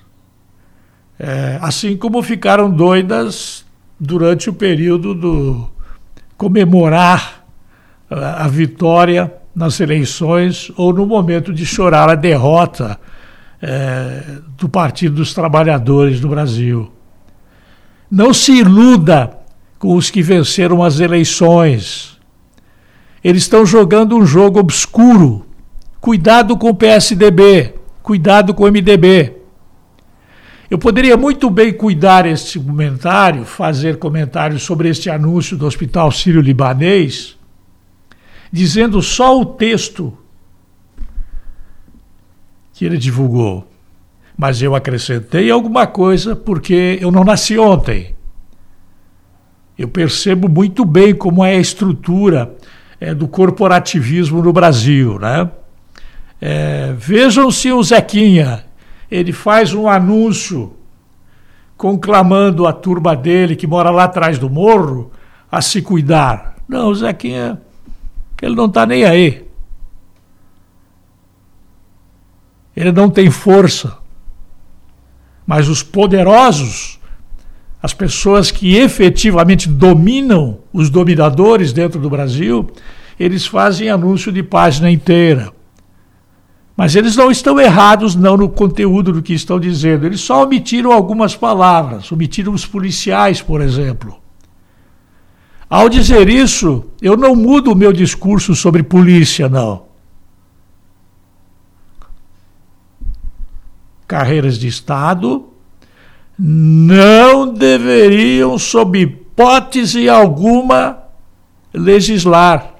É, 1.18 1.58
assim 1.60 1.96
como 1.96 2.22
ficaram 2.22 2.70
doidas 2.70 3.64
durante 3.98 4.50
o 4.50 4.52
período 4.52 5.14
do 5.14 5.68
comemorar 6.36 7.44
a, 8.10 8.44
a 8.44 8.48
vitória 8.48 9.32
nas 9.54 9.78
eleições 9.78 10.72
ou 10.76 10.92
no 10.92 11.06
momento 11.06 11.52
de 11.52 11.64
chorar 11.64 12.08
a 12.08 12.14
derrota 12.14 12.98
é, 13.60 14.38
do 14.56 14.68
Partido 14.68 15.16
dos 15.16 15.32
Trabalhadores 15.32 16.18
do 16.18 16.28
Brasil. 16.28 16.90
Não 18.10 18.34
se 18.34 18.58
iluda 18.58 19.38
com 19.78 19.94
os 19.94 20.10
que 20.10 20.22
venceram 20.22 20.82
as 20.82 21.00
eleições. 21.00 22.18
Eles 23.22 23.42
estão 23.42 23.64
jogando 23.64 24.16
um 24.16 24.26
jogo 24.26 24.58
obscuro. 24.58 25.46
Cuidado 26.00 26.56
com 26.56 26.70
o 26.70 26.74
PSDB, 26.74 27.74
cuidado 28.02 28.52
com 28.52 28.64
o 28.64 28.66
MDB. 28.70 29.36
Eu 30.70 30.78
poderia 30.78 31.16
muito 31.16 31.50
bem 31.50 31.72
cuidar 31.72 32.24
este 32.26 32.58
comentário, 32.58 33.44
fazer 33.44 33.98
comentários 33.98 34.62
sobre 34.62 34.88
este 34.88 35.10
anúncio 35.10 35.56
do 35.56 35.66
Hospital 35.66 36.10
Sírio-Libanês, 36.10 37.36
dizendo 38.50 39.02
só 39.02 39.38
o 39.38 39.44
texto 39.44 40.16
que 42.72 42.86
ele 42.86 42.96
divulgou. 42.96 43.68
Mas 44.36 44.62
eu 44.62 44.74
acrescentei 44.74 45.50
alguma 45.50 45.86
coisa 45.86 46.34
porque 46.34 46.98
eu 47.00 47.10
não 47.10 47.22
nasci 47.22 47.58
ontem. 47.58 48.14
Eu 49.78 49.88
percebo 49.88 50.48
muito 50.48 50.84
bem 50.84 51.14
como 51.14 51.44
é 51.44 51.56
a 51.56 51.60
estrutura 51.60 52.56
é, 52.98 53.14
do 53.14 53.28
corporativismo 53.28 54.42
no 54.42 54.52
Brasil. 54.52 55.18
Né? 55.18 55.50
É, 56.44 56.92
vejam 56.94 57.52
se 57.52 57.70
o 57.70 57.80
Zequinha 57.80 58.64
ele 59.08 59.32
faz 59.32 59.72
um 59.72 59.88
anúncio 59.88 60.72
conclamando 61.76 62.66
a 62.66 62.72
turma 62.72 63.14
dele 63.14 63.54
que 63.54 63.64
mora 63.64 63.90
lá 63.90 64.04
atrás 64.04 64.40
do 64.40 64.50
morro 64.50 65.12
a 65.48 65.62
se 65.62 65.80
cuidar. 65.80 66.56
Não, 66.68 66.88
o 66.88 66.94
Zequinha 66.96 67.62
ele 68.42 68.56
não 68.56 68.66
está 68.66 68.84
nem 68.84 69.04
aí. 69.04 69.46
Ele 72.74 72.90
não 72.90 73.08
tem 73.08 73.30
força. 73.30 73.96
Mas 75.46 75.68
os 75.68 75.80
poderosos, 75.80 76.98
as 77.80 77.94
pessoas 77.94 78.50
que 78.50 78.74
efetivamente 78.74 79.68
dominam 79.68 80.58
os 80.72 80.90
dominadores 80.90 81.72
dentro 81.72 82.00
do 82.00 82.10
Brasil, 82.10 82.68
eles 83.16 83.46
fazem 83.46 83.88
anúncio 83.88 84.32
de 84.32 84.42
página 84.42 84.90
inteira. 84.90 85.52
Mas 86.76 86.96
eles 86.96 87.16
não 87.16 87.30
estão 87.30 87.60
errados 87.60 88.14
não 88.14 88.36
no 88.36 88.48
conteúdo 88.48 89.12
do 89.12 89.22
que 89.22 89.34
estão 89.34 89.60
dizendo. 89.60 90.06
Eles 90.06 90.20
só 90.20 90.42
omitiram 90.42 90.92
algumas 90.92 91.36
palavras, 91.36 92.10
omitiram 92.10 92.52
os 92.52 92.64
policiais, 92.64 93.42
por 93.42 93.60
exemplo. 93.60 94.16
Ao 95.68 95.88
dizer 95.88 96.28
isso, 96.28 96.84
eu 97.00 97.16
não 97.16 97.34
mudo 97.34 97.72
o 97.72 97.76
meu 97.76 97.92
discurso 97.92 98.54
sobre 98.54 98.82
polícia, 98.82 99.48
não. 99.48 99.84
Carreiras 104.06 104.58
de 104.58 104.68
Estado 104.68 105.48
não 106.38 107.52
deveriam, 107.52 108.58
sob 108.58 108.98
hipótese 108.98 110.08
alguma, 110.08 110.98
legislar. 111.72 112.71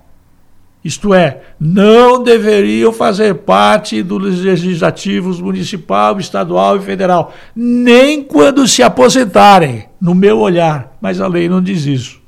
Isto 0.85 1.15
é, 1.15 1.43
não 1.61 2.25
deveriam 2.25 2.93
fazer 2.93 3.35
parte 3.35 4.03
dos 4.03 4.41
legislativos 4.41 5.41
municipal, 5.41 6.19
estadual 6.19 6.77
e 6.77 6.81
federal, 6.81 7.33
nem 7.55 8.25
quando 8.25 8.67
se 8.67 8.83
aposentarem, 8.83 9.89
no 10.01 10.13
meu 10.13 10.41
olhar. 10.41 10.97
Mas 11.01 11.21
a 11.21 11.29
lei 11.29 11.49
não 11.49 11.63
diz 11.63 11.87
isso. 11.87 12.21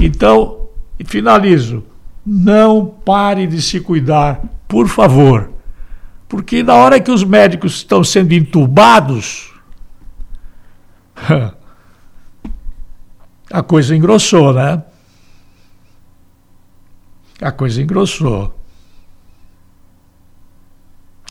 Então, 0.00 0.68
finalizo. 1.04 1.82
Não 2.24 2.86
pare 2.86 3.46
de 3.46 3.60
se 3.60 3.80
cuidar, 3.80 4.40
por 4.68 4.86
favor. 4.86 5.50
Porque 6.28 6.62
na 6.62 6.74
hora 6.74 7.00
que 7.00 7.10
os 7.10 7.24
médicos 7.24 7.76
estão 7.76 8.04
sendo 8.04 8.34
entubados, 8.34 9.52
a 13.50 13.62
coisa 13.62 13.96
engrossou, 13.96 14.52
né? 14.52 14.82
A 17.40 17.52
coisa 17.52 17.80
engrossou. 17.80 18.52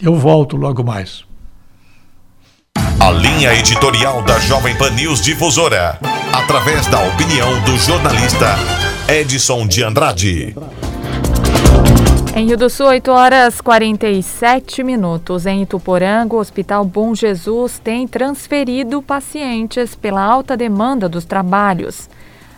Eu 0.01 0.16
volto 0.16 0.55
logo 0.55 0.82
mais. 0.82 1.26
A 2.99 3.12
linha 3.12 3.53
editorial 3.53 4.24
da 4.24 4.39
Jovem 4.39 4.78
Pan 4.78 4.91
News 4.91 5.22
Difusora, 5.22 5.99
através 6.32 6.88
da 6.88 7.05
opinião 7.08 7.62
do 7.64 7.78
jornalista 7.78 8.55
Edson 9.10 9.68
de 9.68 9.84
Andrade. 9.84 10.55
Em 12.34 12.45
Rio 12.45 12.58
do 12.58 12.70
Sul, 12.70 12.88
8 12.88 13.12
horas 13.12 13.60
47 13.60 14.84
minutos. 14.84 15.45
Em 15.45 15.64
Ituporanga, 15.64 16.36
o 16.36 16.39
Hospital 16.39 16.86
Bom 16.86 17.14
Jesus 17.14 17.80
tem 17.84 18.08
transferido 18.08 19.01
pacientes 19.01 19.93
pela 19.93 20.22
alta 20.22 20.55
demanda 20.55 21.10
dos 21.10 21.26
trabalhos. 21.26 22.10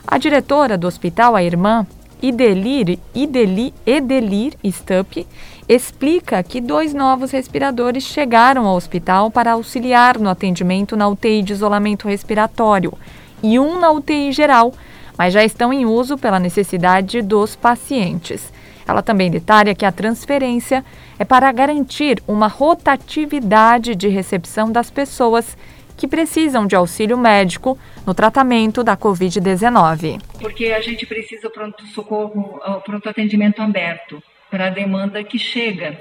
A 0.06 0.20
diretora 0.20 0.78
do 0.78 0.86
hospital, 0.86 1.36
a 1.36 1.44
irmã 1.44 1.88
Idelir, 2.22 3.00
Idelir, 3.16 3.74
Edelir 3.86 4.54
Stupp, 4.66 5.26
explica 5.68 6.44
que 6.44 6.60
dois 6.60 6.94
novos 6.94 7.32
respiradores 7.32 8.04
chegaram 8.04 8.66
ao 8.66 8.76
hospital 8.76 9.32
para 9.32 9.54
auxiliar 9.54 10.20
no 10.20 10.30
atendimento 10.30 10.98
na 10.98 11.08
UTI 11.08 11.42
de 11.42 11.54
isolamento 11.54 12.08
respiratório 12.08 12.94
e 13.42 13.58
um 13.58 13.80
na 13.80 13.92
UTI 13.92 14.32
geral, 14.32 14.74
mas 15.18 15.34
já 15.34 15.44
estão 15.44 15.72
em 15.72 15.86
uso 15.86 16.18
pela 16.18 16.40
necessidade 16.40 17.22
dos 17.22 17.56
pacientes. 17.56 18.52
Ela 18.86 19.02
também 19.02 19.30
detalha 19.30 19.76
que 19.76 19.86
a 19.86 19.92
transferência 19.92 20.84
é 21.18 21.24
para 21.24 21.52
garantir 21.52 22.22
uma 22.28 22.48
rotatividade 22.48 23.96
de 23.96 24.08
recepção 24.08 24.72
das 24.72 24.90
pessoas 24.90 25.56
que 26.00 26.08
precisam 26.08 26.66
de 26.66 26.78
auxílio 26.78 27.18
médico 27.18 27.78
no 28.08 28.14
tratamento 28.14 28.86
da 28.86 28.96
Covid-19. 28.96 30.22
Porque 30.40 30.68
a 30.68 30.80
gente 30.80 31.06
precisa 31.06 31.50
pronto-socorro, 31.50 32.58
pronto 32.86 33.10
atendimento 33.10 33.62
aberto 33.62 34.24
para 34.50 34.68
a 34.68 34.70
demanda 34.70 35.22
que 35.26 35.38
chega. 35.38 36.00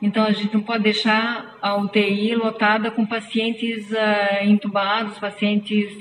Então, 0.00 0.24
a 0.24 0.32
gente 0.32 0.54
não 0.54 0.62
pode 0.62 0.84
deixar 0.84 1.54
a 1.60 1.76
UTI 1.76 2.34
lotada 2.34 2.90
com 2.90 3.04
pacientes 3.04 3.90
uh, 3.90 4.44
entubados, 4.44 5.18
pacientes 5.18 5.92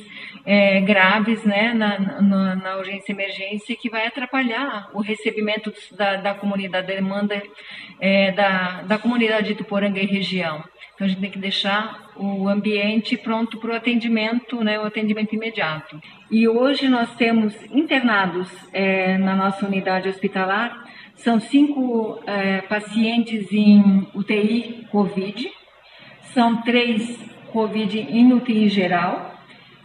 é, 0.45 0.79
graves 0.79 1.43
né, 1.43 1.73
na, 1.73 2.21
na, 2.21 2.55
na, 2.55 2.77
urgência 2.77 3.11
emergência 3.11 3.75
que 3.75 3.89
vai 3.89 4.07
atrapalhar 4.07 4.89
o 4.93 5.01
recebimento 5.01 5.73
da, 5.91 6.15
da 6.17 6.33
comunidade, 6.33 6.87
da 6.87 6.93
demanda 6.93 7.41
é, 7.99 8.31
da, 8.31 8.83
da 8.83 8.97
comunidade 8.97 9.47
de 9.47 9.55
Tuporanga 9.55 9.99
e 9.99 10.05
região. 10.05 10.63
Então 10.93 11.05
a 11.05 11.09
gente 11.09 11.19
tem 11.19 11.31
que 11.31 11.39
deixar 11.39 12.04
o 12.17 12.47
ambiente 12.47 13.17
pronto 13.17 13.57
para 13.59 13.71
o 13.71 13.75
atendimento, 13.75 14.63
né, 14.63 14.79
o 14.79 14.85
atendimento 14.85 15.35
imediato. 15.35 15.99
E 16.31 16.47
hoje 16.47 16.87
nós 16.87 17.13
temos 17.15 17.53
internados 17.71 18.49
é, 18.73 19.17
na 19.17 19.35
nossa 19.35 19.65
unidade 19.65 20.09
hospitalar, 20.09 20.85
são 21.15 21.39
cinco 21.39 22.19
é, 22.25 22.61
pacientes 22.61 23.51
em 23.51 24.07
UTI 24.13 24.87
COVID, 24.91 25.49
são 26.33 26.61
três 26.61 27.17
COVID 27.51 27.99
em 27.99 28.33
UTI 28.33 28.67
geral, 28.69 29.35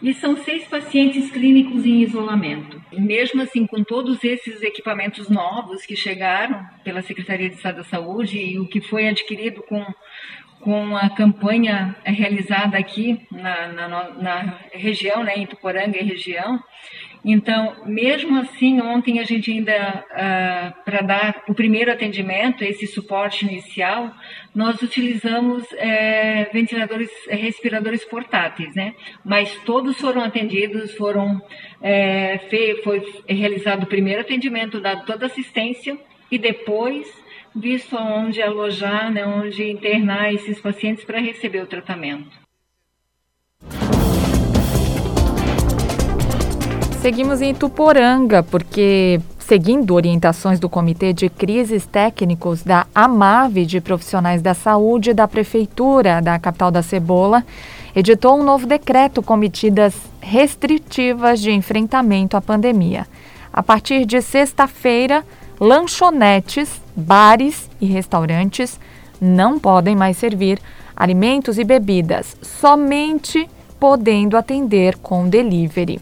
e 0.02 0.14
são 0.14 0.36
seis 0.36 0.66
pacientes 0.66 1.30
clínicos 1.30 1.84
em 1.84 2.02
isolamento. 2.02 2.80
Mesmo 2.92 3.42
assim, 3.42 3.66
com 3.66 3.84
todos 3.84 4.24
esses 4.24 4.62
equipamentos 4.62 5.28
novos 5.28 5.84
que 5.84 5.94
chegaram 5.94 6.64
pela 6.82 7.02
Secretaria 7.02 7.48
de 7.48 7.56
Estado 7.56 7.76
da 7.76 7.84
Saúde 7.84 8.38
e 8.38 8.58
o 8.58 8.66
que 8.66 8.80
foi 8.80 9.08
adquirido 9.08 9.62
com, 9.62 9.84
com 10.60 10.96
a 10.96 11.08
campanha 11.10 11.96
realizada 12.04 12.76
aqui 12.76 13.26
na, 13.30 13.68
na, 13.68 14.10
na 14.10 14.58
região, 14.72 15.24
né, 15.24 15.34
em 15.36 15.46
Tuporanga 15.46 15.98
e 15.98 16.04
região, 16.04 16.60
então, 17.24 17.76
mesmo 17.84 18.38
assim, 18.40 18.80
ontem 18.80 19.20
a 19.20 19.24
gente 19.24 19.50
ainda, 19.50 20.04
uh, 20.10 20.84
para 20.84 21.02
dar 21.02 21.44
o 21.48 21.54
primeiro 21.54 21.92
atendimento, 21.92 22.64
esse 22.64 22.86
suporte 22.86 23.44
inicial, 23.44 24.10
nós 24.54 24.80
utilizamos 24.80 25.66
é, 25.74 26.46
ventiladores, 26.50 27.10
respiradores 27.28 28.04
portáteis, 28.04 28.74
né? 28.74 28.94
Mas 29.22 29.54
todos 29.66 29.98
foram 29.98 30.22
atendidos, 30.22 30.94
foram, 30.94 31.40
é, 31.82 32.40
foi 32.82 33.04
realizado 33.28 33.84
o 33.84 33.86
primeiro 33.86 34.22
atendimento, 34.22 34.80
dado 34.80 35.04
toda 35.04 35.26
assistência 35.26 35.98
e 36.30 36.38
depois 36.38 37.06
visto 37.54 37.96
onde 37.96 38.40
alojar, 38.40 39.10
né, 39.10 39.26
onde 39.26 39.70
internar 39.70 40.32
esses 40.32 40.60
pacientes 40.60 41.04
para 41.04 41.20
receber 41.20 41.62
o 41.62 41.66
tratamento. 41.66 42.30
Seguimos 47.00 47.40
em 47.40 47.54
Tuporanga, 47.54 48.42
porque, 48.42 49.20
seguindo 49.38 49.94
orientações 49.94 50.60
do 50.60 50.68
Comitê 50.68 51.14
de 51.14 51.30
Crises 51.30 51.86
Técnicos 51.86 52.62
da 52.62 52.86
AMAV 52.94 53.64
de 53.64 53.80
Profissionais 53.80 54.42
da 54.42 54.52
Saúde 54.52 55.14
da 55.14 55.26
Prefeitura 55.26 56.20
da 56.20 56.38
capital 56.38 56.70
da 56.70 56.82
Cebola, 56.82 57.42
editou 57.96 58.38
um 58.38 58.44
novo 58.44 58.66
decreto 58.66 59.22
com 59.22 59.34
medidas 59.34 59.94
restritivas 60.20 61.40
de 61.40 61.50
enfrentamento 61.50 62.36
à 62.36 62.40
pandemia. 62.40 63.06
A 63.50 63.62
partir 63.62 64.04
de 64.04 64.20
sexta-feira, 64.20 65.24
lanchonetes, 65.58 66.82
bares 67.00 67.68
e 67.80 67.86
restaurantes 67.86 68.78
não 69.20 69.58
podem 69.58 69.96
mais 69.96 70.16
servir 70.16 70.60
alimentos 70.94 71.58
e 71.58 71.64
bebidas, 71.64 72.36
somente 72.42 73.48
podendo 73.78 74.36
atender 74.36 74.96
com 74.98 75.28
delivery. 75.28 76.00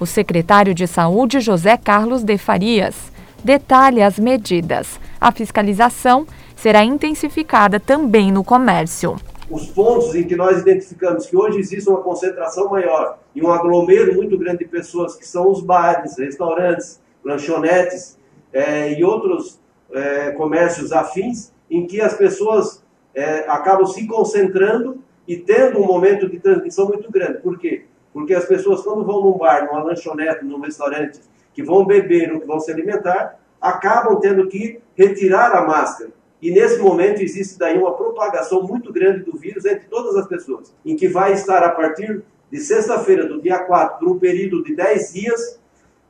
O 0.00 0.06
secretário 0.06 0.74
de 0.74 0.86
Saúde, 0.86 1.40
José 1.40 1.76
Carlos 1.76 2.22
de 2.22 2.38
Farias, 2.38 3.12
detalha 3.44 4.06
as 4.06 4.18
medidas. 4.18 4.98
A 5.20 5.30
fiscalização 5.30 6.26
será 6.56 6.84
intensificada 6.84 7.78
também 7.78 8.32
no 8.32 8.42
comércio. 8.42 9.16
Os 9.50 9.66
pontos 9.66 10.14
em 10.14 10.24
que 10.24 10.36
nós 10.36 10.60
identificamos 10.60 11.26
que 11.26 11.36
hoje 11.36 11.58
existe 11.58 11.88
uma 11.88 12.00
concentração 12.00 12.68
maior 12.68 13.18
e 13.34 13.42
um 13.42 13.50
aglomero 13.50 14.14
muito 14.14 14.36
grande 14.36 14.58
de 14.58 14.66
pessoas, 14.66 15.16
que 15.16 15.26
são 15.26 15.50
os 15.50 15.62
bares, 15.62 16.18
restaurantes, 16.18 17.00
lanchonetes 17.24 18.18
é, 18.52 18.98
e 18.98 19.04
outros 19.04 19.58
é, 19.92 20.32
comércios 20.32 20.92
afins, 20.92 21.52
em 21.70 21.86
que 21.86 22.00
as 22.00 22.14
pessoas 22.14 22.82
é, 23.14 23.44
acabam 23.48 23.86
se 23.86 24.06
concentrando 24.06 25.02
e 25.26 25.36
tendo 25.36 25.80
um 25.80 25.86
momento 25.86 26.28
de 26.28 26.38
transmissão 26.38 26.88
muito 26.88 27.10
grande. 27.10 27.38
Por 27.38 27.58
quê? 27.58 27.84
Porque 28.12 28.34
as 28.34 28.46
pessoas, 28.46 28.82
quando 28.82 29.04
vão 29.04 29.22
num 29.22 29.36
bar, 29.36 29.66
numa 29.66 29.82
lanchonete, 29.82 30.44
num 30.44 30.60
restaurante, 30.60 31.20
que 31.52 31.62
vão 31.62 31.84
beber 31.84 32.32
ou 32.32 32.40
que 32.40 32.46
vão 32.46 32.60
se 32.60 32.70
alimentar, 32.70 33.38
acabam 33.60 34.18
tendo 34.20 34.46
que 34.48 34.80
retirar 34.94 35.54
a 35.54 35.66
máscara. 35.66 36.10
E 36.40 36.50
nesse 36.50 36.78
momento 36.78 37.20
existe 37.20 37.58
daí 37.58 37.76
uma 37.76 37.94
propagação 37.94 38.62
muito 38.62 38.92
grande 38.92 39.24
do 39.24 39.36
vírus 39.36 39.64
entre 39.64 39.86
todas 39.88 40.16
as 40.16 40.26
pessoas, 40.26 40.72
em 40.84 40.94
que 40.96 41.08
vai 41.08 41.32
estar 41.32 41.62
a 41.64 41.70
partir 41.70 42.22
de 42.50 42.60
sexta-feira, 42.60 43.26
do 43.26 43.42
dia 43.42 43.58
4, 43.58 43.98
por 43.98 44.08
um 44.08 44.18
período 44.18 44.62
de 44.62 44.74
10 44.74 45.12
dias, 45.12 45.60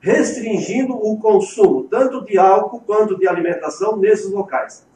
restringindo 0.01 0.94
o 0.94 1.18
consumo 1.18 1.84
tanto 1.84 2.24
de 2.24 2.38
álcool 2.38 2.80
quanto 2.80 3.18
de 3.18 3.26
alimentação 3.26 3.96
nesses 3.96 4.30
locais. 4.30 4.86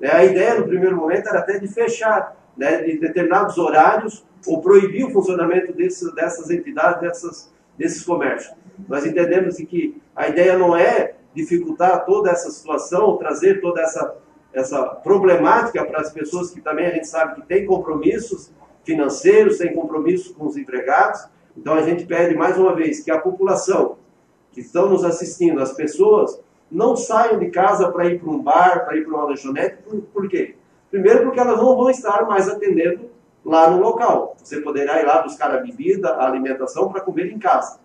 É, 0.00 0.10
a 0.10 0.24
ideia 0.24 0.54
no 0.54 0.66
primeiro 0.66 0.96
momento 0.96 1.28
era 1.28 1.40
até 1.40 1.58
de 1.58 1.68
fechar 1.68 2.36
né, 2.56 2.82
de 2.82 2.98
determinados 2.98 3.56
horários 3.56 4.24
ou 4.46 4.60
proibir 4.60 5.06
o 5.06 5.10
funcionamento 5.10 5.72
desse, 5.72 6.12
dessas 6.14 6.50
entidades, 6.50 7.00
dessas, 7.00 7.52
desses 7.76 8.04
comércios. 8.04 8.54
Nós 8.88 9.04
entendemos 9.04 9.56
que 9.56 10.00
a 10.14 10.28
ideia 10.28 10.56
não 10.56 10.76
é 10.76 11.14
dificultar 11.34 12.04
toda 12.04 12.30
essa 12.30 12.50
situação, 12.50 13.16
trazer 13.16 13.60
toda 13.60 13.80
essa, 13.80 14.16
essa 14.52 14.82
problemática 14.86 15.84
para 15.84 16.00
as 16.00 16.12
pessoas 16.12 16.50
que 16.50 16.60
também 16.60 16.86
a 16.86 16.90
gente 16.90 17.06
sabe 17.06 17.36
que 17.36 17.46
têm 17.46 17.66
compromissos 17.66 18.52
financeiros, 18.84 19.58
têm 19.58 19.74
compromissos 19.74 20.32
com 20.32 20.46
os 20.46 20.56
empregados. 20.56 21.28
Então 21.56 21.74
a 21.74 21.82
gente 21.82 22.06
pede 22.06 22.34
mais 22.34 22.56
uma 22.56 22.74
vez 22.74 23.00
que 23.00 23.10
a 23.10 23.18
população 23.18 23.98
que 24.58 24.64
estão 24.64 24.88
nos 24.88 25.04
assistindo, 25.04 25.62
as 25.62 25.72
pessoas, 25.72 26.40
não 26.68 26.96
saiam 26.96 27.38
de 27.38 27.48
casa 27.48 27.92
para 27.92 28.06
ir 28.06 28.18
para 28.18 28.28
um 28.28 28.42
bar, 28.42 28.84
para 28.84 28.96
ir 28.96 29.04
para 29.04 29.14
uma 29.14 29.24
lanchonete. 29.24 29.76
Por, 29.84 30.00
por 30.00 30.28
quê? 30.28 30.56
Primeiro 30.90 31.22
porque 31.22 31.38
elas 31.38 31.58
não 31.58 31.76
vão 31.76 31.88
estar 31.88 32.26
mais 32.26 32.48
atendendo 32.48 33.08
lá 33.44 33.70
no 33.70 33.80
local. 33.80 34.36
Você 34.42 34.60
poderá 34.60 35.00
ir 35.00 35.06
lá 35.06 35.22
buscar 35.22 35.54
a 35.54 35.58
bebida, 35.58 36.08
a 36.08 36.26
alimentação 36.26 36.90
para 36.90 37.00
comer 37.00 37.32
em 37.32 37.38
casa. 37.38 37.78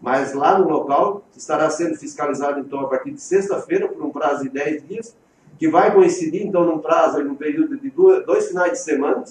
Mas 0.00 0.34
lá 0.34 0.58
no 0.58 0.68
local 0.68 1.24
estará 1.34 1.70
sendo 1.70 1.94
fiscalizado 1.96 2.58
então 2.58 2.80
a 2.80 2.88
partir 2.88 3.12
de 3.12 3.20
sexta-feira 3.20 3.88
por 3.88 4.04
um 4.04 4.10
prazo 4.10 4.42
de 4.42 4.48
10 4.50 4.88
dias, 4.88 5.16
que 5.58 5.68
vai 5.68 5.94
coincidir 5.94 6.44
então 6.44 6.64
num 6.64 6.78
prazo, 6.78 7.22
num 7.22 7.36
período 7.36 7.78
de 7.78 7.88
dois, 7.90 8.48
finais 8.48 8.72
de 8.72 8.78
semana. 8.80 9.24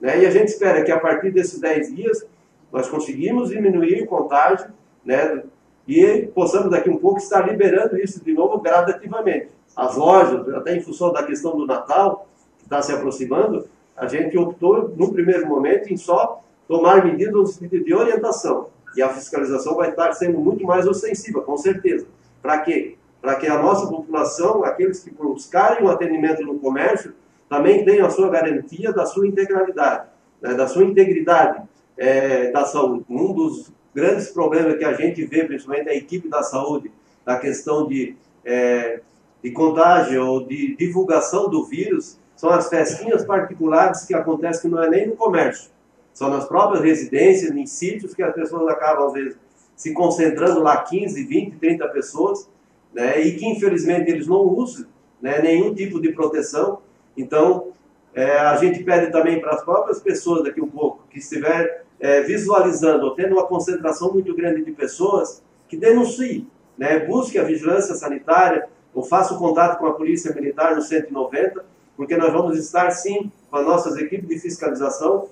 Né? 0.00 0.22
E 0.22 0.26
a 0.26 0.30
gente 0.30 0.48
espera 0.48 0.82
que 0.82 0.90
a 0.90 0.98
partir 0.98 1.30
desses 1.30 1.60
10 1.60 1.94
dias 1.94 2.26
nós 2.72 2.88
conseguimos 2.88 3.50
diminuir 3.50 4.02
o 4.02 4.06
contágio 4.06 4.72
né? 5.04 5.42
E 5.86 6.28
possamos 6.34 6.70
daqui 6.70 6.88
um 6.88 6.96
pouco 6.96 7.18
estar 7.18 7.46
liberando 7.48 7.98
isso 7.98 8.24
de 8.24 8.32
novo 8.32 8.58
gradativamente. 8.60 9.48
As 9.76 9.96
lojas, 9.96 10.48
até 10.54 10.76
em 10.76 10.80
função 10.80 11.12
da 11.12 11.22
questão 11.22 11.56
do 11.56 11.66
Natal, 11.66 12.28
que 12.58 12.64
está 12.64 12.80
se 12.82 12.92
aproximando, 12.92 13.66
a 13.96 14.06
gente 14.06 14.36
optou, 14.38 14.92
no 14.96 15.12
primeiro 15.12 15.46
momento, 15.46 15.92
em 15.92 15.96
só 15.96 16.42
tomar 16.68 17.04
medidas 17.04 17.34
no 17.34 17.46
sentido 17.46 17.84
de 17.84 17.94
orientação. 17.94 18.68
E 18.96 19.02
a 19.02 19.08
fiscalização 19.08 19.74
vai 19.74 19.90
estar 19.90 20.12
sendo 20.12 20.38
muito 20.38 20.64
mais 20.64 20.86
ostensiva, 20.86 21.40
com 21.42 21.56
certeza. 21.56 22.06
Para 22.40 22.58
quê? 22.58 22.96
Para 23.20 23.36
que 23.36 23.46
a 23.46 23.60
nossa 23.60 23.86
população, 23.86 24.64
aqueles 24.64 25.00
que 25.00 25.10
buscarem 25.10 25.84
o 25.84 25.86
um 25.86 25.90
atendimento 25.90 26.42
no 26.42 26.58
comércio, 26.58 27.14
também 27.48 27.84
tenham 27.84 28.06
a 28.06 28.10
sua 28.10 28.28
garantia 28.28 28.92
da 28.92 29.06
sua 29.06 29.26
integralidade, 29.26 30.06
né, 30.40 30.54
da 30.54 30.66
sua 30.66 30.84
integridade 30.84 31.62
é, 31.96 32.50
da 32.50 32.64
saúde. 32.64 33.04
Um 33.08 33.32
dos 33.32 33.70
grandes 33.94 34.28
problemas 34.28 34.76
que 34.78 34.84
a 34.84 34.92
gente 34.94 35.24
vê, 35.24 35.44
principalmente 35.44 35.88
a 35.88 35.94
equipe 35.94 36.28
da 36.28 36.42
saúde, 36.42 36.90
da 37.24 37.38
questão 37.38 37.86
de, 37.86 38.16
é, 38.44 39.00
de 39.42 39.50
contágio 39.50 40.26
ou 40.26 40.46
de 40.46 40.76
divulgação 40.76 41.48
do 41.48 41.64
vírus, 41.64 42.18
são 42.36 42.50
as 42.50 42.68
festinhas 42.68 43.24
particulares 43.24 44.04
que 44.04 44.14
acontecem 44.14 44.62
que 44.62 44.68
não 44.68 44.82
é 44.82 44.90
nem 44.90 45.06
no 45.06 45.16
comércio, 45.16 45.70
são 46.12 46.28
nas 46.28 46.46
próprias 46.46 46.82
residências, 46.82 47.54
em 47.54 47.66
sítios 47.66 48.14
que 48.14 48.22
as 48.22 48.34
pessoas 48.34 48.68
acabam, 48.68 49.06
às 49.06 49.12
vezes, 49.12 49.36
se 49.76 49.92
concentrando 49.92 50.60
lá 50.60 50.82
15, 50.82 51.24
20, 51.24 51.56
30 51.56 51.88
pessoas, 51.88 52.48
né, 52.92 53.20
e 53.20 53.36
que 53.36 53.46
infelizmente 53.46 54.10
eles 54.10 54.26
não 54.26 54.40
usam 54.40 54.86
né, 55.20 55.40
nenhum 55.40 55.74
tipo 55.74 56.00
de 56.00 56.12
proteção. 56.12 56.80
Então, 57.16 57.72
é, 58.14 58.38
a 58.38 58.56
gente 58.56 58.82
pede 58.82 59.10
também 59.10 59.40
para 59.40 59.54
as 59.54 59.64
próprias 59.64 60.00
pessoas 60.00 60.44
daqui 60.44 60.60
um 60.60 60.68
pouco, 60.68 61.04
que 61.10 61.18
estiver 61.18 61.84
é, 62.02 62.20
visualizando 62.20 63.06
ou 63.06 63.14
tendo 63.14 63.34
uma 63.34 63.46
concentração 63.46 64.12
muito 64.12 64.34
grande 64.34 64.64
de 64.64 64.72
pessoas, 64.72 65.40
que 65.68 65.76
denuncie, 65.76 66.48
né, 66.76 66.98
busque 66.98 67.38
a 67.38 67.44
vigilância 67.44 67.94
sanitária, 67.94 68.68
ou 68.92 69.04
faça 69.04 69.32
o 69.32 69.38
contato 69.38 69.78
com 69.78 69.86
a 69.86 69.92
Polícia 69.92 70.34
Militar 70.34 70.74
no 70.74 70.82
190, 70.82 71.64
porque 71.96 72.16
nós 72.16 72.32
vamos 72.32 72.58
estar 72.58 72.90
sim 72.90 73.30
com 73.48 73.56
as 73.56 73.64
nossas 73.64 73.96
equipes 73.96 74.28
de 74.28 74.38
fiscalização. 74.40 75.28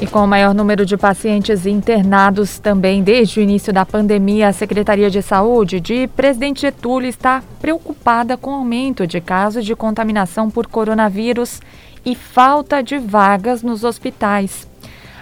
E 0.00 0.06
com 0.06 0.20
o 0.20 0.26
maior 0.26 0.54
número 0.54 0.86
de 0.86 0.96
pacientes 0.96 1.66
internados 1.66 2.58
também 2.58 3.02
desde 3.02 3.38
o 3.38 3.42
início 3.42 3.70
da 3.70 3.84
pandemia, 3.84 4.48
a 4.48 4.52
Secretaria 4.52 5.10
de 5.10 5.20
Saúde 5.20 5.78
de 5.78 6.08
Presidente 6.08 6.62
Getúlio 6.62 7.06
está 7.06 7.44
preocupada 7.60 8.34
com 8.38 8.50
o 8.50 8.54
aumento 8.54 9.06
de 9.06 9.20
casos 9.20 9.62
de 9.62 9.76
contaminação 9.76 10.50
por 10.50 10.66
coronavírus 10.66 11.60
e 12.04 12.14
falta 12.14 12.82
de 12.82 12.98
vagas 12.98 13.62
nos 13.62 13.84
hospitais. 13.84 14.68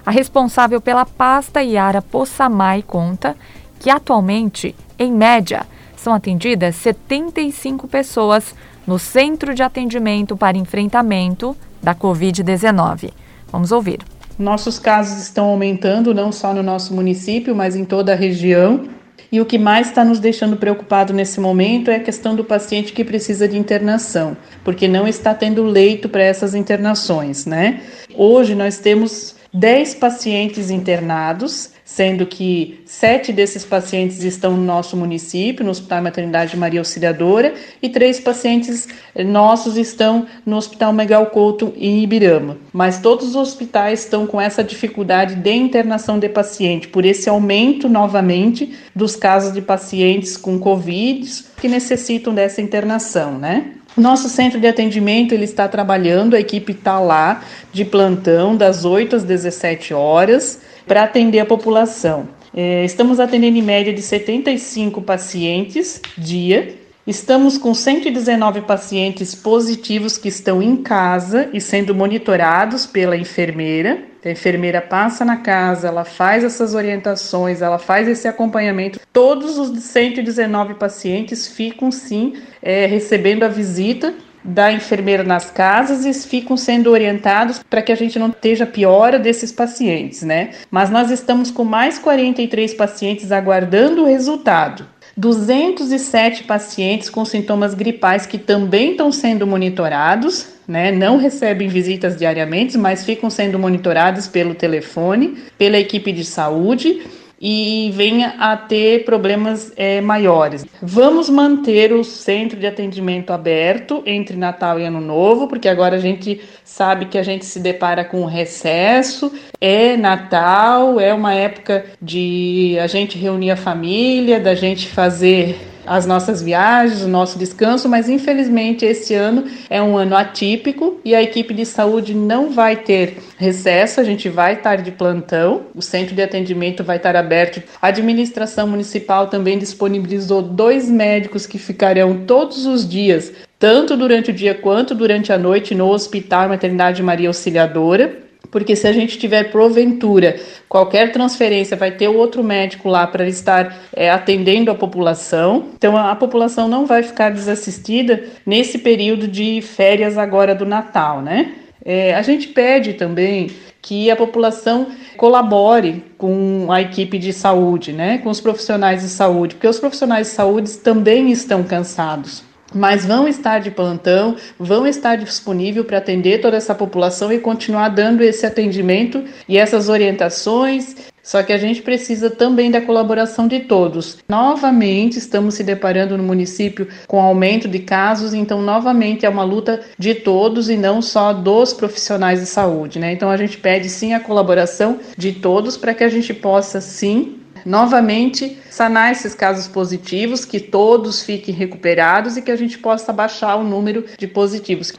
A 0.04 0.10
responsável 0.10 0.80
pela 0.80 1.04
pasta, 1.04 1.62
Yara 1.62 2.00
Possamay, 2.00 2.82
conta 2.82 3.36
que 3.78 3.90
atualmente, 3.90 4.74
em 4.98 5.12
média, 5.12 5.66
são 5.96 6.14
atendidas 6.14 6.76
75 6.76 7.86
pessoas 7.86 8.54
no 8.86 8.98
Centro 8.98 9.54
de 9.54 9.62
Atendimento 9.62 10.36
para 10.36 10.56
Enfrentamento 10.56 11.56
da 11.82 11.94
Covid-19. 11.94 13.10
Vamos 13.52 13.72
ouvir. 13.72 14.00
Nossos 14.38 14.78
casos 14.78 15.18
estão 15.18 15.46
aumentando 15.46 16.14
não 16.14 16.30
só 16.30 16.54
no 16.54 16.62
nosso 16.62 16.94
município, 16.94 17.54
mas 17.54 17.74
em 17.74 17.84
toda 17.84 18.12
a 18.12 18.16
região. 18.16 18.97
E 19.30 19.40
o 19.40 19.46
que 19.46 19.58
mais 19.58 19.88
está 19.88 20.04
nos 20.04 20.18
deixando 20.18 20.56
preocupado 20.56 21.12
nesse 21.12 21.38
momento 21.38 21.90
é 21.90 21.96
a 21.96 22.02
questão 22.02 22.34
do 22.34 22.42
paciente 22.42 22.92
que 22.92 23.04
precisa 23.04 23.46
de 23.46 23.58
internação, 23.58 24.36
porque 24.64 24.88
não 24.88 25.06
está 25.06 25.34
tendo 25.34 25.64
leito 25.64 26.08
para 26.08 26.22
essas 26.22 26.54
internações, 26.54 27.44
né? 27.44 27.82
Hoje 28.14 28.54
nós 28.54 28.78
temos 28.78 29.36
10 29.52 29.94
pacientes 29.96 30.70
internados, 30.70 31.70
sendo 31.89 32.26
que 32.26 32.82
sete 32.84 33.32
desses 33.32 33.64
pacientes 33.64 34.22
estão 34.22 34.55
no 34.55 34.62
nosso 34.62 34.95
município, 34.95 35.64
no 35.64 35.70
Hospital 35.70 36.03
Maternidade 36.03 36.55
Maria 36.55 36.80
Auxiliadora, 36.80 37.55
e 37.80 37.89
três 37.89 38.20
pacientes 38.20 38.86
nossos 39.24 39.78
estão 39.78 40.26
no 40.45 40.59
Hospital 40.59 40.93
Megal 40.93 41.24
Couto 41.28 41.72
em 41.78 42.03
Ibirama. 42.03 42.59
Mas 42.74 43.01
todos 43.01 43.28
os 43.28 43.36
hospitais 43.36 44.01
estão 44.01 44.26
com 44.26 44.39
essa 44.39 44.62
dificuldade 44.62 45.34
de 45.36 45.51
internação 45.51 46.18
de 46.18 46.28
paciente, 46.28 46.89
por 46.89 47.07
esse 47.07 47.26
aumento 47.26 47.89
novamente 47.89 48.74
dos 48.95 49.16
casos 49.16 49.55
de 49.55 49.62
pacientes 49.62 50.36
com 50.36 50.59
Covid 50.59 51.26
que 51.57 51.68
necessitam 51.68 52.34
dessa 52.34 52.61
internação, 52.61 53.39
né? 53.39 53.72
Nosso 53.97 54.28
centro 54.28 54.61
de 54.61 54.66
atendimento 54.66 55.32
ele 55.32 55.45
está 55.45 55.66
trabalhando, 55.66 56.36
a 56.36 56.41
equipe 56.41 56.72
está 56.72 57.01
lá 57.01 57.43
de 57.72 57.82
plantão 57.86 58.55
das 58.55 58.84
8 58.84 59.16
às 59.16 59.24
17 59.24 59.95
horas 59.95 60.67
para 60.89 61.05
atender 61.05 61.39
a 61.39 61.47
população. 61.47 62.28
É, 62.53 62.84
estamos 62.84 63.20
atendendo 63.20 63.59
em 63.59 63.62
média 63.62 63.93
de 63.93 64.03
75 64.03 65.03
pacientes 65.03 66.01
dia. 66.16 66.76
Estamos 67.07 67.57
com 67.57 67.72
119 67.72 68.62
pacientes 68.62 69.34
positivos 69.34 70.18
que 70.18 70.28
estão 70.28 70.62
em 70.62 70.76
casa 70.76 71.49
e 71.53 71.61
sendo 71.61 71.95
monitorados 71.95 72.84
pela 72.84 73.16
enfermeira. 73.16 74.03
A 74.24 74.30
enfermeira 74.30 74.82
passa 74.82 75.24
na 75.24 75.36
casa, 75.36 75.89
ela 75.89 76.05
faz 76.05 76.45
essas 76.45 76.74
orientações, 76.74 77.62
ela 77.62 77.78
faz 77.78 78.09
esse 78.09 78.28
acompanhamento. 78.28 79.01
Todos 79.11 79.57
os 79.57 79.82
119 79.82 80.74
pacientes 80.74 81.47
ficam 81.47 81.91
sim 81.91 82.34
é, 82.61 82.84
recebendo 82.84 83.45
a 83.45 83.49
visita 83.49 84.14
da 84.45 84.72
enfermeira 84.72 85.22
nas 85.22 85.51
casas 85.51 86.05
e 86.05 86.12
ficam 86.26 86.57
sendo 86.57 86.91
orientados 86.91 87.62
para 87.68 87.82
que 87.82 87.93
a 87.93 87.97
gente 87.97 88.18
não 88.18 88.28
esteja 88.28 88.66
piora 88.66 89.18
desses 89.18 89.53
pacientes, 89.53 90.22
né? 90.22 90.51
Mas 90.70 90.91
nós 90.91 91.11
estamos 91.11 91.51
com 91.51 91.64
mais 91.64 91.99
43 91.99 92.74
pacientes 92.74 93.32
aguardando 93.32 94.03
o 94.03 94.07
resultado. 94.07 94.86
207 95.16 96.45
pacientes 96.45 97.11
com 97.11 97.24
sintomas 97.24 97.74
gripais 97.74 98.24
que 98.24 98.39
também 98.39 98.93
estão 98.93 99.11
sendo 99.11 99.47
monitorados, 99.47 100.47
né? 100.66 100.93
Não 100.93 101.16
recebem 101.16 101.66
visitas 101.66 102.16
diariamente, 102.16 102.78
mas 102.78 103.05
ficam 103.05 103.28
sendo 103.28 103.59
monitorados 103.59 104.28
pelo 104.28 104.55
telefone, 104.55 105.36
pela 105.59 105.76
equipe 105.76 106.12
de 106.12 106.24
saúde 106.24 107.03
e 107.41 107.91
venha 107.95 108.34
a 108.39 108.57
ter 108.57 109.05
problemas 109.05 109.72
é, 109.76 110.01
maiores. 110.01 110.66
Vamos 110.82 111.30
manter 111.30 111.93
o 111.93 112.03
centro 112.03 112.59
de 112.59 112.66
atendimento 112.66 113.32
aberto 113.32 114.03
entre 114.05 114.36
Natal 114.36 114.80
e 114.80 114.84
Ano 114.84 115.01
Novo, 115.01 115.47
porque 115.47 115.68
agora 115.68 115.97
a 115.97 116.01
gente 116.01 116.41
sabe 116.64 117.07
que 117.07 117.18
a 117.18 117.22
gente 117.22 117.45
se 117.45 117.61
depara 117.61 118.05
com 118.05 118.24
recesso, 118.24 119.32
é 119.61 119.97
Natal, 119.97 120.99
é 120.99 121.12
uma 121.14 121.34
época 121.34 121.84
de 122.01 122.76
a 122.80 122.86
gente 122.86 123.16
reunir 123.16 123.51
a 123.51 123.57
família, 123.57 124.41
da 124.41 124.55
gente 124.55 124.89
fazer 124.89 125.67
as 125.89 126.07
nossas 126.07 126.43
viagens, 126.43 127.03
o 127.03 127.09
nosso 127.09 127.39
descanso, 127.39 127.89
mas 127.89 128.09
infelizmente 128.09 128.84
esse 128.84 129.14
ano 129.14 129.45
é 129.70 129.80
um 129.82 129.97
ano 129.97 130.14
atípico 130.14 131.01
e 131.05 131.14
a 131.14 131.22
equipe 131.22 131.55
de 131.55 131.64
saúde 131.64 132.14
não 132.14 132.51
vai 132.51 132.76
ter 132.76 133.18
recesso, 133.36 134.01
a 134.01 134.05
gente 134.05 134.28
vai 134.28 134.55
estar 134.55 134.76
de 134.76 134.91
plantão, 134.91 135.62
o 135.74 135.80
centro 135.80 136.14
de 136.14 136.22
atendimento 136.22 136.84
vai 136.84 136.99
estar 136.99 137.16
aberto. 137.16 137.62
A 137.80 137.89
administração 137.89 138.68
municipal 138.68 139.28
também 139.28 139.59
disponibilizou 139.59 140.43
dois 140.43 140.91
médicos 140.91 141.47
que 141.47 141.59
ficarão 141.59 142.24
todos 142.26 142.66
os 142.66 142.86
dias, 142.86 143.32
tanto 143.59 143.97
durante 143.97 144.30
o 144.30 144.34
dia 144.34 144.55
quanto 144.55 144.95
durante 144.95 145.32
a 145.32 145.39
noite, 145.39 145.74
no 145.74 145.89
Hospital 145.89 146.49
Maternidade 146.49 147.03
Maria 147.03 147.28
Auxiliadora 147.28 148.27
porque 148.51 148.74
se 148.74 148.86
a 148.86 148.93
gente 148.93 149.18
tiver 149.18 149.51
porventura 149.51 150.36
qualquer 150.68 151.12
transferência, 151.12 151.76
vai 151.76 151.91
ter 151.91 152.09
outro 152.09 152.43
médico 152.43 152.89
lá 152.89 153.07
para 153.07 153.26
estar 153.28 153.76
é, 153.95 154.11
atendendo 154.11 154.70
a 154.70 154.74
população. 154.74 155.66
Então 155.76 155.97
a, 155.97 156.11
a, 156.11 156.16
população 156.16 156.68
não 156.68 156.86
vai 156.86 157.03
ficar 157.03 157.30
desassistida 157.30 158.24
nesse 158.47 158.78
período 158.78 159.28
de 159.28 159.61
férias 159.61 160.16
agora 160.16 160.55
do 160.55 160.64
Natal, 160.64 161.22
né? 161.22 161.55
É, 161.84 162.14
a 162.14 162.22
gente 162.22 162.49
pede 162.49 162.95
também 162.95 163.51
que 163.80 164.11
a 164.11 164.16
população 164.16 164.89
colabore 165.16 166.05
com 166.18 166.66
a 166.70 166.82
equipe 166.82 167.18
de 167.18 167.32
saúde, 167.32 167.93
né, 167.93 168.18
com 168.18 168.28
os 168.28 168.41
profissionais 168.41 169.03
de 169.03 169.09
saúde, 169.09 169.55
porque 169.55 169.68
os 169.68 169.78
profissionais 169.78 170.26
de 170.26 170.32
saúde 170.34 170.70
também 170.78 171.30
estão 171.30 171.62
cansados 171.62 172.47
mas 172.74 173.04
vão 173.04 173.26
estar 173.26 173.60
de 173.60 173.70
plantão, 173.70 174.36
vão 174.58 174.86
estar 174.86 175.16
disponível 175.16 175.84
para 175.84 175.98
atender 175.98 176.40
toda 176.40 176.56
essa 176.56 176.74
população 176.74 177.32
e 177.32 177.38
continuar 177.38 177.88
dando 177.88 178.22
esse 178.22 178.44
atendimento 178.44 179.24
e 179.48 179.56
essas 179.56 179.88
orientações. 179.88 180.94
Só 181.22 181.42
que 181.42 181.52
a 181.52 181.58
gente 181.58 181.82
precisa 181.82 182.30
também 182.30 182.70
da 182.70 182.80
colaboração 182.80 183.46
de 183.46 183.60
todos. 183.60 184.16
Novamente, 184.26 185.18
estamos 185.18 185.56
se 185.56 185.62
deparando 185.62 186.16
no 186.16 186.22
município 186.22 186.88
com 187.06 187.20
aumento 187.20 187.68
de 187.68 187.80
casos, 187.80 188.32
então, 188.32 188.62
novamente, 188.62 189.26
é 189.26 189.28
uma 189.28 189.44
luta 189.44 189.80
de 189.98 190.14
todos 190.14 190.70
e 190.70 190.76
não 190.78 191.02
só 191.02 191.34
dos 191.34 191.74
profissionais 191.74 192.40
de 192.40 192.46
saúde, 192.46 192.98
né? 192.98 193.12
Então, 193.12 193.28
a 193.28 193.36
gente 193.36 193.58
pede 193.58 193.90
sim 193.90 194.14
a 194.14 194.20
colaboração 194.20 195.00
de 195.18 195.32
todos 195.32 195.76
para 195.76 195.92
que 195.92 196.02
a 196.02 196.08
gente 196.08 196.32
possa, 196.32 196.80
sim, 196.80 197.38
novamente 197.68 198.58
sanar 198.70 199.12
esses 199.12 199.34
casos 199.34 199.68
positivos, 199.68 200.46
que 200.46 200.58
todos 200.58 201.22
fiquem 201.22 201.54
recuperados 201.54 202.38
e 202.38 202.42
que 202.42 202.50
a 202.50 202.56
gente 202.56 202.78
possa 202.78 203.12
baixar 203.12 203.56
o 203.56 203.62
número 203.62 204.06
de 204.18 204.26
positivos. 204.26 204.94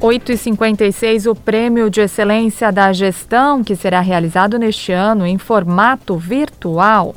8h56, 0.00 1.28
o 1.30 1.34
Prêmio 1.34 1.90
de 1.90 2.00
Excelência 2.02 2.70
da 2.70 2.92
Gestão, 2.92 3.64
que 3.64 3.74
será 3.74 4.00
realizado 4.00 4.58
neste 4.58 4.92
ano 4.92 5.26
em 5.26 5.38
formato 5.38 6.16
virtual, 6.16 7.14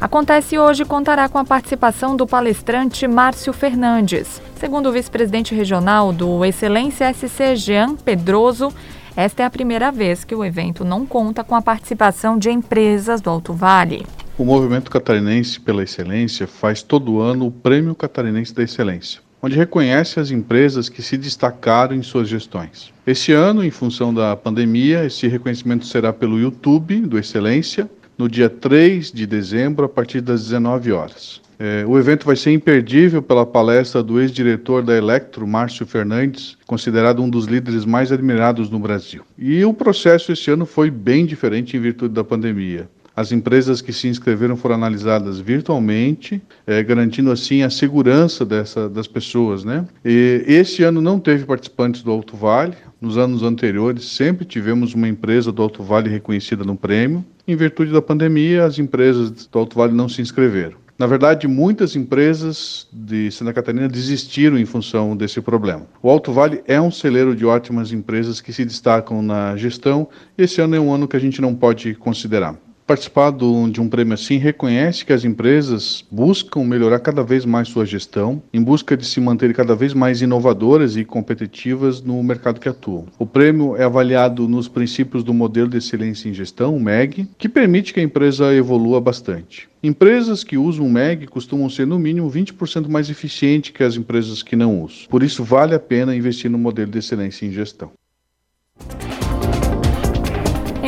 acontece 0.00 0.58
hoje 0.58 0.82
e 0.82 0.86
contará 0.86 1.28
com 1.28 1.38
a 1.38 1.44
participação 1.44 2.14
do 2.14 2.26
palestrante 2.26 3.08
Márcio 3.08 3.52
Fernandes. 3.52 4.40
Segundo 4.56 4.90
o 4.90 4.92
vice-presidente 4.92 5.54
regional 5.54 6.12
do 6.12 6.44
Excelência 6.44 7.12
SC, 7.12 7.56
Jean 7.56 7.96
Pedroso, 7.96 8.72
esta 9.18 9.42
é 9.42 9.46
a 9.46 9.50
primeira 9.50 9.90
vez 9.90 10.22
que 10.22 10.32
o 10.32 10.44
evento 10.44 10.84
não 10.84 11.04
conta 11.04 11.42
com 11.42 11.56
a 11.56 11.60
participação 11.60 12.38
de 12.38 12.52
empresas 12.52 13.20
do 13.20 13.28
Alto 13.28 13.52
Vale. 13.52 14.06
O 14.38 14.44
Movimento 14.44 14.92
Catarinense 14.92 15.58
pela 15.58 15.82
Excelência 15.82 16.46
faz 16.46 16.84
todo 16.84 17.18
ano 17.18 17.48
o 17.48 17.50
Prêmio 17.50 17.96
Catarinense 17.96 18.54
da 18.54 18.62
Excelência, 18.62 19.20
onde 19.42 19.56
reconhece 19.56 20.20
as 20.20 20.30
empresas 20.30 20.88
que 20.88 21.02
se 21.02 21.16
destacaram 21.16 21.96
em 21.96 22.02
suas 22.02 22.28
gestões. 22.28 22.92
Este 23.04 23.32
ano, 23.32 23.64
em 23.64 23.72
função 23.72 24.14
da 24.14 24.36
pandemia, 24.36 25.04
esse 25.04 25.26
reconhecimento 25.26 25.84
será 25.84 26.12
pelo 26.12 26.38
YouTube 26.38 27.00
do 27.00 27.18
Excelência, 27.18 27.90
no 28.16 28.28
dia 28.28 28.48
3 28.48 29.10
de 29.10 29.26
dezembro, 29.26 29.84
a 29.84 29.88
partir 29.88 30.20
das 30.20 30.44
19 30.44 30.92
horas. 30.92 31.40
É, 31.58 31.84
o 31.86 31.98
evento 31.98 32.24
vai 32.24 32.36
ser 32.36 32.52
imperdível 32.52 33.20
pela 33.20 33.44
palestra 33.44 34.02
do 34.02 34.20
ex-diretor 34.20 34.82
da 34.82 34.96
Electro, 34.96 35.46
Márcio 35.46 35.84
Fernandes, 35.84 36.56
considerado 36.66 37.20
um 37.20 37.28
dos 37.28 37.46
líderes 37.46 37.84
mais 37.84 38.12
admirados 38.12 38.70
no 38.70 38.78
Brasil. 38.78 39.22
E 39.36 39.64
o 39.64 39.74
processo 39.74 40.30
esse 40.30 40.50
ano 40.50 40.64
foi 40.64 40.88
bem 40.90 41.26
diferente 41.26 41.76
em 41.76 41.80
virtude 41.80 42.14
da 42.14 42.22
pandemia. 42.22 42.88
As 43.18 43.32
empresas 43.32 43.82
que 43.82 43.92
se 43.92 44.06
inscreveram 44.06 44.56
foram 44.56 44.76
analisadas 44.76 45.40
virtualmente, 45.40 46.40
é, 46.64 46.80
garantindo 46.84 47.32
assim 47.32 47.64
a 47.64 47.70
segurança 47.70 48.44
dessa, 48.44 48.88
das 48.88 49.08
pessoas, 49.08 49.64
né? 49.64 49.84
E 50.04 50.44
esse 50.46 50.84
ano 50.84 51.00
não 51.00 51.18
teve 51.18 51.44
participantes 51.44 52.00
do 52.00 52.12
Alto 52.12 52.36
Vale. 52.36 52.76
Nos 53.00 53.18
anos 53.18 53.42
anteriores 53.42 54.04
sempre 54.04 54.44
tivemos 54.44 54.94
uma 54.94 55.08
empresa 55.08 55.50
do 55.50 55.60
Alto 55.60 55.82
Vale 55.82 56.08
reconhecida 56.08 56.62
no 56.62 56.76
prêmio. 56.76 57.24
Em 57.48 57.56
virtude 57.56 57.90
da 57.90 58.00
pandemia, 58.00 58.64
as 58.64 58.78
empresas 58.78 59.48
do 59.48 59.58
Alto 59.58 59.76
Vale 59.76 59.94
não 59.94 60.08
se 60.08 60.22
inscreveram. 60.22 60.76
Na 60.98 61.06
verdade, 61.06 61.46
muitas 61.46 61.94
empresas 61.94 62.88
de 62.92 63.30
Santa 63.30 63.52
Catarina 63.52 63.88
desistiram 63.88 64.58
em 64.58 64.64
função 64.64 65.16
desse 65.16 65.40
problema. 65.40 65.86
O 66.02 66.10
Alto 66.10 66.32
Vale 66.32 66.60
é 66.66 66.80
um 66.80 66.90
celeiro 66.90 67.36
de 67.36 67.46
ótimas 67.46 67.92
empresas 67.92 68.40
que 68.40 68.52
se 68.52 68.64
destacam 68.64 69.22
na 69.22 69.56
gestão 69.56 70.08
esse 70.36 70.60
ano 70.60 70.74
é 70.74 70.80
um 70.80 70.92
ano 70.92 71.06
que 71.06 71.16
a 71.16 71.20
gente 71.20 71.40
não 71.40 71.54
pode 71.54 71.94
considerar. 71.94 72.56
Participar 72.88 73.32
do, 73.32 73.68
de 73.68 73.82
um 73.82 73.86
prêmio 73.86 74.14
assim 74.14 74.38
reconhece 74.38 75.04
que 75.04 75.12
as 75.12 75.22
empresas 75.22 76.02
buscam 76.10 76.64
melhorar 76.64 76.98
cada 77.00 77.22
vez 77.22 77.44
mais 77.44 77.68
sua 77.68 77.84
gestão, 77.84 78.42
em 78.50 78.62
busca 78.62 78.96
de 78.96 79.04
se 79.04 79.20
manter 79.20 79.52
cada 79.52 79.76
vez 79.76 79.92
mais 79.92 80.22
inovadoras 80.22 80.96
e 80.96 81.04
competitivas 81.04 82.00
no 82.00 82.22
mercado 82.22 82.58
que 82.58 82.66
atuam. 82.66 83.04
O 83.18 83.26
prêmio 83.26 83.76
é 83.76 83.84
avaliado 83.84 84.48
nos 84.48 84.68
princípios 84.68 85.22
do 85.22 85.34
modelo 85.34 85.68
de 85.68 85.76
excelência 85.76 86.30
em 86.30 86.32
gestão, 86.32 86.74
o 86.74 86.80
MEG, 86.80 87.28
que 87.36 87.46
permite 87.46 87.92
que 87.92 88.00
a 88.00 88.02
empresa 88.02 88.54
evolua 88.54 89.02
bastante. 89.02 89.68
Empresas 89.82 90.42
que 90.42 90.56
usam 90.56 90.86
o 90.86 90.90
MEG 90.90 91.26
costumam 91.26 91.68
ser 91.68 91.86
no 91.86 91.98
mínimo 91.98 92.30
20% 92.30 92.88
mais 92.88 93.10
eficientes 93.10 93.70
que 93.70 93.84
as 93.84 93.96
empresas 93.96 94.42
que 94.42 94.56
não 94.56 94.82
usam. 94.82 95.08
Por 95.10 95.22
isso 95.22 95.44
vale 95.44 95.74
a 95.74 95.78
pena 95.78 96.16
investir 96.16 96.50
no 96.50 96.56
modelo 96.56 96.90
de 96.90 97.00
excelência 97.00 97.44
em 97.44 97.52
gestão. 97.52 97.92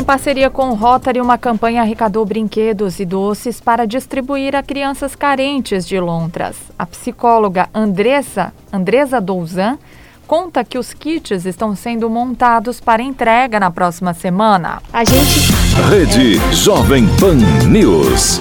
Em 0.01 0.03
parceria 0.03 0.49
com 0.49 0.71
o 0.71 0.75
Rotary, 0.75 1.21
uma 1.21 1.37
campanha 1.37 1.83
arrecadou 1.83 2.25
brinquedos 2.25 2.99
e 3.01 3.05
doces 3.05 3.61
para 3.61 3.87
distribuir 3.87 4.57
a 4.57 4.63
crianças 4.63 5.15
carentes 5.15 5.87
de 5.87 6.01
lontras. 6.01 6.57
A 6.79 6.87
psicóloga 6.87 7.69
Andressa, 7.75 8.51
Andresa 8.73 9.21
Douzan 9.21 9.79
conta 10.27 10.65
que 10.65 10.79
os 10.79 10.95
kits 10.95 11.45
estão 11.45 11.77
sendo 11.77 12.09
montados 12.09 12.81
para 12.81 13.03
entrega 13.03 13.61
na 13.61 13.71
próxima 13.71 14.15
semana. 14.15 14.81
A 14.91 15.05
gente. 15.05 15.53
Rede 15.91 16.41
Jovem 16.55 17.07
Pan 17.19 17.37
News. 17.69 18.41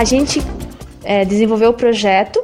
A 0.00 0.04
gente 0.04 0.42
é, 1.04 1.26
desenvolveu 1.26 1.68
o 1.68 1.74
projeto, 1.74 2.42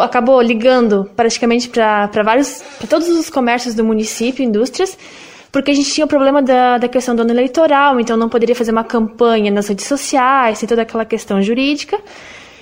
acabou 0.00 0.40
ligando 0.40 1.04
praticamente 1.14 1.68
para 1.68 2.08
vários, 2.24 2.62
para 2.78 2.86
todos 2.86 3.06
os 3.08 3.28
comércios 3.28 3.74
do 3.74 3.84
município, 3.84 4.42
indústrias, 4.42 4.96
porque 5.52 5.70
a 5.70 5.74
gente 5.74 5.92
tinha 5.92 6.06
o 6.06 6.08
problema 6.08 6.40
da, 6.40 6.78
da 6.78 6.88
questão 6.88 7.14
do 7.14 7.20
ano 7.20 7.30
eleitoral, 7.30 8.00
então 8.00 8.16
não 8.16 8.30
poderia 8.30 8.56
fazer 8.56 8.70
uma 8.70 8.84
campanha 8.84 9.50
nas 9.50 9.68
redes 9.68 9.84
sociais, 9.84 10.60
tem 10.60 10.66
toda 10.66 10.80
aquela 10.80 11.04
questão 11.04 11.42
jurídica. 11.42 12.00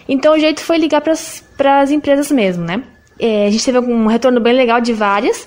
Então 0.08 0.34
o 0.34 0.38
jeito 0.40 0.60
foi 0.60 0.76
ligar 0.78 1.02
para 1.02 1.82
as 1.82 1.90
empresas 1.92 2.28
mesmo, 2.28 2.64
né? 2.64 2.82
É, 3.20 3.46
a 3.46 3.50
gente 3.50 3.64
teve 3.64 3.78
um 3.78 4.08
retorno 4.08 4.40
bem 4.40 4.54
legal 4.54 4.80
de 4.80 4.92
várias, 4.92 5.46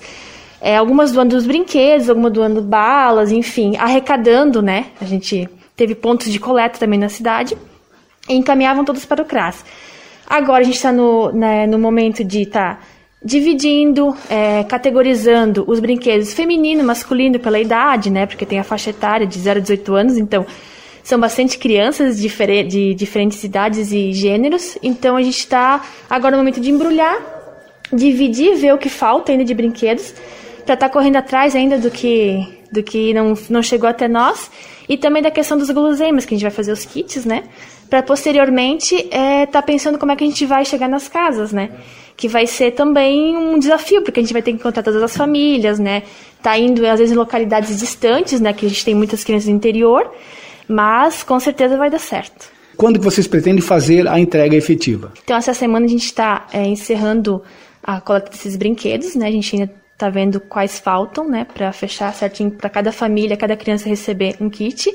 é, 0.58 0.78
algumas 0.78 1.12
doando 1.12 1.36
os 1.36 1.46
brinquedos, 1.46 2.08
algumas 2.08 2.32
doando 2.32 2.62
balas, 2.62 3.30
enfim, 3.30 3.76
arrecadando, 3.76 4.62
né? 4.62 4.86
A 4.98 5.04
gente 5.04 5.46
teve 5.76 5.94
pontos 5.94 6.32
de 6.32 6.40
coleta 6.40 6.78
também 6.78 6.98
na 6.98 7.10
cidade 7.10 7.58
encaminhavam 8.36 8.84
todos 8.84 9.04
para 9.04 9.22
o 9.22 9.24
CRAS. 9.24 9.64
Agora 10.26 10.60
a 10.60 10.64
gente 10.64 10.76
está 10.76 10.92
no, 10.92 11.32
né, 11.32 11.66
no 11.66 11.78
momento 11.78 12.24
de 12.24 12.42
estar 12.42 12.76
tá 12.76 12.82
dividindo, 13.22 14.16
é, 14.28 14.64
categorizando 14.64 15.64
os 15.66 15.78
brinquedos 15.80 16.32
feminino 16.32 16.82
masculino 16.82 17.38
pela 17.38 17.58
idade, 17.58 18.10
né? 18.10 18.26
Porque 18.26 18.46
tem 18.46 18.58
a 18.58 18.64
faixa 18.64 18.90
etária 18.90 19.26
de 19.26 19.38
0 19.38 19.58
a 19.58 19.62
18 19.62 19.94
anos, 19.94 20.16
então 20.16 20.46
são 21.02 21.18
bastante 21.18 21.58
crianças 21.58 22.18
de 22.18 22.94
diferentes 22.94 23.42
idades 23.44 23.92
e 23.92 24.12
gêneros. 24.12 24.78
Então 24.82 25.16
a 25.16 25.22
gente 25.22 25.38
está 25.38 25.82
agora 26.08 26.36
no 26.36 26.42
momento 26.42 26.60
de 26.60 26.70
embrulhar, 26.70 27.18
dividir, 27.92 28.56
ver 28.56 28.74
o 28.74 28.78
que 28.78 28.88
falta 28.88 29.32
ainda 29.32 29.44
de 29.44 29.52
brinquedos, 29.52 30.14
para 30.64 30.74
estar 30.74 30.88
tá 30.88 30.88
correndo 30.88 31.16
atrás 31.16 31.56
ainda 31.56 31.76
do 31.76 31.90
que, 31.90 32.46
do 32.70 32.82
que 32.82 33.12
não, 33.12 33.34
não 33.48 33.62
chegou 33.62 33.88
até 33.88 34.06
nós. 34.08 34.50
E 34.88 34.96
também 34.96 35.22
da 35.22 35.30
questão 35.30 35.58
dos 35.58 35.70
guloseimas, 35.70 36.24
que 36.24 36.34
a 36.34 36.36
gente 36.36 36.42
vai 36.42 36.50
fazer 36.50 36.72
os 36.72 36.84
kits, 36.84 37.24
né? 37.24 37.44
Para 37.90 38.04
posteriormente 38.04 38.94
estar 38.94 39.18
é, 39.18 39.46
tá 39.46 39.60
pensando 39.60 39.98
como 39.98 40.12
é 40.12 40.16
que 40.16 40.22
a 40.22 40.26
gente 40.26 40.46
vai 40.46 40.64
chegar 40.64 40.88
nas 40.88 41.08
casas, 41.08 41.52
né? 41.52 41.70
Que 42.16 42.28
vai 42.28 42.46
ser 42.46 42.70
também 42.70 43.36
um 43.36 43.58
desafio, 43.58 44.02
porque 44.02 44.20
a 44.20 44.22
gente 44.22 44.32
vai 44.32 44.40
ter 44.40 44.52
que 44.52 44.58
encontrar 44.58 44.84
todas 44.84 45.02
as 45.02 45.16
famílias, 45.16 45.80
né? 45.80 46.04
Tá 46.40 46.56
indo, 46.56 46.86
às 46.86 47.00
vezes, 47.00 47.12
em 47.12 47.18
localidades 47.18 47.80
distantes, 47.80 48.40
né? 48.40 48.52
Que 48.52 48.64
a 48.64 48.68
gente 48.68 48.84
tem 48.84 48.94
muitas 48.94 49.24
crianças 49.24 49.48
no 49.48 49.56
interior, 49.56 50.08
mas 50.68 51.24
com 51.24 51.40
certeza 51.40 51.76
vai 51.76 51.90
dar 51.90 51.98
certo. 51.98 52.48
Quando 52.76 52.98
que 52.98 53.04
vocês 53.04 53.26
pretendem 53.26 53.60
fazer 53.60 54.06
a 54.06 54.18
entrega 54.20 54.54
efetiva? 54.54 55.12
Então, 55.24 55.36
essa 55.36 55.52
semana 55.52 55.84
a 55.84 55.88
gente 55.88 56.04
está 56.04 56.46
é, 56.52 56.64
encerrando 56.64 57.42
a 57.82 58.00
coleta 58.00 58.30
desses 58.30 58.54
brinquedos, 58.54 59.16
né? 59.16 59.26
A 59.26 59.32
gente 59.32 59.56
ainda 59.56 59.70
está 59.92 60.08
vendo 60.08 60.40
quais 60.40 60.78
faltam, 60.78 61.28
né? 61.28 61.44
Para 61.44 61.72
fechar 61.72 62.14
certinho 62.14 62.52
para 62.52 62.70
cada 62.70 62.92
família, 62.92 63.36
cada 63.36 63.56
criança 63.56 63.88
receber 63.88 64.36
um 64.40 64.48
kit. 64.48 64.94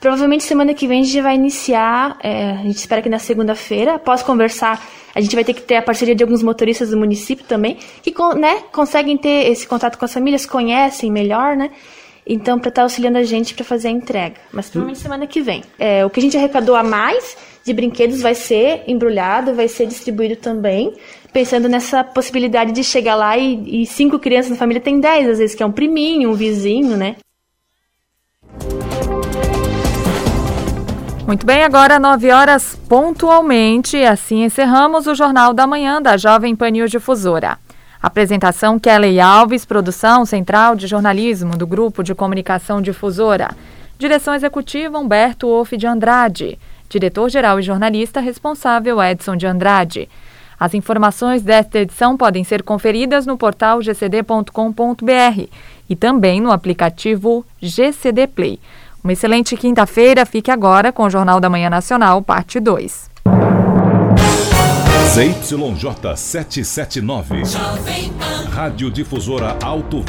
Provavelmente 0.00 0.44
semana 0.44 0.72
que 0.72 0.86
vem 0.86 1.02
a 1.02 1.04
gente 1.04 1.20
vai 1.20 1.34
iniciar, 1.34 2.16
é, 2.22 2.52
a 2.52 2.62
gente 2.62 2.76
espera 2.76 3.02
que 3.02 3.08
na 3.08 3.18
segunda-feira, 3.18 3.96
após 3.96 4.22
conversar, 4.22 4.82
a 5.14 5.20
gente 5.20 5.34
vai 5.34 5.44
ter 5.44 5.52
que 5.52 5.60
ter 5.60 5.76
a 5.76 5.82
parceria 5.82 6.14
de 6.14 6.24
alguns 6.24 6.42
motoristas 6.42 6.88
do 6.90 6.96
município 6.96 7.44
também, 7.44 7.76
que 8.02 8.14
né, 8.38 8.62
conseguem 8.72 9.18
ter 9.18 9.50
esse 9.50 9.66
contato 9.66 9.98
com 9.98 10.04
as 10.06 10.12
famílias, 10.14 10.46
conhecem 10.46 11.12
melhor, 11.12 11.54
né? 11.54 11.70
Então, 12.26 12.58
para 12.58 12.68
estar 12.70 12.80
tá 12.80 12.84
auxiliando 12.84 13.18
a 13.18 13.24
gente 13.24 13.54
para 13.54 13.64
fazer 13.64 13.88
a 13.88 13.90
entrega. 13.90 14.36
Mas 14.52 14.70
provavelmente 14.70 15.02
semana 15.02 15.26
que 15.26 15.42
vem. 15.42 15.62
É, 15.78 16.04
o 16.04 16.08
que 16.08 16.20
a 16.20 16.22
gente 16.22 16.36
arrecadou 16.36 16.76
a 16.76 16.82
mais 16.82 17.36
de 17.64 17.72
brinquedos 17.74 18.22
vai 18.22 18.34
ser 18.34 18.84
embrulhado, 18.86 19.54
vai 19.54 19.68
ser 19.68 19.86
distribuído 19.86 20.36
também, 20.36 20.94
pensando 21.30 21.68
nessa 21.68 22.02
possibilidade 22.02 22.72
de 22.72 22.82
chegar 22.82 23.16
lá 23.16 23.36
e, 23.36 23.82
e 23.82 23.86
cinco 23.86 24.18
crianças 24.18 24.52
na 24.52 24.56
família 24.56 24.80
tem 24.80 24.98
dez, 24.98 25.28
às 25.28 25.38
vezes, 25.38 25.54
que 25.54 25.62
é 25.62 25.66
um 25.66 25.72
priminho, 25.72 26.30
um 26.30 26.34
vizinho, 26.34 26.96
né? 26.96 27.16
Muito 31.26 31.46
bem, 31.46 31.62
agora 31.62 31.98
9 31.98 32.30
horas 32.30 32.80
pontualmente. 32.88 34.02
Assim 34.02 34.44
encerramos 34.44 35.06
o 35.06 35.14
Jornal 35.14 35.52
da 35.52 35.66
Manhã 35.66 36.00
da 36.00 36.16
Jovem 36.16 36.56
Panil 36.56 36.88
Difusora. 36.88 37.58
Apresentação 38.02 38.78
Kelly 38.78 39.20
Alves, 39.20 39.64
produção 39.64 40.24
central 40.24 40.74
de 40.74 40.86
jornalismo 40.86 41.56
do 41.56 41.66
Grupo 41.66 42.02
de 42.02 42.14
Comunicação 42.14 42.80
Difusora. 42.80 43.50
Direção 43.98 44.34
executiva 44.34 44.98
Humberto 44.98 45.46
Wolff 45.46 45.76
de 45.76 45.86
Andrade. 45.86 46.58
Diretor-geral 46.88 47.60
e 47.60 47.62
jornalista 47.62 48.18
responsável 48.18 49.00
Edson 49.00 49.36
de 49.36 49.46
Andrade. 49.46 50.08
As 50.58 50.74
informações 50.74 51.42
desta 51.42 51.78
edição 51.78 52.16
podem 52.16 52.42
ser 52.42 52.62
conferidas 52.62 53.26
no 53.26 53.36
portal 53.38 53.80
gcd.com.br 53.80 55.48
e 55.88 55.96
também 55.96 56.40
no 56.40 56.50
aplicativo 56.50 57.44
GCD 57.60 58.26
Play. 58.26 58.58
Uma 59.02 59.12
excelente 59.12 59.56
quinta-feira. 59.56 60.26
Fique 60.26 60.50
agora 60.50 60.92
com 60.92 61.04
o 61.04 61.10
Jornal 61.10 61.40
da 61.40 61.48
Manhã 61.48 61.70
Nacional, 61.70 62.22
parte 62.22 62.60
2. 62.60 63.10
ZYJ 65.10 66.16
779. 66.16 67.42
Rádio 68.52 68.90
Difusora 68.90 69.56
Alto 69.62 70.02